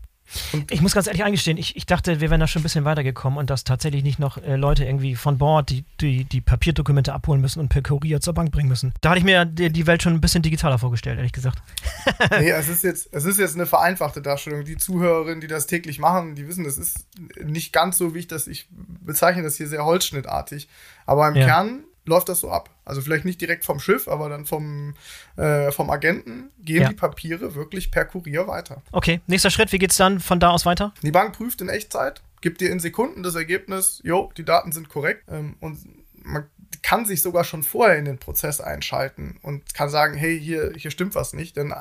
Ich 0.69 0.82
muss 0.82 0.93
ganz 0.93 1.08
ehrlich 1.08 1.24
eingestehen, 1.24 1.58
ich, 1.58 1.76
ich 1.76 1.86
dachte, 1.86 2.22
wir 2.22 2.30
wären 2.30 2.39
da 2.39 2.48
schon 2.48 2.62
ein 2.62 2.63
bisschen 2.63 2.86
weitergekommen 2.86 3.39
und 3.39 3.50
dass 3.50 3.63
tatsächlich 3.63 4.04
nicht 4.04 4.19
noch 4.19 4.38
äh, 4.38 4.56
Leute 4.56 4.86
irgendwie 4.86 5.15
von 5.15 5.38
Bord 5.38 5.69
die, 5.69 5.86
die, 6.02 6.26
die 6.26 6.41
Papierdokumente 6.41 7.13
abholen 7.13 7.41
müssen 7.41 7.60
und 7.60 7.69
per 7.69 7.82
Kurier 7.82 8.22
zur 8.22 8.34
Bank 8.34 8.52
bringen 8.52 8.69
müssen. 8.69 8.93
Da 9.02 9.10
hatte 9.10 9.19
ich 9.19 9.26
mir 9.26 9.46
die, 9.46 9.69
die 9.69 9.88
Welt 9.88 10.04
schon 10.04 10.13
ein 10.13 10.22
bisschen 10.22 10.41
digitaler 10.41 10.80
vorgestellt, 10.80 11.17
ehrlich 11.17 11.34
gesagt. 11.34 11.62
nee, 12.39 12.50
es 12.50 12.69
ist, 12.69 12.84
jetzt, 12.84 13.10
es 13.12 13.26
ist 13.26 13.39
jetzt 13.39 13.56
eine 13.56 13.65
vereinfachte 13.65 14.22
Darstellung. 14.22 14.63
Die 14.65 14.78
Zuhörerinnen, 14.78 15.41
die 15.41 15.48
das 15.48 15.67
täglich 15.67 16.00
machen, 16.00 16.36
die 16.36 16.48
wissen, 16.48 16.65
es 16.65 16.78
ist 16.78 17.08
nicht 17.43 17.74
ganz 17.74 17.98
so, 17.98 18.13
wie 18.13 18.19
ich 18.19 18.28
das, 18.28 18.48
ich 18.48 18.67
bezeichne 18.72 19.43
das 19.43 19.56
hier 19.58 19.67
sehr 19.67 19.86
holzschnittartig. 19.86 20.67
Aber 21.06 21.28
im 21.28 21.36
ja. 21.36 21.46
Kern 21.46 21.84
läuft 22.06 22.30
das 22.30 22.39
so 22.39 22.50
ab. 22.50 22.70
Also 22.86 23.02
vielleicht 23.02 23.26
nicht 23.26 23.39
direkt 23.39 23.66
vom 23.66 23.80
Schiff, 23.80 24.08
aber 24.08 24.30
dann 24.30 24.46
vom, 24.46 24.96
äh, 25.38 25.72
vom 25.72 25.89
Agenten 25.89 26.52
gehen 26.60 26.84
ja. 26.84 26.89
die 26.89 26.96
Papiere 26.96 27.56
wirklich 27.56 27.92
per 27.92 28.06
Kurier 28.06 28.48
weiter. 28.48 28.82
Okay, 28.92 29.22
nächster 29.28 29.52
Schritt, 29.52 29.72
wie 29.72 29.80
geht 29.80 29.92
es 29.92 29.98
dann 29.98 30.20
von 30.20 30.39
da 30.39 30.50
aus 30.50 30.66
weiter? 30.66 30.94
Die 31.02 31.12
Bank 31.12 31.36
prüft 31.36 31.62
in 31.62 31.70
Echtzeit, 31.70 32.22
gibt 32.42 32.62
dir 32.62 32.72
in 32.72 32.80
Sekunden 32.80 33.24
das 33.24 33.36
Ergebnis, 33.36 34.02
jo, 34.04 34.32
die 34.38 34.46
Daten 34.46 34.72
sind 34.72 34.89
korrekt 34.89 35.24
ähm, 35.30 35.56
und 35.60 35.80
man 36.24 36.46
kann 36.82 37.06
sich 37.06 37.22
sogar 37.22 37.44
schon 37.44 37.63
vorher 37.63 37.98
in 37.98 38.06
den 38.06 38.18
Prozess 38.18 38.60
einschalten 38.60 39.38
und 39.42 39.74
kann 39.74 39.89
sagen, 39.89 40.16
hey, 40.16 40.39
hier, 40.39 40.74
hier 40.76 40.92
stimmt 40.92 41.16
was 41.16 41.34
nicht, 41.34 41.56
denn 41.56 41.74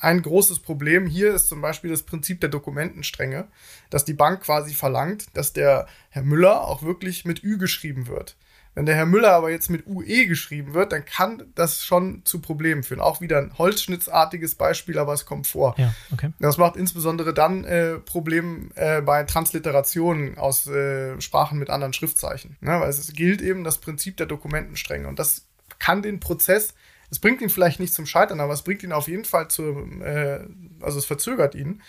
ein 0.00 0.22
großes 0.22 0.60
Problem 0.60 1.06
hier 1.06 1.34
ist 1.34 1.48
zum 1.48 1.60
Beispiel 1.60 1.90
das 1.90 2.02
Prinzip 2.02 2.40
der 2.40 2.48
Dokumentenstränge, 2.48 3.48
dass 3.90 4.04
die 4.04 4.14
Bank 4.14 4.42
quasi 4.42 4.74
verlangt, 4.74 5.26
dass 5.34 5.52
der 5.52 5.86
Herr 6.10 6.22
Müller 6.22 6.62
auch 6.62 6.82
wirklich 6.82 7.24
mit 7.24 7.42
Ü 7.42 7.58
geschrieben 7.58 8.06
wird. 8.06 8.36
Wenn 8.74 8.86
der 8.86 8.94
Herr 8.94 9.04
Müller 9.04 9.32
aber 9.32 9.50
jetzt 9.50 9.68
mit 9.68 9.86
UE 9.86 10.26
geschrieben 10.26 10.72
wird, 10.72 10.92
dann 10.92 11.04
kann 11.04 11.42
das 11.54 11.84
schon 11.84 12.22
zu 12.24 12.40
Problemen 12.40 12.82
führen. 12.82 13.00
Auch 13.00 13.20
wieder 13.20 13.38
ein 13.38 13.56
holzschnittsartiges 13.58 14.54
Beispiel, 14.54 14.98
aber 14.98 15.12
es 15.12 15.26
kommt 15.26 15.46
vor. 15.46 15.74
Ja, 15.76 15.94
okay. 16.10 16.32
Das 16.38 16.56
macht 16.56 16.76
insbesondere 16.76 17.34
dann 17.34 17.64
äh, 17.64 17.98
Probleme 17.98 18.70
äh, 18.74 19.02
bei 19.02 19.24
Transliterationen 19.24 20.38
aus 20.38 20.66
äh, 20.66 21.20
Sprachen 21.20 21.58
mit 21.58 21.68
anderen 21.68 21.92
Schriftzeichen. 21.92 22.56
Ne? 22.60 22.80
Weil 22.80 22.88
es 22.88 23.12
gilt 23.12 23.42
eben 23.42 23.62
das 23.62 23.78
Prinzip 23.78 24.16
der 24.16 24.26
Dokumentenstränge. 24.26 25.06
Und 25.06 25.18
das 25.18 25.46
kann 25.78 26.00
den 26.00 26.18
Prozess, 26.18 26.74
es 27.10 27.18
bringt 27.18 27.42
ihn 27.42 27.50
vielleicht 27.50 27.78
nicht 27.78 27.92
zum 27.92 28.06
Scheitern, 28.06 28.40
aber 28.40 28.54
es 28.54 28.62
bringt 28.62 28.82
ihn 28.82 28.92
auf 28.92 29.06
jeden 29.06 29.26
Fall 29.26 29.48
zu, 29.48 29.86
äh, 30.02 30.40
also 30.80 30.98
es 30.98 31.04
verzögert 31.04 31.54
ihn 31.54 31.82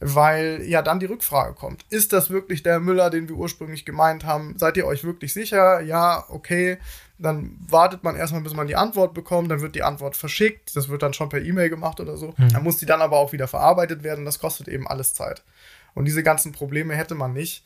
weil 0.00 0.62
ja 0.62 0.82
dann 0.82 1.00
die 1.00 1.06
Rückfrage 1.06 1.54
kommt. 1.54 1.84
Ist 1.90 2.12
das 2.12 2.30
wirklich 2.30 2.62
der 2.62 2.80
Müller, 2.80 3.10
den 3.10 3.28
wir 3.28 3.36
ursprünglich 3.36 3.84
gemeint 3.84 4.24
haben? 4.24 4.54
Seid 4.56 4.76
ihr 4.76 4.86
euch 4.86 5.04
wirklich 5.04 5.32
sicher? 5.32 5.80
Ja, 5.80 6.24
okay. 6.28 6.78
Dann 7.18 7.56
wartet 7.58 8.04
man 8.04 8.14
erstmal, 8.14 8.42
bis 8.42 8.54
man 8.54 8.68
die 8.68 8.76
Antwort 8.76 9.12
bekommt, 9.12 9.50
dann 9.50 9.60
wird 9.60 9.74
die 9.74 9.82
Antwort 9.82 10.16
verschickt, 10.16 10.76
das 10.76 10.88
wird 10.88 11.02
dann 11.02 11.14
schon 11.14 11.28
per 11.28 11.42
E-Mail 11.42 11.68
gemacht 11.68 11.98
oder 11.98 12.16
so. 12.16 12.32
Mhm. 12.36 12.50
Dann 12.50 12.62
muss 12.62 12.76
die 12.76 12.86
dann 12.86 13.02
aber 13.02 13.16
auch 13.16 13.32
wieder 13.32 13.48
verarbeitet 13.48 14.04
werden, 14.04 14.24
das 14.24 14.38
kostet 14.38 14.68
eben 14.68 14.86
alles 14.86 15.14
Zeit. 15.14 15.42
Und 15.94 16.04
diese 16.04 16.22
ganzen 16.22 16.52
Probleme 16.52 16.94
hätte 16.94 17.16
man 17.16 17.32
nicht, 17.32 17.64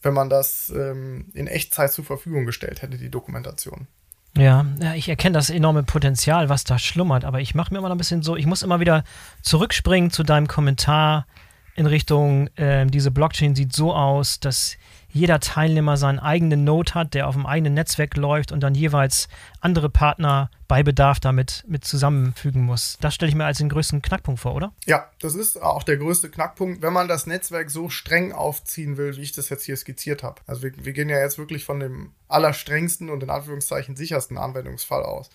wenn 0.00 0.14
man 0.14 0.30
das 0.30 0.72
ähm, 0.74 1.26
in 1.34 1.46
Echtzeit 1.46 1.92
zur 1.92 2.04
Verfügung 2.06 2.46
gestellt 2.46 2.80
hätte, 2.80 2.96
die 2.96 3.10
Dokumentation. 3.10 3.88
Ja, 4.36 4.66
ich 4.96 5.08
erkenne 5.08 5.34
das 5.34 5.48
enorme 5.48 5.84
Potenzial, 5.84 6.48
was 6.48 6.64
da 6.64 6.78
schlummert, 6.78 7.24
aber 7.24 7.40
ich 7.40 7.54
mache 7.54 7.72
mir 7.72 7.78
immer 7.78 7.88
noch 7.88 7.94
ein 7.94 7.98
bisschen 7.98 8.22
so, 8.22 8.36
ich 8.36 8.46
muss 8.46 8.62
immer 8.62 8.80
wieder 8.80 9.04
zurückspringen 9.42 10.10
zu 10.10 10.24
deinem 10.24 10.48
Kommentar, 10.48 11.26
in 11.74 11.86
Richtung, 11.86 12.48
äh, 12.56 12.86
diese 12.86 13.10
Blockchain 13.10 13.54
sieht 13.54 13.72
so 13.72 13.92
aus, 13.94 14.40
dass 14.40 14.76
jeder 15.14 15.38
Teilnehmer 15.38 15.96
seinen 15.96 16.18
eigenen 16.18 16.64
Node 16.64 16.94
hat, 16.94 17.14
der 17.14 17.28
auf 17.28 17.36
dem 17.36 17.46
eigenen 17.46 17.74
Netzwerk 17.74 18.16
läuft 18.16 18.50
und 18.50 18.60
dann 18.60 18.74
jeweils 18.74 19.28
andere 19.60 19.88
Partner 19.88 20.50
bei 20.66 20.82
Bedarf 20.82 21.20
damit 21.20 21.64
mit 21.68 21.84
zusammenfügen 21.84 22.62
muss. 22.62 22.98
Das 23.00 23.14
stelle 23.14 23.28
ich 23.28 23.36
mir 23.36 23.44
als 23.44 23.58
den 23.58 23.68
größten 23.68 24.02
Knackpunkt 24.02 24.40
vor, 24.40 24.54
oder? 24.54 24.72
Ja, 24.86 25.08
das 25.20 25.36
ist 25.36 25.62
auch 25.62 25.84
der 25.84 25.98
größte 25.98 26.30
Knackpunkt, 26.30 26.82
wenn 26.82 26.92
man 26.92 27.06
das 27.06 27.26
Netzwerk 27.26 27.70
so 27.70 27.88
streng 27.90 28.32
aufziehen 28.32 28.96
will, 28.96 29.16
wie 29.16 29.22
ich 29.22 29.30
das 29.30 29.50
jetzt 29.50 29.64
hier 29.64 29.76
skizziert 29.76 30.24
habe. 30.24 30.40
Also 30.48 30.62
wir, 30.62 30.72
wir 30.76 30.92
gehen 30.92 31.08
ja 31.08 31.20
jetzt 31.20 31.38
wirklich 31.38 31.64
von 31.64 31.78
dem 31.78 32.10
allerstrengsten 32.26 33.08
und 33.08 33.22
in 33.22 33.30
Anführungszeichen 33.30 33.94
sichersten 33.94 34.36
Anwendungsfall 34.36 35.04
aus. 35.04 35.30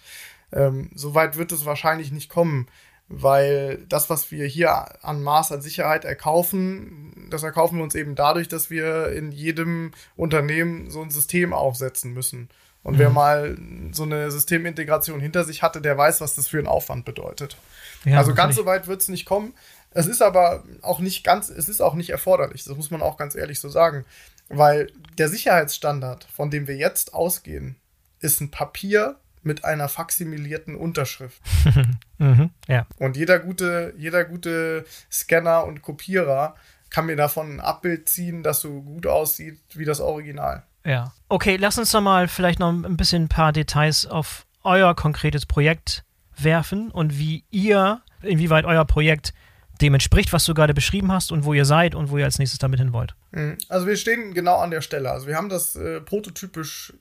Ähm, 0.51 0.89
Soweit 0.93 1.37
wird 1.37 1.53
es 1.53 1.65
wahrscheinlich 1.65 2.11
nicht 2.11 2.29
kommen 2.29 2.67
weil 3.09 3.85
das, 3.89 4.09
was 4.09 4.31
wir 4.31 4.45
hier 4.45 5.03
an 5.03 5.23
Maß 5.23 5.51
an 5.51 5.61
Sicherheit 5.61 6.05
erkaufen, 6.05 7.27
das 7.31 7.41
erkaufen 7.41 7.77
wir 7.77 7.83
uns 7.83 7.95
eben 7.95 8.15
dadurch, 8.15 8.47
dass 8.47 8.69
wir 8.69 9.11
in 9.11 9.31
jedem 9.31 9.91
Unternehmen 10.15 10.91
so 10.91 11.01
ein 11.01 11.09
System 11.09 11.51
aufsetzen 11.51 12.13
müssen. 12.13 12.49
Und 12.83 12.93
mhm. 12.93 12.99
wer 12.99 13.09
mal 13.09 13.57
so 13.91 14.03
eine 14.03 14.31
Systemintegration 14.31 15.19
hinter 15.19 15.43
sich 15.43 15.63
hatte, 15.63 15.81
der 15.81 15.97
weiß, 15.97 16.21
was 16.21 16.35
das 16.35 16.47
für 16.47 16.59
einen 16.59 16.67
Aufwand 16.67 17.03
bedeutet. 17.03 17.57
Ja, 18.05 18.19
also 18.19 18.33
ganz 18.33 18.55
so 18.55 18.65
weit 18.65 18.87
wird 18.87 19.01
es 19.01 19.09
nicht 19.09 19.25
kommen. 19.25 19.53
Es 19.91 20.05
ist 20.05 20.21
aber 20.21 20.63
auch 20.83 20.99
nicht 20.99 21.23
ganz, 21.23 21.49
es 21.49 21.67
ist 21.67 21.81
auch 21.81 21.95
nicht 21.95 22.11
erforderlich. 22.11 22.63
Das 22.63 22.75
muss 22.75 22.91
man 22.91 23.01
auch 23.01 23.17
ganz 23.17 23.35
ehrlich 23.35 23.59
so 23.59 23.69
sagen. 23.69 24.05
Weil 24.49 24.91
der 25.17 25.29
Sicherheitsstandard, 25.29 26.25
von 26.31 26.51
dem 26.51 26.67
wir 26.67 26.75
jetzt 26.75 27.13
ausgehen, 27.13 27.75
ist 28.19 28.39
ein 28.39 28.51
Papier, 28.51 29.17
mit 29.41 29.63
einer 29.63 29.87
faximilierten 29.87 30.75
Unterschrift. 30.75 31.41
mhm, 32.17 32.49
ja. 32.67 32.85
Und 32.97 33.17
jeder 33.17 33.39
gute, 33.39 33.93
jeder 33.97 34.25
gute 34.25 34.85
Scanner 35.11 35.65
und 35.65 35.81
Kopierer 35.81 36.55
kann 36.89 37.05
mir 37.05 37.15
davon 37.15 37.55
ein 37.55 37.59
Abbild 37.59 38.09
ziehen, 38.09 38.43
das 38.43 38.61
so 38.61 38.81
gut 38.81 39.07
aussieht 39.07 39.59
wie 39.73 39.85
das 39.85 40.01
Original. 40.01 40.63
Ja. 40.85 41.13
Okay, 41.27 41.57
lass 41.57 41.77
uns 41.77 41.91
doch 41.91 42.01
mal 42.01 42.27
vielleicht 42.27 42.59
noch 42.59 42.71
ein 42.71 42.97
bisschen 42.97 43.23
ein 43.23 43.29
paar 43.29 43.53
Details 43.53 44.05
auf 44.05 44.45
euer 44.63 44.95
konkretes 44.95 45.45
Projekt 45.45 46.03
werfen 46.37 46.89
und 46.91 47.17
wie 47.17 47.43
ihr, 47.51 48.01
inwieweit 48.21 48.65
euer 48.65 48.85
Projekt 48.85 49.33
dem 49.81 49.93
entspricht, 49.93 50.33
was 50.33 50.45
du 50.45 50.53
gerade 50.53 50.73
beschrieben 50.73 51.11
hast 51.11 51.31
und 51.31 51.45
wo 51.45 51.53
ihr 51.53 51.65
seid 51.65 51.95
und 51.95 52.09
wo 52.09 52.17
ihr 52.17 52.25
als 52.25 52.37
nächstes 52.37 52.59
damit 52.59 52.79
hin 52.79 52.91
wollt. 52.91 53.15
Mhm. 53.31 53.57
Also 53.69 53.87
wir 53.87 53.95
stehen 53.95 54.33
genau 54.33 54.57
an 54.57 54.71
der 54.71 54.81
Stelle. 54.81 55.11
Also 55.11 55.27
wir 55.27 55.35
haben 55.35 55.49
das 55.49 55.75
äh, 55.75 56.01
prototypisch 56.01 56.93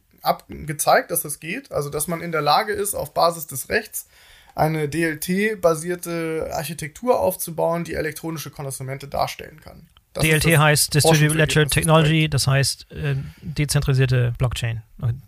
gezeigt, 0.48 1.10
dass 1.10 1.22
das 1.22 1.40
geht. 1.40 1.72
Also, 1.72 1.90
dass 1.90 2.08
man 2.08 2.20
in 2.20 2.32
der 2.32 2.42
Lage 2.42 2.72
ist, 2.72 2.94
auf 2.94 3.14
Basis 3.14 3.46
des 3.46 3.68
Rechts 3.68 4.08
eine 4.54 4.88
DLT-basierte 4.88 6.50
Architektur 6.52 7.20
aufzubauen, 7.20 7.84
die 7.84 7.94
elektronische 7.94 8.50
Konsumente 8.50 9.06
darstellen 9.06 9.60
kann. 9.60 9.88
Das 10.14 10.24
DLT 10.24 10.58
heißt 10.58 10.94
Distributed 10.94 11.36
Ledger 11.36 11.66
Technology, 11.66 12.28
das 12.28 12.46
heißt 12.48 12.90
äh, 12.90 13.16
dezentralisierte 13.40 14.34
Blockchain. 14.36 14.82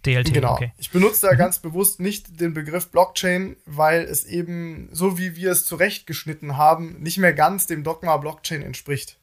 DLT, 0.05 0.33
genau. 0.33 0.55
Okay. 0.55 0.72
Ich 0.79 0.90
benutze 0.90 1.26
da 1.26 1.33
mhm. 1.33 1.38
ganz 1.38 1.59
bewusst 1.61 2.00
nicht 2.00 2.40
den 2.40 2.55
Begriff 2.55 2.90
Blockchain, 2.90 3.57
weil 3.66 4.03
es 4.03 4.24
eben, 4.24 4.88
so 4.90 5.16
wie 5.16 5.37
wir 5.37 5.53
es 5.53 5.64
zurechtgeschnitten 5.64 6.57
haben, 6.57 7.00
nicht 7.00 7.18
mehr 7.18 7.33
ganz 7.33 7.68
dem 7.68 7.85
Dogma 7.85 8.16
Blockchain 8.16 8.62
entspricht. 8.62 9.18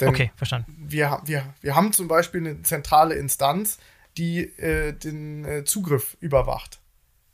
Denn 0.00 0.08
okay, 0.08 0.30
verstanden. 0.36 0.72
Wir, 0.78 1.20
wir, 1.24 1.54
wir 1.60 1.74
haben 1.74 1.92
zum 1.92 2.06
Beispiel 2.06 2.40
eine 2.40 2.62
zentrale 2.62 3.14
Instanz, 3.14 3.78
die 4.16 4.40
äh, 4.58 4.92
den 4.92 5.44
äh, 5.44 5.64
Zugriff 5.64 6.16
überwacht. 6.20 6.80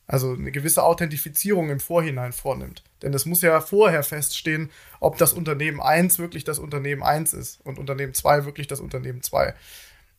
Also 0.07 0.33
eine 0.33 0.51
gewisse 0.51 0.83
Authentifizierung 0.83 1.71
im 1.71 1.79
Vorhinein 1.79 2.33
vornimmt. 2.33 2.83
Denn 3.03 3.14
es 3.14 3.27
muss 3.27 3.43
ja 3.43 3.61
vorher 3.61 4.03
feststehen, 4.03 4.71
ob 4.99 5.16
das 5.19 5.33
Unternehmen 5.33 5.81
1 5.81 6.19
wirklich 6.19 6.43
das 6.43 6.59
Unternehmen 6.59 7.05
1 7.05 7.33
ist 7.33 7.61
und 7.64 7.79
Unternehmen 7.79 8.12
2 8.12 8.45
wirklich 8.45 8.66
das 8.66 8.81
Unternehmen 8.81 9.23
2. 9.23 9.55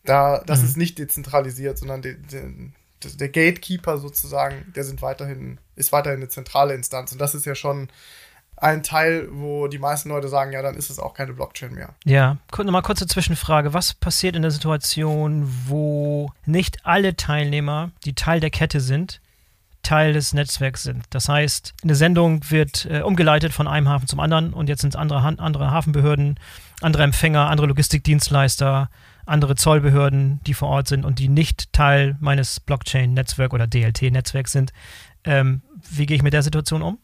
Da, 0.06 0.44
das 0.46 0.60
mhm. 0.60 0.66
ist 0.66 0.78
nicht 0.78 0.98
dezentralisiert, 0.98 1.78
sondern 1.78 2.02
de, 2.02 2.16
de, 2.16 2.54
der 3.04 3.30
Gatekeeper 3.30 3.98
sozusagen, 3.98 4.72
der 4.76 4.86
sind 4.86 5.02
weiterhin, 5.02 5.60
ist 5.76 5.92
weiterhin 5.92 6.20
eine 6.20 6.30
zentrale 6.30 6.74
Instanz. 6.74 7.12
Und 7.12 7.20
das 7.20 7.36
ist 7.36 7.46
ja 7.46 7.56
schon 7.56 7.90
ein 8.62 8.84
Teil, 8.84 9.28
wo 9.32 9.68
die 9.68 9.80
meisten 9.80 10.10
Leute 10.10 10.30
sagen, 10.30 10.54
ja, 10.54 10.62
dann 10.62 10.76
ist 10.76 10.90
es 10.90 11.00
auch 11.00 11.14
keine 11.14 11.34
Blockchain 11.34 11.74
mehr. 11.74 11.90
Ja, 12.06 12.38
nochmal 12.58 12.84
kurze 12.84 13.08
Zwischenfrage. 13.08 13.74
Was 13.74 13.96
passiert 13.96 14.36
in 14.36 14.44
der 14.44 14.52
Situation, 14.52 15.52
wo 15.68 16.32
nicht 16.46 16.86
alle 16.86 17.16
Teilnehmer, 17.16 17.90
die 18.06 18.14
Teil 18.14 18.40
der 18.40 18.52
Kette 18.52 18.80
sind, 18.80 19.20
Teil 19.84 20.14
des 20.14 20.34
Netzwerks 20.34 20.84
sind. 20.84 21.06
Das 21.10 21.28
heißt, 21.28 21.74
eine 21.84 21.96
Sendung 21.96 22.52
wird 22.52 22.86
äh, 22.86 23.02
umgeleitet 23.02 23.52
von 23.52 23.68
einem 23.68 23.90
Hafen 23.90 24.08
zum 24.08 24.20
anderen 24.20 24.54
und 24.54 24.70
jetzt 24.70 24.82
sind 24.82 24.94
es 24.94 24.96
andere, 24.96 25.24
andere 25.40 25.72
Hafenbehörden, 25.72 26.40
andere 26.82 27.02
Empfänger, 27.02 27.50
andere 27.50 27.66
Logistikdienstleister, 27.66 28.92
andere 29.26 29.56
Zollbehörden, 29.56 30.40
die 30.46 30.54
vor 30.54 30.70
Ort 30.70 30.88
sind 30.88 31.04
und 31.04 31.18
die 31.18 31.30
nicht 31.30 31.74
Teil 31.74 32.16
meines 32.20 32.60
Blockchain-Netzwerks 32.60 33.54
oder 33.54 33.66
DLT-Netzwerks 33.66 34.52
sind. 34.52 34.72
Ähm, 35.24 35.62
wie 35.90 36.06
gehe 36.06 36.16
ich 36.16 36.24
mit 36.24 36.34
der 36.34 36.44
Situation 36.44 36.82
um? 36.82 37.00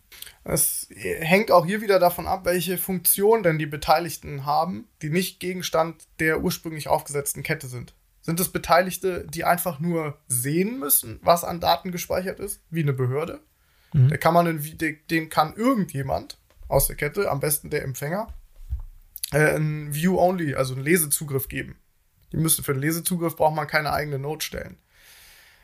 Es 0.50 0.88
hängt 0.96 1.52
auch 1.52 1.66
hier 1.66 1.82
wieder 1.82 2.00
davon 2.00 2.26
ab, 2.26 2.46
welche 2.46 2.78
Funktion 2.78 3.44
denn 3.44 3.60
die 3.60 3.66
Beteiligten 3.66 4.46
haben, 4.46 4.88
die 5.02 5.10
nicht 5.10 5.42
Gegenstand 5.42 6.08
der 6.20 6.42
ursprünglich 6.42 6.88
aufgesetzten 6.88 7.44
Kette 7.44 7.68
sind. 7.68 7.94
Sind 8.22 8.40
es 8.40 8.50
Beteiligte, 8.50 9.28
die 9.28 9.44
einfach 9.44 9.82
nur 9.82 10.18
sehen 10.30 10.80
müssen, 10.80 11.20
was 11.22 11.44
an 11.44 11.60
Daten 11.60 11.92
gespeichert 11.92 12.40
ist, 12.40 12.62
wie 12.70 12.82
eine 12.82 12.94
Behörde? 12.94 13.42
Mhm. 13.92 14.08
Da 14.08 14.16
kann 14.16 14.34
man 14.34 14.62
den 15.10 15.30
kann 15.30 15.54
irgendjemand 15.58 16.40
aus 16.70 16.88
der 16.88 16.96
Kette, 16.96 17.30
am 17.30 17.42
besten 17.42 17.70
der 17.70 17.84
Empfänger, 17.84 18.34
äh, 19.34 19.56
einen 19.56 19.94
View-Only, 19.94 20.56
also 20.56 20.76
einen 20.76 20.84
Lesezugriff 20.84 21.50
geben. 21.50 21.76
Die 22.32 22.38
müssen 22.38 22.64
für 22.64 22.74
den 22.74 22.82
Lesezugriff 22.82 23.36
braucht 23.36 23.56
man 23.56 23.68
keine 23.68 23.92
eigene 23.92 24.18
Note 24.18 24.46
stellen. 24.46 24.78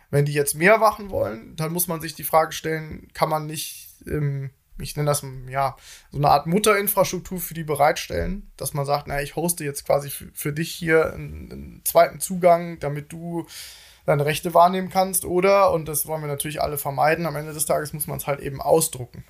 Wenn 0.10 0.26
die 0.26 0.34
jetzt 0.34 0.56
mehr 0.56 0.78
machen 0.78 1.10
wollen, 1.10 1.56
dann 1.56 1.72
muss 1.72 1.88
man 1.88 2.02
sich 2.02 2.16
die 2.16 2.26
Frage 2.26 2.52
stellen, 2.52 3.08
kann 3.14 3.30
man 3.30 3.46
nicht 3.46 3.96
ähm, 4.06 4.52
ich 4.84 4.96
nenne 4.96 5.08
das 5.08 5.26
ja 5.50 5.76
so 6.12 6.18
eine 6.18 6.30
Art 6.30 6.46
Mutterinfrastruktur 6.46 7.40
für 7.40 7.54
die 7.54 7.64
bereitstellen, 7.64 8.52
dass 8.58 8.74
man 8.74 8.86
sagt, 8.86 9.08
na, 9.08 9.22
ich 9.22 9.36
hoste 9.36 9.64
jetzt 9.64 9.86
quasi 9.86 10.10
für, 10.10 10.28
für 10.34 10.54
dich 10.54 10.72
hier 10.72 11.14
einen, 11.14 11.52
einen, 11.52 11.82
zweiten 11.86 12.20
Zugang, 12.20 12.80
damit 12.80 13.12
du 13.12 13.48
deine 14.06 14.26
Rechte 14.26 14.54
wahrnehmen 14.54 14.90
kannst, 14.90 15.26
oder, 15.26 15.72
und 15.72 15.88
das 15.88 16.06
wollen 16.06 16.22
wir 16.22 16.28
natürlich 16.28 16.62
alle 16.62 16.78
vermeiden, 16.78 17.26
am 17.26 17.36
Ende 17.36 17.54
des 17.54 17.66
Tages 17.66 17.94
muss 17.94 18.08
man 18.08 18.18
es 18.18 18.28
halt 18.28 18.42
eben 18.42 18.62
ausdrucken. 18.62 19.24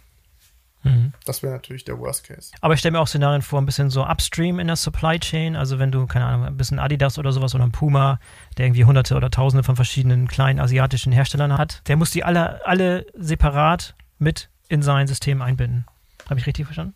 Mhm. 0.84 1.14
Das 1.26 1.41
wäre 1.41 1.54
natürlich 1.54 1.86
der 1.86 1.97
Worst 1.99 2.26
Case. 2.26 2.51
Aber 2.62 2.74
ich 2.74 2.80
stelle 2.80 2.93
mir 2.93 2.99
auch 2.99 3.08
Szenarien 3.08 3.41
vor, 3.41 3.60
ein 3.60 3.66
bisschen 3.66 3.89
so 3.89 4.06
upstream 4.06 4.60
in 4.60 4.68
der 4.68 4.76
Supply 4.76 5.20
Chain. 5.20 5.56
Also 5.56 5.80
wenn 5.80 5.91
du, 5.91 6.06
keine 6.06 6.26
Ahnung, 6.26 6.45
ein 6.45 6.58
bisschen 6.58 6.80
Adidas 6.80 7.18
oder 7.18 7.32
sowas 7.32 7.56
oder 7.56 7.64
ein 7.64 7.72
Puma, 7.72 8.20
der 8.58 8.66
irgendwie 8.66 8.86
hunderte 8.86 9.16
oder 9.16 9.32
tausende 9.32 9.64
von 9.64 9.76
verschiedenen 9.76 10.28
kleinen 10.28 10.60
asiatischen 10.60 11.14
Herstellern 11.14 11.58
hat, 11.58 11.82
der 11.88 11.95
muss 11.95 12.12
die 12.12 12.24
alle, 12.24 12.66
alle 12.66 13.06
separat 13.14 13.95
mit 14.20 14.49
in 14.70 14.82
sein 14.82 15.07
System 15.07 15.41
einbinden. 15.41 15.86
Habe 16.30 16.39
ich 16.39 16.47
richtig 16.47 16.66
verstanden? 16.66 16.93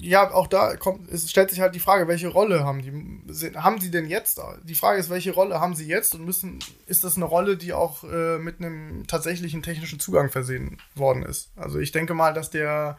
Ja, 0.00 0.32
auch 0.32 0.48
da 0.48 0.76
kommt, 0.76 1.08
es 1.08 1.30
stellt 1.30 1.50
sich 1.50 1.60
halt 1.60 1.76
die 1.76 1.80
Frage, 1.80 2.08
welche 2.08 2.28
Rolle 2.28 2.64
haben 2.64 2.82
die? 2.82 3.52
Haben 3.56 3.80
sie 3.80 3.90
denn 3.90 4.06
jetzt? 4.06 4.40
Die 4.64 4.74
Frage 4.74 4.98
ist, 4.98 5.10
welche 5.10 5.32
Rolle 5.32 5.60
haben 5.60 5.76
sie 5.76 5.86
jetzt 5.86 6.14
und 6.14 6.24
müssen, 6.24 6.58
ist 6.86 7.04
das 7.04 7.16
eine 7.16 7.24
Rolle, 7.24 7.56
die 7.56 7.72
auch 7.72 8.02
äh, 8.02 8.38
mit 8.38 8.58
einem 8.58 9.06
tatsächlichen 9.06 9.62
technischen 9.62 10.00
Zugang 10.00 10.28
versehen 10.28 10.78
worden 10.96 11.22
ist? 11.22 11.52
Also 11.56 11.78
ich 11.78 11.92
denke 11.92 12.14
mal, 12.14 12.34
dass 12.34 12.50
der 12.50 12.98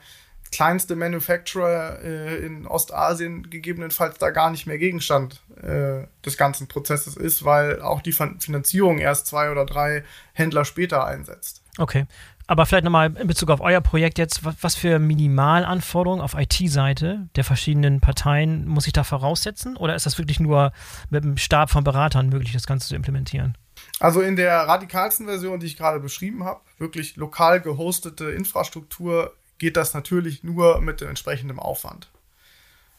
kleinste 0.51 0.95
Manufacturer 0.95 2.01
äh, 2.01 2.37
in 2.45 2.65
Ostasien 2.65 3.49
gegebenenfalls 3.49 4.17
da 4.17 4.29
gar 4.29 4.51
nicht 4.51 4.67
mehr 4.67 4.77
Gegenstand 4.77 5.41
äh, 5.61 6.07
des 6.25 6.37
ganzen 6.37 6.67
Prozesses 6.67 7.17
ist, 7.17 7.43
weil 7.43 7.81
auch 7.81 8.01
die 8.01 8.13
Finanzierung 8.13 8.99
erst 8.99 9.27
zwei 9.27 9.51
oder 9.51 9.65
drei 9.65 10.05
Händler 10.31 10.63
später 10.63 11.05
einsetzt. 11.05 11.61
Okay. 11.77 12.05
Aber 12.47 12.65
vielleicht 12.65 12.83
nochmal 12.83 13.15
in 13.17 13.27
Bezug 13.27 13.49
auf 13.49 13.59
euer 13.59 13.81
Projekt 13.81 14.19
jetzt, 14.19 14.41
was 14.61 14.75
für 14.75 14.99
Minimalanforderungen 14.99 16.21
auf 16.21 16.35
IT-Seite 16.35 17.27
der 17.35 17.43
verschiedenen 17.43 18.01
Parteien 18.01 18.67
muss 18.67 18.85
ich 18.85 18.93
da 18.93 19.03
voraussetzen? 19.03 19.75
Oder 19.77 19.95
ist 19.95 20.05
das 20.05 20.19
wirklich 20.19 20.39
nur 20.39 20.71
mit 21.09 21.23
einem 21.23 21.37
Stab 21.37 21.71
von 21.71 21.83
Beratern 21.83 22.29
möglich, 22.29 22.53
das 22.53 22.67
Ganze 22.67 22.87
zu 22.87 22.95
implementieren? 22.95 23.57
Also 23.99 24.21
in 24.21 24.35
der 24.35 24.55
radikalsten 24.67 25.25
Version, 25.25 25.59
die 25.59 25.65
ich 25.65 25.77
gerade 25.77 25.99
beschrieben 25.99 26.43
habe, 26.43 26.61
wirklich 26.77 27.15
lokal 27.15 27.61
gehostete 27.61 28.25
Infrastruktur, 28.31 29.33
geht 29.57 29.77
das 29.77 29.93
natürlich 29.93 30.43
nur 30.43 30.81
mit 30.81 31.01
dem 31.01 31.09
entsprechenden 31.09 31.59
Aufwand. 31.59 32.11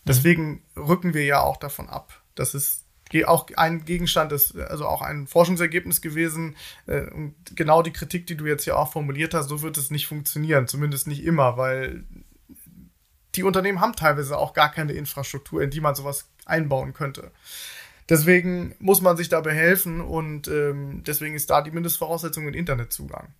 Deswegen 0.05 0.62
mhm. 0.74 0.82
rücken 0.82 1.14
wir 1.14 1.24
ja 1.24 1.40
auch 1.40 1.57
davon 1.57 1.88
ab. 1.88 2.20
Das 2.34 2.55
ist 2.55 2.86
auch 3.26 3.48
ein 3.57 3.84
Gegenstand 3.84 4.32
ist, 4.32 4.57
also 4.57 4.86
auch 4.86 5.02
ein 5.02 5.26
Forschungsergebnis 5.26 6.00
gewesen. 6.00 6.57
Äh, 6.86 7.11
und 7.11 7.34
genau 7.54 7.82
die 7.82 7.92
Kritik, 7.92 8.26
die 8.26 8.36
du 8.36 8.46
jetzt 8.46 8.64
hier 8.64 8.78
auch 8.78 8.92
formuliert 8.92 9.34
hast, 9.34 9.48
so 9.48 9.62
wird 9.62 9.78
es 9.78 9.90
nicht 9.90 10.07
funktionieren. 10.07 10.66
Zumindest 10.66 11.07
nicht 11.07 11.24
immer, 11.24 11.57
weil 11.57 12.04
die 13.34 13.42
Unternehmen 13.42 13.80
haben 13.80 13.94
teilweise 13.94 14.36
auch 14.38 14.54
gar 14.54 14.72
keine 14.72 14.92
Infrastruktur, 14.92 15.62
in 15.62 15.70
die 15.70 15.80
man 15.80 15.94
sowas 15.94 16.28
einbauen 16.46 16.94
könnte. 16.94 17.30
Deswegen 18.09 18.74
muss 18.78 19.02
man 19.02 19.16
sich 19.16 19.28
da 19.28 19.40
behelfen 19.40 20.00
und 20.00 20.48
ähm, 20.48 21.02
deswegen 21.04 21.34
ist 21.34 21.50
da 21.50 21.61
die 21.61 21.72
Mindestvoraussetzung 21.72 22.46
ein 22.46 22.54
Internetzugang. 22.54 23.34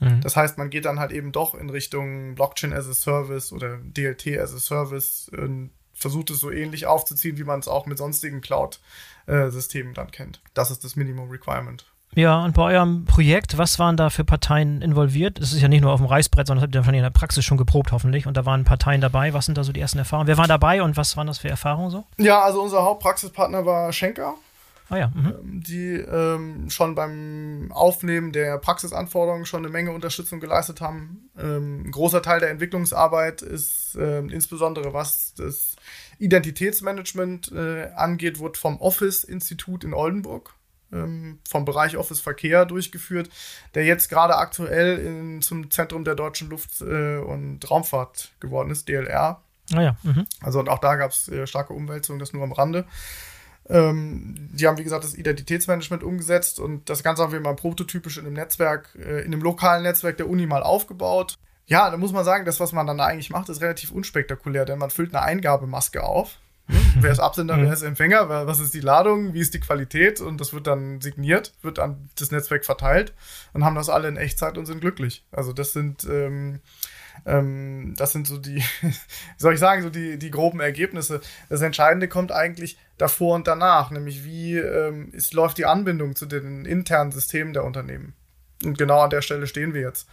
Mhm. 0.00 0.20
Das 0.20 0.36
heißt, 0.36 0.58
man 0.58 0.70
geht 0.70 0.84
dann 0.84 1.00
halt 1.00 1.12
eben 1.12 1.32
doch 1.32 1.54
in 1.54 1.70
Richtung 1.70 2.34
Blockchain 2.34 2.72
as 2.72 2.88
a 2.88 2.94
Service 2.94 3.52
oder 3.52 3.78
DLT 3.78 4.38
as 4.38 4.54
a 4.54 4.58
Service 4.58 5.30
und 5.34 5.70
versucht 6.02 6.30
es 6.30 6.40
so 6.40 6.50
ähnlich 6.50 6.86
aufzuziehen, 6.86 7.38
wie 7.38 7.44
man 7.44 7.60
es 7.60 7.68
auch 7.68 7.86
mit 7.86 7.96
sonstigen 7.96 8.42
Cloud-Systemen 8.42 9.94
dann 9.94 10.10
kennt. 10.10 10.40
Das 10.52 10.70
ist 10.70 10.84
das 10.84 10.96
Minimum 10.96 11.30
Requirement. 11.30 11.86
Ja, 12.14 12.44
und 12.44 12.54
bei 12.54 12.74
eurem 12.74 13.06
Projekt, 13.06 13.56
was 13.56 13.78
waren 13.78 13.96
da 13.96 14.10
für 14.10 14.22
Parteien 14.22 14.82
involviert? 14.82 15.40
Das 15.40 15.54
ist 15.54 15.62
ja 15.62 15.68
nicht 15.68 15.80
nur 15.80 15.92
auf 15.92 16.00
dem 16.00 16.06
Reißbrett, 16.06 16.46
sondern 16.46 16.60
das 16.60 16.66
habt 16.66 16.74
ihr 16.74 16.80
wahrscheinlich 16.80 16.98
in 16.98 17.04
der 17.04 17.10
Praxis 17.10 17.42
schon 17.42 17.56
geprobt, 17.56 17.90
hoffentlich. 17.90 18.26
Und 18.26 18.36
da 18.36 18.44
waren 18.44 18.64
Parteien 18.64 19.00
dabei. 19.00 19.32
Was 19.32 19.46
sind 19.46 19.56
da 19.56 19.64
so 19.64 19.72
die 19.72 19.80
ersten 19.80 19.98
Erfahrungen? 19.98 20.28
Wer 20.28 20.36
war 20.36 20.46
dabei 20.46 20.82
und 20.82 20.98
was 20.98 21.16
waren 21.16 21.26
das 21.26 21.38
für 21.38 21.48
Erfahrungen 21.48 21.88
so? 21.88 22.04
Ja, 22.18 22.42
also 22.42 22.60
unser 22.60 22.82
Hauptpraxispartner 22.82 23.64
war 23.64 23.90
Schenker. 23.94 24.34
Ah 24.92 24.98
ja. 24.98 25.12
Mhm. 25.14 25.26
Ähm, 25.26 25.62
die 25.62 25.94
ähm, 25.94 26.68
schon 26.68 26.94
beim 26.94 27.72
Aufnehmen 27.72 28.30
der 28.30 28.58
Praxisanforderungen 28.58 29.46
schon 29.46 29.64
eine 29.64 29.72
Menge 29.72 29.90
Unterstützung 29.92 30.38
geleistet 30.38 30.82
haben. 30.82 31.30
Ähm, 31.38 31.84
ein 31.86 31.90
großer 31.90 32.20
Teil 32.20 32.40
der 32.40 32.50
Entwicklungsarbeit 32.50 33.40
ist 33.40 33.96
ähm, 33.98 34.28
insbesondere 34.28 34.92
was 34.92 35.32
das 35.32 35.76
Identitätsmanagement 36.18 37.52
äh, 37.52 37.88
angeht, 37.96 38.38
wird 38.38 38.58
vom 38.58 38.82
Office-Institut 38.82 39.82
in 39.82 39.94
Oldenburg 39.94 40.52
ähm, 40.92 41.38
vom 41.48 41.64
Bereich 41.64 41.96
Office 41.96 42.20
Verkehr 42.20 42.66
durchgeführt, 42.66 43.30
der 43.74 43.86
jetzt 43.86 44.10
gerade 44.10 44.36
aktuell 44.36 44.98
in, 44.98 45.40
zum 45.40 45.70
Zentrum 45.70 46.04
der 46.04 46.16
deutschen 46.16 46.50
Luft- 46.50 46.82
äh, 46.82 47.16
und 47.16 47.70
Raumfahrt 47.70 48.32
geworden 48.40 48.70
ist, 48.70 48.88
DLR. 48.88 49.40
Ah 49.72 49.80
ja. 49.80 49.96
Mhm. 50.02 50.26
Also 50.42 50.60
und 50.60 50.68
auch 50.68 50.80
da 50.80 50.96
gab 50.96 51.12
es 51.12 51.28
äh, 51.28 51.46
starke 51.46 51.72
Umwälzungen, 51.72 52.20
das 52.20 52.34
nur 52.34 52.42
am 52.42 52.52
Rande. 52.52 52.84
Ähm, 53.68 54.50
die 54.52 54.66
haben, 54.66 54.78
wie 54.78 54.84
gesagt, 54.84 55.04
das 55.04 55.14
Identitätsmanagement 55.14 56.02
umgesetzt 56.02 56.58
und 56.58 56.88
das 56.88 57.02
Ganze 57.02 57.22
haben 57.22 57.32
wir 57.32 57.40
mal 57.40 57.54
prototypisch 57.54 58.18
in 58.18 58.26
einem 58.26 58.34
Netzwerk, 58.34 58.96
äh, 58.98 59.20
in 59.20 59.32
einem 59.32 59.42
lokalen 59.42 59.82
Netzwerk 59.82 60.16
der 60.16 60.28
Uni 60.28 60.46
mal 60.46 60.62
aufgebaut. 60.62 61.38
Ja, 61.66 61.90
da 61.90 61.96
muss 61.96 62.12
man 62.12 62.24
sagen, 62.24 62.44
das, 62.44 62.60
was 62.60 62.72
man 62.72 62.86
dann 62.86 62.98
da 62.98 63.06
eigentlich 63.06 63.30
macht, 63.30 63.48
ist 63.48 63.60
relativ 63.60 63.92
unspektakulär, 63.92 64.64
denn 64.64 64.78
man 64.78 64.90
füllt 64.90 65.14
eine 65.14 65.24
Eingabemaske 65.24 66.02
auf. 66.02 66.38
wer 67.00 67.10
ist 67.10 67.18
Absender, 67.18 67.56
wer 67.60 67.72
ist 67.72 67.82
Empfänger, 67.82 68.28
was 68.28 68.60
ist 68.60 68.72
die 68.72 68.80
Ladung, 68.80 69.34
wie 69.34 69.40
ist 69.40 69.52
die 69.52 69.60
Qualität 69.60 70.20
und 70.20 70.40
das 70.40 70.52
wird 70.52 70.66
dann 70.66 71.00
signiert, 71.00 71.52
wird 71.62 71.78
an 71.78 72.08
das 72.16 72.30
Netzwerk 72.30 72.64
verteilt 72.64 73.12
und 73.52 73.64
haben 73.64 73.74
das 73.74 73.88
alle 73.88 74.08
in 74.08 74.16
Echtzeit 74.16 74.56
und 74.56 74.66
sind 74.66 74.80
glücklich. 74.80 75.24
Also 75.32 75.52
das 75.52 75.72
sind 75.72 76.04
ähm, 76.04 76.60
ähm, 77.26 77.94
das 77.96 78.12
sind 78.12 78.26
so 78.26 78.38
die, 78.38 78.62
wie 78.80 78.94
soll 79.36 79.54
ich 79.54 79.60
sagen, 79.60 79.82
so 79.82 79.90
die, 79.90 80.18
die 80.18 80.30
groben 80.30 80.60
Ergebnisse. 80.60 81.20
Das 81.48 81.62
Entscheidende 81.62 82.08
kommt 82.08 82.32
eigentlich 82.32 82.78
davor 82.98 83.34
und 83.34 83.46
danach, 83.46 83.90
nämlich 83.90 84.24
wie 84.24 84.56
ähm, 84.56 85.10
ist, 85.12 85.34
läuft 85.34 85.58
die 85.58 85.66
Anbindung 85.66 86.16
zu 86.16 86.26
den 86.26 86.64
internen 86.64 87.12
Systemen 87.12 87.52
der 87.52 87.64
Unternehmen. 87.64 88.14
Und 88.64 88.78
genau 88.78 89.00
an 89.00 89.10
der 89.10 89.22
Stelle 89.22 89.46
stehen 89.46 89.74
wir 89.74 89.80
jetzt. 89.80 90.08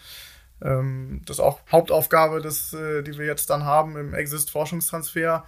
Ähm, 0.62 1.22
das 1.26 1.38
ist 1.38 1.44
auch 1.44 1.60
Hauptaufgabe, 1.72 2.42
des, 2.42 2.74
äh, 2.74 3.04
die 3.04 3.18
wir 3.18 3.26
jetzt 3.26 3.50
dann 3.50 3.64
haben 3.64 3.96
im 3.96 4.14
Exist-Forschungstransfer 4.14 5.46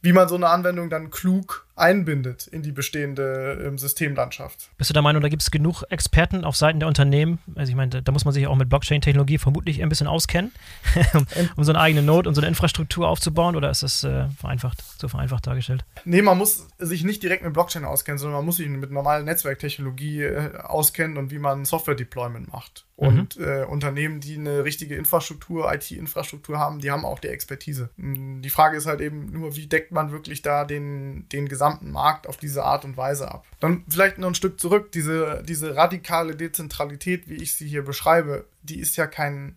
wie 0.00 0.12
man 0.12 0.28
so 0.28 0.36
eine 0.36 0.48
Anwendung 0.48 0.90
dann 0.90 1.10
klug 1.10 1.66
einbindet 1.78 2.46
in 2.46 2.62
die 2.62 2.72
bestehende 2.72 3.62
ähm, 3.64 3.78
Systemlandschaft. 3.78 4.70
Bist 4.76 4.90
du 4.90 4.94
der 4.94 5.02
Meinung, 5.02 5.22
da 5.22 5.28
gibt 5.28 5.42
es 5.42 5.50
genug 5.50 5.84
Experten 5.90 6.44
auf 6.44 6.56
Seiten 6.56 6.80
der 6.80 6.88
Unternehmen? 6.88 7.38
Also 7.54 7.70
ich 7.70 7.76
meine, 7.76 8.02
da 8.02 8.12
muss 8.12 8.24
man 8.24 8.34
sich 8.34 8.46
auch 8.46 8.56
mit 8.56 8.68
Blockchain-Technologie 8.68 9.38
vermutlich 9.38 9.82
ein 9.82 9.88
bisschen 9.88 10.06
auskennen, 10.06 10.52
um, 11.14 11.26
um, 11.56 11.64
so 11.64 11.72
eine 11.72 11.80
eigene 11.80 12.02
Node 12.02 12.28
und 12.28 12.34
so 12.34 12.40
eine 12.40 12.48
Infrastruktur 12.48 13.08
aufzubauen 13.08 13.56
oder 13.56 13.70
ist 13.70 13.82
das 13.82 14.04
äh, 14.04 14.28
vereinfacht, 14.38 14.82
so 15.00 15.08
vereinfacht 15.08 15.46
dargestellt? 15.46 15.84
Nee, 16.04 16.22
man 16.22 16.38
muss 16.38 16.66
sich 16.78 17.04
nicht 17.04 17.22
direkt 17.22 17.44
mit 17.44 17.52
Blockchain 17.52 17.84
auskennen, 17.84 18.18
sondern 18.18 18.38
man 18.38 18.44
muss 18.44 18.56
sich 18.56 18.68
mit 18.68 18.90
normaler 18.90 19.24
Netzwerktechnologie 19.24 20.22
äh, 20.22 20.56
auskennen 20.58 21.16
und 21.16 21.30
wie 21.30 21.38
man 21.38 21.64
Software-Deployment 21.64 22.52
macht. 22.52 22.86
Mhm. 22.98 23.06
Und 23.06 23.36
äh, 23.36 23.64
Unternehmen, 23.64 24.20
die 24.20 24.36
eine 24.36 24.64
richtige 24.64 24.96
Infrastruktur, 24.96 25.72
IT-Infrastruktur 25.72 26.58
haben, 26.58 26.80
die 26.80 26.90
haben 26.90 27.04
auch 27.04 27.20
die 27.20 27.28
Expertise. 27.28 27.90
Hm, 27.96 28.42
die 28.42 28.50
Frage 28.50 28.76
ist 28.76 28.86
halt 28.86 29.00
eben 29.00 29.30
nur, 29.30 29.54
wie 29.56 29.66
deckt 29.66 29.92
man 29.92 30.10
wirklich 30.10 30.42
da 30.42 30.64
den, 30.64 31.28
den 31.28 31.48
gesamten 31.48 31.67
Markt 31.82 32.26
auf 32.26 32.36
diese 32.36 32.64
Art 32.64 32.84
und 32.84 32.96
Weise 32.96 33.30
ab. 33.30 33.46
Dann 33.60 33.84
vielleicht 33.88 34.18
noch 34.18 34.28
ein 34.28 34.34
Stück 34.34 34.60
zurück, 34.60 34.92
diese, 34.92 35.42
diese 35.46 35.76
radikale 35.76 36.36
Dezentralität, 36.36 37.28
wie 37.28 37.36
ich 37.36 37.54
sie 37.54 37.68
hier 37.68 37.84
beschreibe, 37.84 38.46
die 38.62 38.78
ist 38.80 38.96
ja 38.96 39.06
kein 39.06 39.56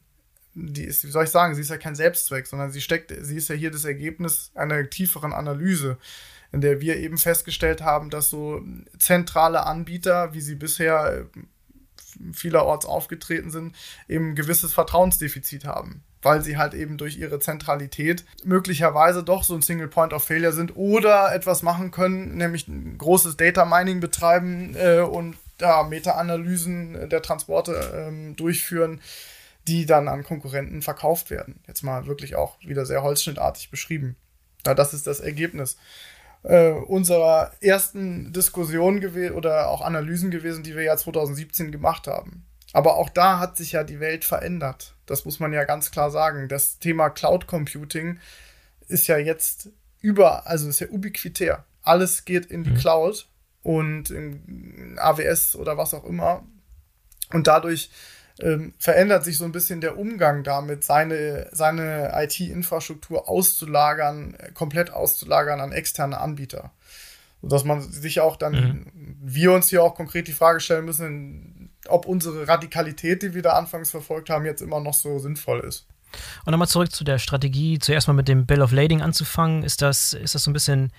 die 0.53 0.83
ist, 0.83 1.05
wie 1.05 1.11
soll 1.11 1.23
ich 1.23 1.29
sagen, 1.29 1.55
sie 1.55 1.61
ist 1.61 1.69
ja 1.69 1.77
kein 1.77 1.95
Selbstzweck, 1.95 2.47
sondern 2.47 2.71
sie 2.71 2.81
steckt, 2.81 3.13
sie 3.21 3.37
ist 3.37 3.47
ja 3.47 3.55
hier 3.55 3.71
das 3.71 3.85
Ergebnis 3.85 4.51
einer 4.53 4.89
tieferen 4.89 5.33
Analyse, 5.33 5.97
in 6.51 6.61
der 6.61 6.81
wir 6.81 6.97
eben 6.97 7.17
festgestellt 7.17 7.81
haben, 7.81 8.09
dass 8.09 8.29
so 8.29 8.61
zentrale 8.99 9.65
Anbieter, 9.65 10.33
wie 10.33 10.41
sie 10.41 10.55
bisher 10.55 11.27
vielerorts 12.33 12.85
aufgetreten 12.85 13.51
sind, 13.51 13.75
eben 14.09 14.31
ein 14.31 14.35
gewisses 14.35 14.73
Vertrauensdefizit 14.73 15.65
haben. 15.65 16.03
Weil 16.21 16.41
sie 16.43 16.57
halt 16.57 16.73
eben 16.73 16.97
durch 16.97 17.17
ihre 17.17 17.39
Zentralität 17.39 18.25
möglicherweise 18.43 19.23
doch 19.23 19.43
so 19.43 19.55
ein 19.55 19.61
Single 19.61 19.87
Point 19.87 20.13
of 20.13 20.23
Failure 20.23 20.53
sind 20.53 20.75
oder 20.75 21.33
etwas 21.33 21.63
machen 21.63 21.91
können, 21.91 22.37
nämlich 22.37 22.67
ein 22.67 22.97
großes 22.97 23.37
Data 23.37 23.65
Mining 23.65 23.99
betreiben 23.99 24.75
äh, 24.75 24.99
und 24.99 25.35
da 25.57 25.83
Meta-Analysen 25.83 27.09
der 27.09 27.21
Transporte 27.21 27.73
ähm, 27.95 28.35
durchführen, 28.35 29.01
die 29.67 29.85
dann 29.85 30.07
an 30.07 30.23
Konkurrenten 30.23 30.81
verkauft 30.81 31.29
werden. 31.29 31.59
Jetzt 31.67 31.83
mal 31.83 32.07
wirklich 32.07 32.35
auch 32.35 32.59
wieder 32.61 32.85
sehr 32.85 33.03
holzschnittartig 33.03 33.69
beschrieben. 33.69 34.15
Ja, 34.65 34.73
das 34.73 34.93
ist 34.93 35.07
das 35.07 35.19
Ergebnis 35.19 35.77
äh, 36.43 36.71
unserer 36.71 37.51
ersten 37.61 38.33
Diskussion 38.33 39.03
oder 39.33 39.69
auch 39.69 39.81
Analysen 39.81 40.31
gewesen, 40.31 40.63
die 40.63 40.75
wir 40.75 40.83
ja 40.83 40.97
2017 40.97 41.71
gemacht 41.71 42.07
haben. 42.07 42.45
Aber 42.73 42.95
auch 42.95 43.09
da 43.09 43.39
hat 43.39 43.57
sich 43.57 43.73
ja 43.73 43.83
die 43.83 43.99
Welt 43.99 44.23
verändert. 44.23 44.95
Das 45.11 45.25
muss 45.25 45.39
man 45.39 45.53
ja 45.53 45.63
ganz 45.65 45.91
klar 45.91 46.09
sagen. 46.09 46.47
Das 46.47 46.79
Thema 46.79 47.09
Cloud 47.09 47.47
Computing 47.47 48.19
ist 48.87 49.07
ja 49.07 49.17
jetzt 49.17 49.69
über, 49.99 50.47
also 50.47 50.67
ist 50.67 50.79
ja 50.79 50.87
ubiquitär. 50.87 51.65
Alles 51.83 52.25
geht 52.25 52.45
in 52.47 52.63
die 52.63 52.71
mhm. 52.71 52.77
Cloud 52.77 53.27
und 53.63 54.09
in 54.09 54.97
AWS 54.97 55.55
oder 55.55 55.77
was 55.77 55.93
auch 55.93 56.03
immer. 56.03 56.43
Und 57.31 57.47
dadurch 57.47 57.89
ähm, 58.39 58.73
verändert 58.77 59.23
sich 59.23 59.37
so 59.37 59.45
ein 59.45 59.51
bisschen 59.51 59.81
der 59.81 59.97
Umgang 59.97 60.43
damit, 60.43 60.83
seine, 60.83 61.47
seine 61.51 62.11
IT-Infrastruktur 62.15 63.29
auszulagern, 63.29 64.35
äh, 64.35 64.51
komplett 64.51 64.91
auszulagern 64.91 65.61
an 65.61 65.71
externe 65.71 66.19
Anbieter. 66.19 66.71
Sodass 67.41 67.63
man 67.63 67.81
sich 67.81 68.19
auch 68.19 68.35
dann, 68.35 68.53
mhm. 68.53 69.17
wir 69.21 69.51
uns 69.51 69.69
hier 69.69 69.83
auch 69.83 69.95
konkret 69.95 70.27
die 70.27 70.33
Frage 70.33 70.59
stellen 70.59 70.85
müssen, 70.85 71.60
ob 71.87 72.05
unsere 72.05 72.47
Radikalität, 72.47 73.23
die 73.23 73.33
wir 73.33 73.41
da 73.41 73.53
anfangs 73.53 73.91
verfolgt 73.91 74.29
haben, 74.29 74.45
jetzt 74.45 74.61
immer 74.61 74.79
noch 74.79 74.93
so 74.93 75.19
sinnvoll 75.19 75.61
ist. 75.61 75.87
Und 76.45 76.51
nochmal 76.51 76.67
zurück 76.67 76.91
zu 76.91 77.03
der 77.03 77.19
Strategie, 77.19 77.79
zuerst 77.79 78.07
mal 78.07 78.13
mit 78.13 78.27
dem 78.27 78.45
Bill 78.45 78.61
of 78.61 78.71
Lading 78.71 79.01
anzufangen. 79.01 79.63
Ist 79.63 79.81
das, 79.81 80.13
ist 80.13 80.35
das 80.35 80.43
so 80.43 80.51
ein 80.51 80.53
bisschen 80.53 80.91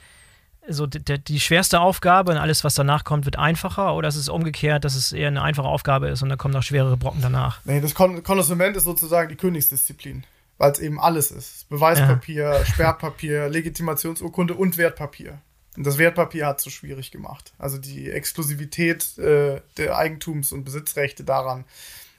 so 0.69 0.87
die, 0.87 1.19
die 1.19 1.41
schwerste 1.41 1.81
Aufgabe 1.81 2.33
und 2.33 2.39
alles, 2.39 2.65
was 2.65 2.75
danach 2.75 3.05
kommt, 3.05 3.25
wird 3.25 3.39
einfacher? 3.39 3.95
Oder 3.95 4.09
ist 4.09 4.17
es 4.17 4.29
umgekehrt, 4.29 4.85
dass 4.85 4.95
es 4.95 5.13
eher 5.13 5.29
eine 5.29 5.43
einfache 5.43 5.67
Aufgabe 5.67 6.09
ist 6.09 6.23
und 6.23 6.29
dann 6.29 6.39
kommen 6.39 6.55
noch 6.55 6.63
schwerere 6.63 6.97
Brocken 6.97 7.21
danach? 7.21 7.61
Nee, 7.65 7.81
das 7.81 7.95
Kon 7.95 8.23
Konnoissement 8.23 8.77
ist 8.77 8.85
sozusagen 8.85 9.29
die 9.29 9.37
Königsdisziplin, 9.37 10.25
weil 10.59 10.73
es 10.73 10.79
eben 10.79 11.01
alles 11.01 11.31
ist. 11.31 11.69
Beweispapier, 11.69 12.45
ja. 12.45 12.65
Sperrpapier, 12.65 13.49
Legitimationsurkunde 13.49 14.55
und 14.55 14.79
Wertpapier. 14.79 15.39
Und 15.77 15.87
das 15.87 15.99
Wertpapier 15.99 16.47
hat 16.47 16.59
es 16.59 16.65
so 16.65 16.71
schwierig 16.71 17.11
gemacht. 17.11 17.53
Also 17.59 17.79
die 17.79 18.11
Exklusivität 18.11 19.19
äh, 19.19 19.61
der 19.79 19.97
Eigentums- 19.97 20.53
und 20.53 20.65
Besitzrechte 20.65 21.25
daran 21.25 21.65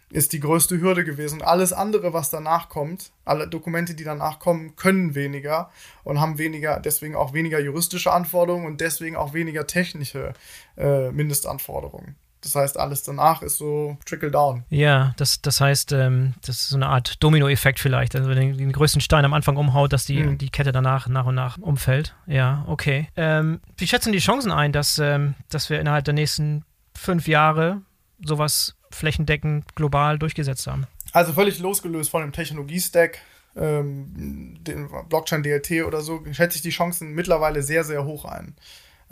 ist 0.09 0.31
die 0.31 0.39
größte 0.39 0.79
Hürde 0.79 1.03
gewesen. 1.03 1.41
Alles 1.41 1.73
andere, 1.73 2.13
was 2.13 2.29
danach 2.29 2.69
kommt, 2.69 3.11
alle 3.25 3.47
Dokumente, 3.47 3.95
die 3.95 4.03
danach 4.03 4.39
kommen, 4.39 4.75
können 4.75 5.15
weniger 5.15 5.71
und 6.03 6.21
haben 6.21 6.37
weniger, 6.37 6.79
deswegen 6.79 7.15
auch 7.15 7.33
weniger 7.33 7.59
juristische 7.59 8.11
Anforderungen 8.11 8.67
und 8.67 8.79
deswegen 8.79 9.15
auch 9.15 9.33
weniger 9.33 9.65
technische 9.65 10.33
äh, 10.77 11.11
Mindestanforderungen. 11.11 12.15
Das 12.43 12.55
heißt, 12.55 12.77
alles 12.77 13.03
danach 13.03 13.41
ist 13.41 13.57
so 13.57 13.97
trickle 14.05 14.29
down. 14.29 14.63
Ja, 14.69 15.13
das, 15.17 15.41
das 15.41 15.61
heißt, 15.61 15.93
ähm, 15.93 16.33
das 16.45 16.61
ist 16.61 16.69
so 16.69 16.75
eine 16.75 16.87
Art 16.87 17.23
Domino-Effekt 17.23 17.79
vielleicht. 17.79 18.15
Also 18.15 18.29
wenn 18.29 18.37
den, 18.37 18.57
den 18.57 18.71
größten 18.71 19.01
Stein 19.01 19.23
am 19.23 19.33
Anfang 19.33 19.55
umhaut, 19.55 19.93
dass 19.93 20.05
die, 20.05 20.21
mhm. 20.21 20.37
die 20.37 20.49
Kette 20.49 20.73
danach 20.73 21.07
nach 21.07 21.25
und 21.25 21.35
nach 21.35 21.57
umfällt. 21.57 22.15
Ja, 22.27 22.65
okay. 22.67 23.07
Ähm, 23.15 23.61
wie 23.77 23.87
schätzen 23.87 24.11
die 24.11 24.19
Chancen 24.19 24.51
ein, 24.51 24.73
dass, 24.73 24.99
ähm, 24.99 25.35
dass 25.49 25.69
wir 25.69 25.79
innerhalb 25.79 26.03
der 26.03 26.13
nächsten 26.13 26.65
fünf 26.93 27.27
Jahre 27.27 27.81
sowas 28.23 28.75
flächendeckend 28.91 29.75
global 29.75 30.19
durchgesetzt 30.19 30.67
haben. 30.67 30.85
Also 31.13 31.33
völlig 31.33 31.59
losgelöst 31.59 32.09
von 32.09 32.21
dem 32.21 32.31
Technologiestack, 32.31 33.19
ähm, 33.55 34.57
den 34.63 34.89
Blockchain 35.09 35.43
DLT 35.43 35.83
oder 35.85 36.01
so, 36.01 36.23
schätze 36.31 36.57
ich 36.57 36.61
die 36.61 36.71
Chancen 36.71 37.13
mittlerweile 37.13 37.61
sehr, 37.61 37.83
sehr 37.83 38.05
hoch 38.05 38.25
ein. 38.25 38.55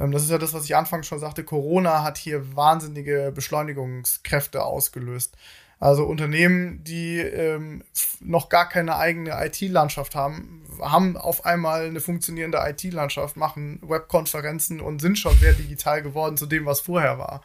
Ähm, 0.01 0.11
das 0.11 0.23
ist 0.23 0.31
ja 0.31 0.37
das, 0.37 0.53
was 0.53 0.65
ich 0.65 0.75
anfangs 0.75 1.07
schon 1.07 1.19
sagte. 1.19 1.43
Corona 1.43 2.03
hat 2.03 2.17
hier 2.17 2.55
wahnsinnige 2.55 3.31
Beschleunigungskräfte 3.33 4.63
ausgelöst. 4.63 5.37
Also 5.79 6.05
Unternehmen, 6.05 6.83
die 6.83 7.17
ähm, 7.17 7.83
noch 8.19 8.49
gar 8.49 8.69
keine 8.69 8.97
eigene 8.97 9.31
IT-Landschaft 9.43 10.13
haben, 10.13 10.63
haben 10.79 11.17
auf 11.17 11.43
einmal 11.43 11.85
eine 11.85 11.99
funktionierende 11.99 12.59
IT-Landschaft, 12.59 13.35
machen 13.35 13.79
Webkonferenzen 13.81 14.79
und 14.79 15.01
sind 15.01 15.17
schon 15.17 15.35
sehr 15.39 15.53
digital 15.53 16.03
geworden 16.03 16.37
zu 16.37 16.45
dem, 16.45 16.67
was 16.67 16.81
vorher 16.81 17.17
war. 17.17 17.41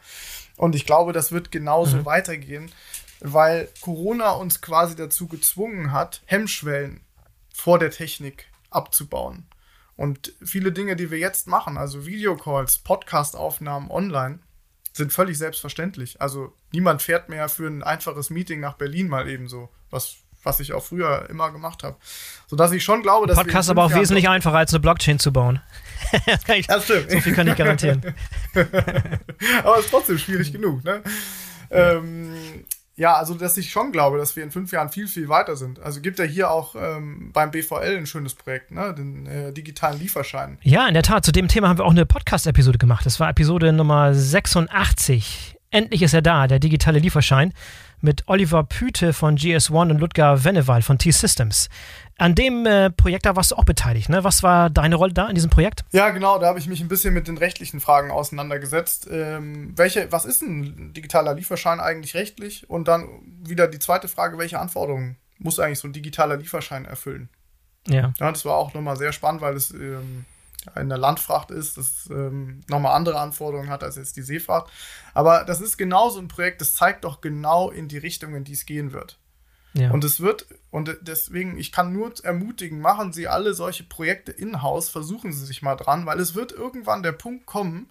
Und 0.55 0.75
ich 0.75 0.85
glaube, 0.85 1.13
das 1.13 1.31
wird 1.31 1.51
genauso 1.51 1.97
mhm. 1.97 2.05
weitergehen, 2.05 2.71
weil 3.21 3.69
Corona 3.81 4.31
uns 4.31 4.61
quasi 4.61 4.95
dazu 4.95 5.27
gezwungen 5.27 5.91
hat, 5.91 6.21
Hemmschwellen 6.27 7.01
vor 7.51 7.79
der 7.79 7.89
Technik 7.89 8.45
abzubauen. 8.69 9.45
Und 9.97 10.33
viele 10.43 10.71
Dinge, 10.71 10.95
die 10.95 11.11
wir 11.11 11.17
jetzt 11.17 11.47
machen, 11.47 11.77
also 11.77 12.05
Videocalls, 12.05 12.77
Podcast-Aufnahmen 12.79 13.91
online, 13.91 14.39
sind 14.93 15.11
völlig 15.11 15.37
selbstverständlich. 15.37 16.21
Also 16.21 16.53
niemand 16.71 17.01
fährt 17.01 17.29
mehr 17.29 17.49
für 17.49 17.67
ein 17.67 17.83
einfaches 17.83 18.29
Meeting 18.29 18.59
nach 18.59 18.73
Berlin 18.73 19.09
mal 19.09 19.27
ebenso, 19.27 19.69
was 19.89 20.17
was 20.47 20.59
ich 20.59 20.73
auch 20.73 20.83
früher 20.83 21.29
immer 21.29 21.51
gemacht 21.51 21.83
habe. 21.83 21.97
Sodass 22.47 22.71
ich 22.71 22.83
schon 22.83 23.03
glaube, 23.03 23.27
dass. 23.27 23.37
Podcast 23.37 23.69
aber 23.69 23.83
auch 23.83 23.89
Jahren 23.89 24.01
wesentlich 24.01 24.29
einfacher 24.29 24.57
als 24.57 24.73
eine 24.73 24.79
Blockchain 24.79 25.19
zu 25.19 25.31
bauen. 25.31 25.61
das 26.67 26.85
stimmt. 26.85 27.11
So 27.11 27.19
viel 27.19 27.33
kann 27.33 27.47
ich 27.47 27.55
garantieren. 27.55 28.01
aber 29.63 29.77
es 29.77 29.85
ist 29.85 29.91
trotzdem 29.91 30.17
schwierig 30.17 30.51
genug, 30.53 30.83
ne? 30.83 31.03
Ähm, 31.69 32.65
ja, 32.97 33.13
also 33.13 33.35
dass 33.35 33.57
ich 33.57 33.69
schon 33.69 33.91
glaube, 33.91 34.17
dass 34.17 34.35
wir 34.35 34.43
in 34.43 34.49
fünf 34.49 34.71
Jahren 34.71 34.89
viel, 34.89 35.07
viel 35.07 35.29
weiter 35.29 35.55
sind. 35.55 35.79
Also 35.79 36.01
gibt 36.01 36.17
ja 36.17 36.25
hier 36.25 36.49
auch 36.49 36.75
ähm, 36.75 37.29
beim 37.31 37.51
BVL 37.51 37.95
ein 37.95 38.07
schönes 38.07 38.33
Projekt, 38.33 38.71
ne? 38.71 38.93
den 38.95 39.27
äh, 39.27 39.53
digitalen 39.53 39.99
Lieferschein. 39.99 40.57
Ja, 40.63 40.87
in 40.87 40.95
der 40.95 41.03
Tat. 41.03 41.23
Zu 41.23 41.31
dem 41.31 41.47
Thema 41.47 41.69
haben 41.69 41.77
wir 41.77 41.85
auch 41.85 41.91
eine 41.91 42.07
Podcast-Episode 42.07 42.79
gemacht. 42.79 43.05
Das 43.05 43.19
war 43.19 43.29
Episode 43.29 43.71
Nummer 43.71 44.15
86. 44.15 45.55
Endlich 45.69 46.01
ist 46.01 46.15
er 46.15 46.23
da, 46.23 46.47
der 46.47 46.57
digitale 46.57 46.97
Lieferschein 46.97 47.53
mit 48.01 48.23
Oliver 48.27 48.63
Püte 48.63 49.13
von 49.13 49.37
GS1 49.37 49.91
und 49.91 49.99
Ludger 49.99 50.43
Wennewald 50.43 50.83
von 50.83 50.97
T-Systems. 50.97 51.69
An 52.17 52.33
dem 52.33 52.65
äh, 52.65 52.89
Projekt, 52.89 53.25
da 53.25 53.35
warst 53.35 53.51
du 53.51 53.55
auch 53.55 53.63
beteiligt, 53.63 54.09
ne? 54.09 54.23
Was 54.23 54.41
war 54.41 54.69
deine 54.69 54.95
Rolle 54.95 55.13
da 55.13 55.27
in 55.27 55.35
diesem 55.35 55.51
Projekt? 55.51 55.85
Ja, 55.91 56.09
genau, 56.09 56.39
da 56.39 56.47
habe 56.47 56.57
ich 56.57 56.67
mich 56.67 56.81
ein 56.81 56.87
bisschen 56.87 57.13
mit 57.13 57.27
den 57.27 57.37
rechtlichen 57.37 57.79
Fragen 57.79 58.09
auseinandergesetzt. 58.09 59.07
Ähm, 59.11 59.73
welche, 59.75 60.11
was 60.11 60.25
ist 60.25 60.41
ein 60.41 60.93
digitaler 60.93 61.35
Lieferschein 61.35 61.79
eigentlich 61.79 62.15
rechtlich? 62.15 62.67
Und 62.69 62.87
dann 62.87 63.07
wieder 63.43 63.67
die 63.67 63.79
zweite 63.79 64.07
Frage, 64.07 64.39
welche 64.39 64.59
Anforderungen 64.59 65.17
muss 65.37 65.59
eigentlich 65.59 65.79
so 65.79 65.87
ein 65.87 65.93
digitaler 65.93 66.37
Lieferschein 66.37 66.85
erfüllen? 66.85 67.29
Ja. 67.87 68.13
ja 68.19 68.31
das 68.31 68.45
war 68.45 68.55
auch 68.55 68.73
nochmal 68.73 68.97
sehr 68.97 69.13
spannend, 69.13 69.41
weil 69.41 69.55
es 69.55 69.71
ähm, 69.71 70.25
in 70.75 70.89
der 70.89 70.97
Landfracht 70.97 71.51
ist, 71.51 71.77
das 71.77 72.09
ähm, 72.09 72.61
nochmal 72.67 72.95
andere 72.95 73.19
Anforderungen 73.19 73.69
hat 73.69 73.83
als 73.83 73.95
jetzt 73.95 74.17
die 74.17 74.21
Seefahrt. 74.21 74.69
Aber 75.13 75.43
das 75.45 75.61
ist 75.61 75.77
genau 75.77 76.09
so 76.09 76.19
ein 76.19 76.27
Projekt, 76.27 76.61
das 76.61 76.73
zeigt 76.73 77.03
doch 77.03 77.21
genau 77.21 77.69
in 77.69 77.87
die 77.87 77.97
Richtung, 77.97 78.35
in 78.35 78.43
die 78.43 78.53
es 78.53 78.65
gehen 78.65 78.91
wird. 78.91 79.17
Ja. 79.73 79.91
Und 79.91 80.03
es 80.03 80.19
wird, 80.19 80.47
und 80.71 80.97
deswegen, 81.01 81.57
ich 81.57 81.71
kann 81.71 81.93
nur 81.93 82.11
ermutigen, 82.23 82.81
machen 82.81 83.13
Sie 83.13 83.27
alle 83.27 83.53
solche 83.53 83.83
Projekte 83.83 84.31
in-house, 84.31 84.89
versuchen 84.89 85.31
Sie 85.31 85.45
sich 85.45 85.61
mal 85.61 85.75
dran, 85.75 86.05
weil 86.05 86.19
es 86.19 86.35
wird 86.35 86.51
irgendwann 86.51 87.03
der 87.03 87.11
Punkt 87.11 87.45
kommen, 87.45 87.89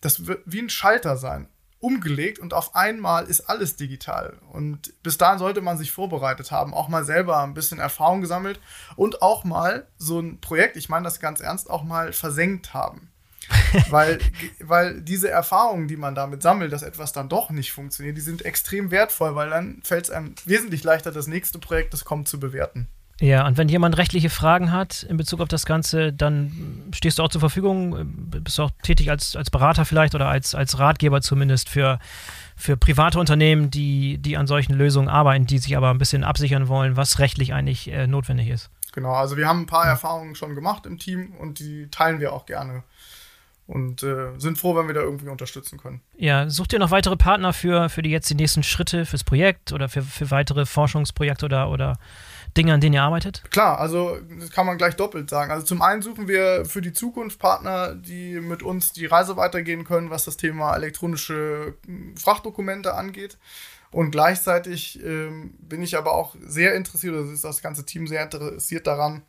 das 0.00 0.26
wird 0.26 0.42
wie 0.46 0.60
ein 0.60 0.70
Schalter 0.70 1.16
sein 1.16 1.48
umgelegt 1.80 2.38
und 2.38 2.54
auf 2.54 2.74
einmal 2.74 3.26
ist 3.26 3.42
alles 3.42 3.76
digital. 3.76 4.38
Und 4.50 4.92
bis 5.02 5.18
dahin 5.18 5.38
sollte 5.38 5.60
man 5.60 5.78
sich 5.78 5.92
vorbereitet 5.92 6.50
haben, 6.50 6.74
auch 6.74 6.88
mal 6.88 7.04
selber 7.04 7.42
ein 7.42 7.54
bisschen 7.54 7.78
Erfahrung 7.78 8.20
gesammelt 8.20 8.60
und 8.96 9.22
auch 9.22 9.44
mal 9.44 9.86
so 9.96 10.18
ein 10.20 10.40
Projekt, 10.40 10.76
ich 10.76 10.88
meine 10.88 11.04
das 11.04 11.20
ganz 11.20 11.40
ernst, 11.40 11.70
auch 11.70 11.84
mal 11.84 12.12
versenkt 12.12 12.74
haben. 12.74 13.10
weil, 13.90 14.18
weil 14.60 15.00
diese 15.00 15.30
Erfahrungen, 15.30 15.88
die 15.88 15.96
man 15.96 16.14
damit 16.14 16.42
sammelt, 16.42 16.72
dass 16.72 16.82
etwas 16.82 17.12
dann 17.12 17.28
doch 17.28 17.50
nicht 17.50 17.72
funktioniert, 17.72 18.16
die 18.16 18.22
sind 18.22 18.44
extrem 18.44 18.90
wertvoll, 18.90 19.34
weil 19.34 19.50
dann 19.50 19.80
fällt 19.82 20.04
es 20.04 20.10
einem 20.10 20.34
wesentlich 20.44 20.84
leichter, 20.84 21.12
das 21.12 21.26
nächste 21.26 21.58
Projekt, 21.58 21.94
das 21.94 22.04
kommt, 22.04 22.28
zu 22.28 22.38
bewerten. 22.38 22.88
Ja, 23.20 23.46
und 23.46 23.56
wenn 23.56 23.68
jemand 23.68 23.96
rechtliche 23.98 24.30
Fragen 24.30 24.70
hat 24.70 25.02
in 25.02 25.16
Bezug 25.16 25.40
auf 25.40 25.48
das 25.48 25.66
Ganze, 25.66 26.12
dann 26.12 26.84
stehst 26.94 27.18
du 27.18 27.24
auch 27.24 27.28
zur 27.28 27.40
Verfügung, 27.40 28.14
bist 28.30 28.58
du 28.58 28.62
auch 28.62 28.70
tätig 28.82 29.10
als, 29.10 29.34
als 29.34 29.50
Berater 29.50 29.84
vielleicht 29.84 30.14
oder 30.14 30.28
als, 30.28 30.54
als 30.54 30.78
Ratgeber 30.78 31.20
zumindest 31.20 31.68
für, 31.68 31.98
für 32.56 32.76
private 32.76 33.18
Unternehmen, 33.18 33.70
die, 33.70 34.18
die 34.18 34.36
an 34.36 34.46
solchen 34.46 34.74
Lösungen 34.74 35.08
arbeiten, 35.08 35.46
die 35.46 35.58
sich 35.58 35.76
aber 35.76 35.90
ein 35.90 35.98
bisschen 35.98 36.22
absichern 36.22 36.68
wollen, 36.68 36.96
was 36.96 37.18
rechtlich 37.18 37.52
eigentlich 37.52 37.90
äh, 37.90 38.06
notwendig 38.06 38.48
ist. 38.48 38.70
Genau, 38.92 39.12
also 39.12 39.36
wir 39.36 39.48
haben 39.48 39.62
ein 39.62 39.66
paar 39.66 39.86
Erfahrungen 39.86 40.36
schon 40.36 40.54
gemacht 40.54 40.86
im 40.86 40.98
Team 40.98 41.32
und 41.38 41.58
die 41.58 41.88
teilen 41.90 42.20
wir 42.20 42.32
auch 42.32 42.46
gerne 42.46 42.84
und 43.66 44.02
äh, 44.02 44.38
sind 44.38 44.58
froh, 44.58 44.74
wenn 44.76 44.86
wir 44.86 44.94
da 44.94 45.02
irgendwie 45.02 45.28
unterstützen 45.28 45.78
können. 45.78 46.00
Ja, 46.16 46.48
sucht 46.48 46.72
ihr 46.72 46.78
noch 46.78 46.90
weitere 46.90 47.16
Partner 47.16 47.52
für, 47.52 47.90
für 47.90 48.00
die 48.00 48.10
jetzt 48.10 48.30
die 48.30 48.34
nächsten 48.34 48.62
Schritte 48.62 49.04
fürs 49.04 49.24
Projekt 49.24 49.72
oder 49.72 49.88
für, 49.88 50.02
für 50.02 50.30
weitere 50.30 50.64
Forschungsprojekte 50.64 51.44
oder, 51.44 51.70
oder 51.70 51.98
Dinge, 52.56 52.74
an 52.74 52.80
denen 52.80 52.94
ihr 52.94 53.02
arbeitet? 53.02 53.42
Klar, 53.50 53.78
also 53.78 54.18
das 54.38 54.50
kann 54.50 54.66
man 54.66 54.78
gleich 54.78 54.96
doppelt 54.96 55.30
sagen. 55.30 55.50
Also 55.50 55.64
zum 55.64 55.82
einen 55.82 56.02
suchen 56.02 56.28
wir 56.28 56.64
für 56.64 56.80
die 56.80 56.92
Zukunft 56.92 57.38
Partner, 57.38 57.94
die 57.94 58.40
mit 58.40 58.62
uns 58.62 58.92
die 58.92 59.06
Reise 59.06 59.36
weitergehen 59.36 59.84
können, 59.84 60.10
was 60.10 60.24
das 60.24 60.36
Thema 60.36 60.74
elektronische 60.74 61.74
hm, 61.86 62.16
Frachtdokumente 62.16 62.94
angeht. 62.94 63.38
Und 63.90 64.10
gleichzeitig 64.10 65.02
ähm, 65.02 65.54
bin 65.60 65.82
ich 65.82 65.96
aber 65.96 66.14
auch 66.14 66.36
sehr 66.40 66.74
interessiert, 66.74 67.14
oder 67.14 67.32
ist 67.32 67.44
das 67.44 67.62
ganze 67.62 67.86
Team 67.86 68.06
sehr 68.06 68.22
interessiert 68.22 68.86
daran, 68.86 69.22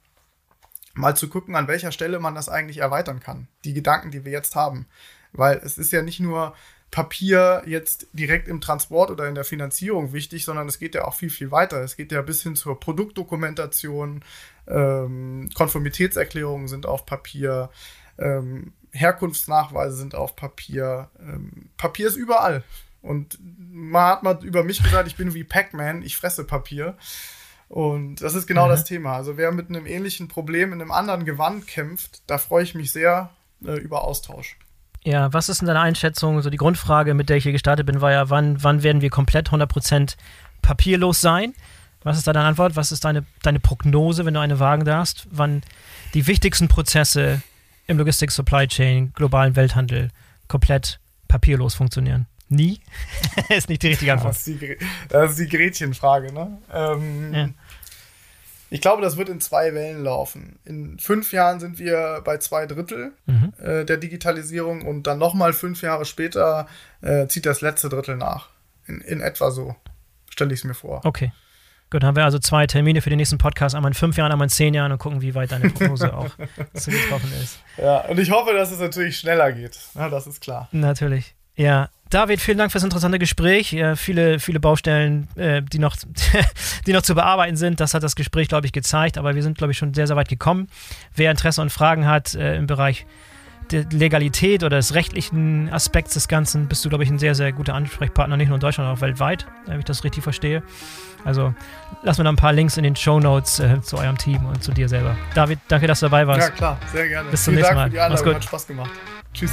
mal 0.94 1.16
zu 1.16 1.30
gucken, 1.30 1.56
an 1.56 1.68
welcher 1.68 1.92
Stelle 1.92 2.20
man 2.20 2.36
das 2.36 2.50
eigentlich 2.50 2.80
erweitern 2.80 3.20
kann. 3.20 3.48
Die 3.64 3.74
Gedanken, 3.74 4.12
die 4.12 4.26
wir 4.26 4.32
jetzt 4.32 4.56
haben. 4.56 4.88
Weil 5.32 5.62
es 5.64 5.78
ist 5.78 5.92
ja 5.92 6.02
nicht 6.02 6.20
nur 6.20 6.56
Papier 6.92 7.62
jetzt 7.66 8.08
direkt 8.14 8.48
im 8.48 8.62
Transport 8.62 9.12
oder 9.12 9.28
in 9.28 9.36
der 9.36 9.44
Finanzierung 9.44 10.12
wichtig, 10.12 10.44
sondern 10.44 10.68
es 10.68 10.80
geht 10.80 10.96
ja 10.96 11.06
auch 11.06 11.14
viel, 11.14 11.30
viel 11.30 11.52
weiter. 11.52 11.82
Es 11.82 11.96
geht 11.96 12.12
ja 12.12 12.22
bis 12.22 12.42
hin 12.42 12.56
zur 12.56 12.80
Produktdokumentation, 12.80 14.24
ähm, 14.68 15.50
Konformitätserklärungen 15.54 16.68
sind 16.68 16.86
auf 16.86 17.06
Papier, 17.06 17.70
ähm, 18.18 18.74
Herkunftsnachweise 18.92 19.96
sind 19.96 20.16
auf 20.16 20.36
Papier. 20.36 21.10
Ähm, 21.20 21.70
Papier 21.78 22.08
ist 22.08 22.16
überall. 22.16 22.64
Und 23.02 23.38
man 23.42 24.06
hat 24.06 24.24
mal 24.24 24.44
über 24.44 24.64
mich 24.64 24.82
gesagt, 24.82 25.08
ich 25.08 25.16
bin 25.16 25.34
wie 25.34 25.44
Pac-Man, 25.44 26.02
ich 26.02 26.18
fresse 26.18 26.44
Papier. 26.44 26.98
Und 27.70 28.16
das 28.24 28.34
ist 28.34 28.48
genau 28.48 28.66
mhm. 28.66 28.72
das 28.72 28.84
Thema. 28.84 29.16
Also 29.16 29.38
wer 29.38 29.52
mit 29.52 29.70
einem 29.70 29.86
ähnlichen 29.86 30.28
Problem 30.28 30.74
in 30.74 30.82
einem 30.82 30.92
anderen 30.92 31.24
Gewand 31.24 31.68
kämpft, 31.68 32.24
da 32.26 32.40
freue 32.40 32.64
ich 32.64 32.74
mich 32.74 32.92
sehr 32.92 33.30
äh, 33.64 33.78
über 33.78 34.04
Austausch. 34.04 34.58
Ja, 35.10 35.34
was 35.34 35.50
ist 35.50 35.62
denn 35.62 35.68
deine 35.68 35.80
Einschätzung? 35.80 36.40
So 36.44 36.52
die 36.52 36.58
Grundfrage, 36.58 37.16
mit 37.16 37.30
der 37.30 37.38
ich 37.38 37.44
hier 37.44 37.52
gestartet 37.52 37.88
bin, 37.88 38.00
war 38.00 38.12
ja, 38.12 38.30
wann, 38.30 38.64
wann 38.64 38.84
werden 38.84 39.02
wir 39.02 39.10
komplett 39.10 39.50
100% 39.50 40.16
papierlos 40.62 41.20
sein. 41.20 41.56
Was 42.04 42.20
ist 42.20 42.28
deine 42.28 42.42
Antwort? 42.42 42.76
Was 42.76 42.92
ist 42.92 43.06
deine, 43.06 43.26
deine 43.42 43.60
Prognose, 43.60 44.26
wenn 44.26 44.36
du 44.36 44.40
eine 44.40 44.60
wagen 44.60 44.86
darfst, 44.86 45.28
wann 45.32 45.64
die 46.14 46.28
wichtigsten 46.28 46.68
Prozesse 46.68 47.42
im 47.88 47.98
Logistik, 47.98 48.30
Supply 48.30 48.68
Chain, 48.68 49.12
globalen 49.16 49.56
Welthandel 49.56 50.10
komplett 50.48 51.00
papierlos 51.28 51.74
funktionieren? 51.74 52.28
Nie? 52.48 52.80
ist 53.50 53.68
nicht 53.68 53.82
die 53.82 53.88
richtige 53.88 54.14
Antwort. 54.14 54.36
Das 54.36 54.48
ist 54.48 54.62
die, 54.62 54.78
das 55.10 55.32
ist 55.32 55.40
die 55.40 55.58
Gretchenfrage, 55.58 56.32
ne? 56.32 56.60
Ähm, 56.72 57.34
ja. 57.34 57.50
Ich 58.70 58.82
glaube, 58.82 59.02
das 59.02 59.18
wird 59.18 59.30
in 59.30 59.42
zwei 59.42 59.74
Wellen 59.74 60.04
laufen. 60.04 60.60
In 60.64 61.00
fünf 61.00 61.34
Jahren 61.34 61.60
sind 61.60 61.80
wir 61.80 62.22
bei 62.24 62.38
zwei 62.38 62.66
Drittel 62.66 63.14
mhm. 63.26 63.54
äh, 63.58 63.86
der 63.86 63.98
Digitalisierung 63.98 64.86
und 64.86 65.08
dann 65.08 65.18
nochmal 65.18 65.54
fünf 65.54 65.82
Jahre 65.82 66.06
später 66.06 66.68
äh, 67.02 67.28
zieht 67.28 67.46
das 67.46 67.62
letzte 67.62 67.90
Drittel 67.90 68.16
nach. 68.16 68.50
In, 68.86 69.02
in 69.02 69.22
etwa 69.22 69.52
so 69.52 69.76
stelle 70.30 70.54
ich 70.54 70.60
es 70.60 70.64
mir 70.64 70.74
vor. 70.74 71.02
Okay. 71.04 71.32
Gut, 71.92 72.04
dann 72.04 72.10
haben 72.10 72.16
wir 72.18 72.24
also 72.24 72.38
zwei 72.38 72.68
Termine 72.68 73.02
für 73.02 73.10
den 73.10 73.18
nächsten 73.18 73.40
Podcast, 73.40 73.74
einmal 73.74 73.90
in 73.90 73.96
fünf 73.96 74.16
Jahren, 74.16 74.32
einmal 74.32 74.46
in 74.46 74.50
zehn 74.50 74.76
Jahren 74.76 74.92
und 74.92 75.00
gucken, 75.00 75.22
wie 75.22 75.34
weit 75.34 75.52
deine 75.52 75.72
Prognose 75.72 76.14
auch 76.16 76.30
zugetroffen 76.76 77.32
ist. 77.42 77.60
Ja, 77.78 78.02
und 78.02 78.20
ich 78.20 78.30
hoffe, 78.30 78.54
dass 78.54 78.70
es 78.70 78.80
natürlich 78.80 79.18
schneller 79.18 79.52
geht. 79.52 79.80
Ja, 79.96 80.08
das 80.08 80.28
ist 80.28 80.40
klar. 80.40 80.70
Natürlich. 80.72 81.34
Ja, 81.60 81.90
David, 82.10 82.40
vielen 82.40 82.58
Dank 82.58 82.72
für 82.72 82.78
das 82.78 82.86
interessante 82.86 83.20
Gespräch. 83.20 83.74
Ja, 83.74 83.98
viele, 83.98 84.40
viele 84.40 84.62
Baustellen, 84.62 85.28
äh, 85.36 85.62
die, 85.62 85.78
noch, 85.78 85.98
die 86.88 86.94
noch 86.94 87.02
zu 87.02 87.16
bearbeiten 87.16 87.58
sind. 87.58 87.82
Das 87.82 87.94
hat 87.94 88.02
das 88.02 88.16
Gespräch, 88.16 88.48
glaube 88.48 88.66
ich, 88.66 88.72
gezeigt. 88.72 89.18
Aber 89.18 89.36
wir 89.36 89.44
sind, 89.44 89.58
glaube 89.58 89.72
ich, 89.72 89.78
schon 89.78 89.94
sehr, 89.94 90.08
sehr 90.08 90.16
weit 90.16 90.30
gekommen. 90.30 90.70
Wer 91.14 91.32
Interesse 91.32 91.62
und 91.62 91.70
Fragen 91.70 92.08
hat 92.08 92.34
äh, 92.34 92.56
im 92.56 92.66
Bereich 92.66 93.06
der 93.72 93.84
Legalität 93.92 94.64
oder 94.64 94.78
des 94.78 94.96
rechtlichen 94.96 95.70
Aspekts 95.70 96.14
des 96.14 96.30
Ganzen, 96.30 96.70
bist 96.70 96.86
du, 96.86 96.90
glaube 96.90 97.04
ich, 97.04 97.10
ein 97.10 97.20
sehr, 97.20 97.36
sehr 97.36 97.52
guter 97.52 97.74
Ansprechpartner, 97.74 98.38
nicht 98.38 98.48
nur 98.48 98.56
in 98.56 98.62
Deutschland, 98.62 98.90
auch 98.90 99.02
weltweit, 99.02 99.46
wenn 99.66 99.80
ich 99.80 99.86
das 99.86 100.06
richtig 100.06 100.24
verstehe. 100.24 100.64
Also 101.26 101.54
lassen 102.04 102.20
wir 102.20 102.24
da 102.24 102.32
ein 102.32 102.38
paar 102.38 102.54
Links 102.54 102.78
in 102.78 102.84
den 102.84 102.96
Show 102.96 103.20
Notes 103.20 103.60
äh, 103.60 103.82
zu 103.82 103.98
eurem 103.98 104.18
Team 104.18 104.46
und 104.46 104.64
zu 104.64 104.72
dir 104.72 104.88
selber. 104.88 105.18
David, 105.36 105.60
danke, 105.68 105.88
dass 105.88 106.00
du 106.00 106.06
dabei 106.06 106.26
warst. 106.26 106.48
Ja, 106.48 106.50
klar, 106.56 106.80
sehr 106.94 107.10
gerne. 107.10 107.30
Bis 107.30 107.44
zum 107.44 107.54
Vielen 107.54 107.64
nächsten 107.64 107.76
Dank 107.76 107.94
Mal. 107.94 108.00
Für 108.00 108.08
die 108.08 108.16
Einladung. 108.16 108.36
Hat 108.36 108.44
Spaß 108.46 108.68
gemacht. 108.68 108.92
Tschüss. 109.34 109.52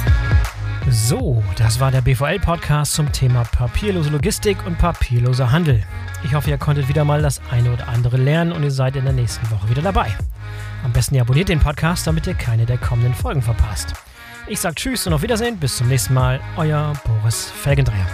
So, 0.89 1.43
das 1.57 1.79
war 1.79 1.91
der 1.91 2.01
BVL-Podcast 2.01 2.93
zum 2.93 3.11
Thema 3.11 3.43
papierlose 3.43 4.09
Logistik 4.09 4.65
und 4.65 4.77
papierloser 4.77 5.51
Handel. 5.51 5.83
Ich 6.23 6.33
hoffe, 6.33 6.49
ihr 6.49 6.57
konntet 6.57 6.87
wieder 6.87 7.03
mal 7.03 7.21
das 7.21 7.41
eine 7.51 7.71
oder 7.71 7.87
andere 7.89 8.17
lernen 8.17 8.51
und 8.51 8.63
ihr 8.63 8.71
seid 8.71 8.95
in 8.95 9.03
der 9.03 9.13
nächsten 9.13 9.49
Woche 9.51 9.69
wieder 9.69 9.81
dabei. 9.81 10.15
Am 10.83 10.93
besten 10.93 11.15
ihr 11.15 11.21
abonniert 11.21 11.49
den 11.49 11.59
Podcast, 11.59 12.07
damit 12.07 12.25
ihr 12.27 12.35
keine 12.35 12.65
der 12.65 12.77
kommenden 12.77 13.13
Folgen 13.13 13.41
verpasst. 13.41 13.93
Ich 14.47 14.61
sage 14.61 14.75
Tschüss 14.75 15.05
und 15.05 15.13
auf 15.13 15.21
Wiedersehen. 15.21 15.57
Bis 15.57 15.77
zum 15.77 15.89
nächsten 15.89 16.13
Mal. 16.13 16.39
Euer 16.55 16.93
Boris 17.05 17.51
Felgendreher. 17.51 18.07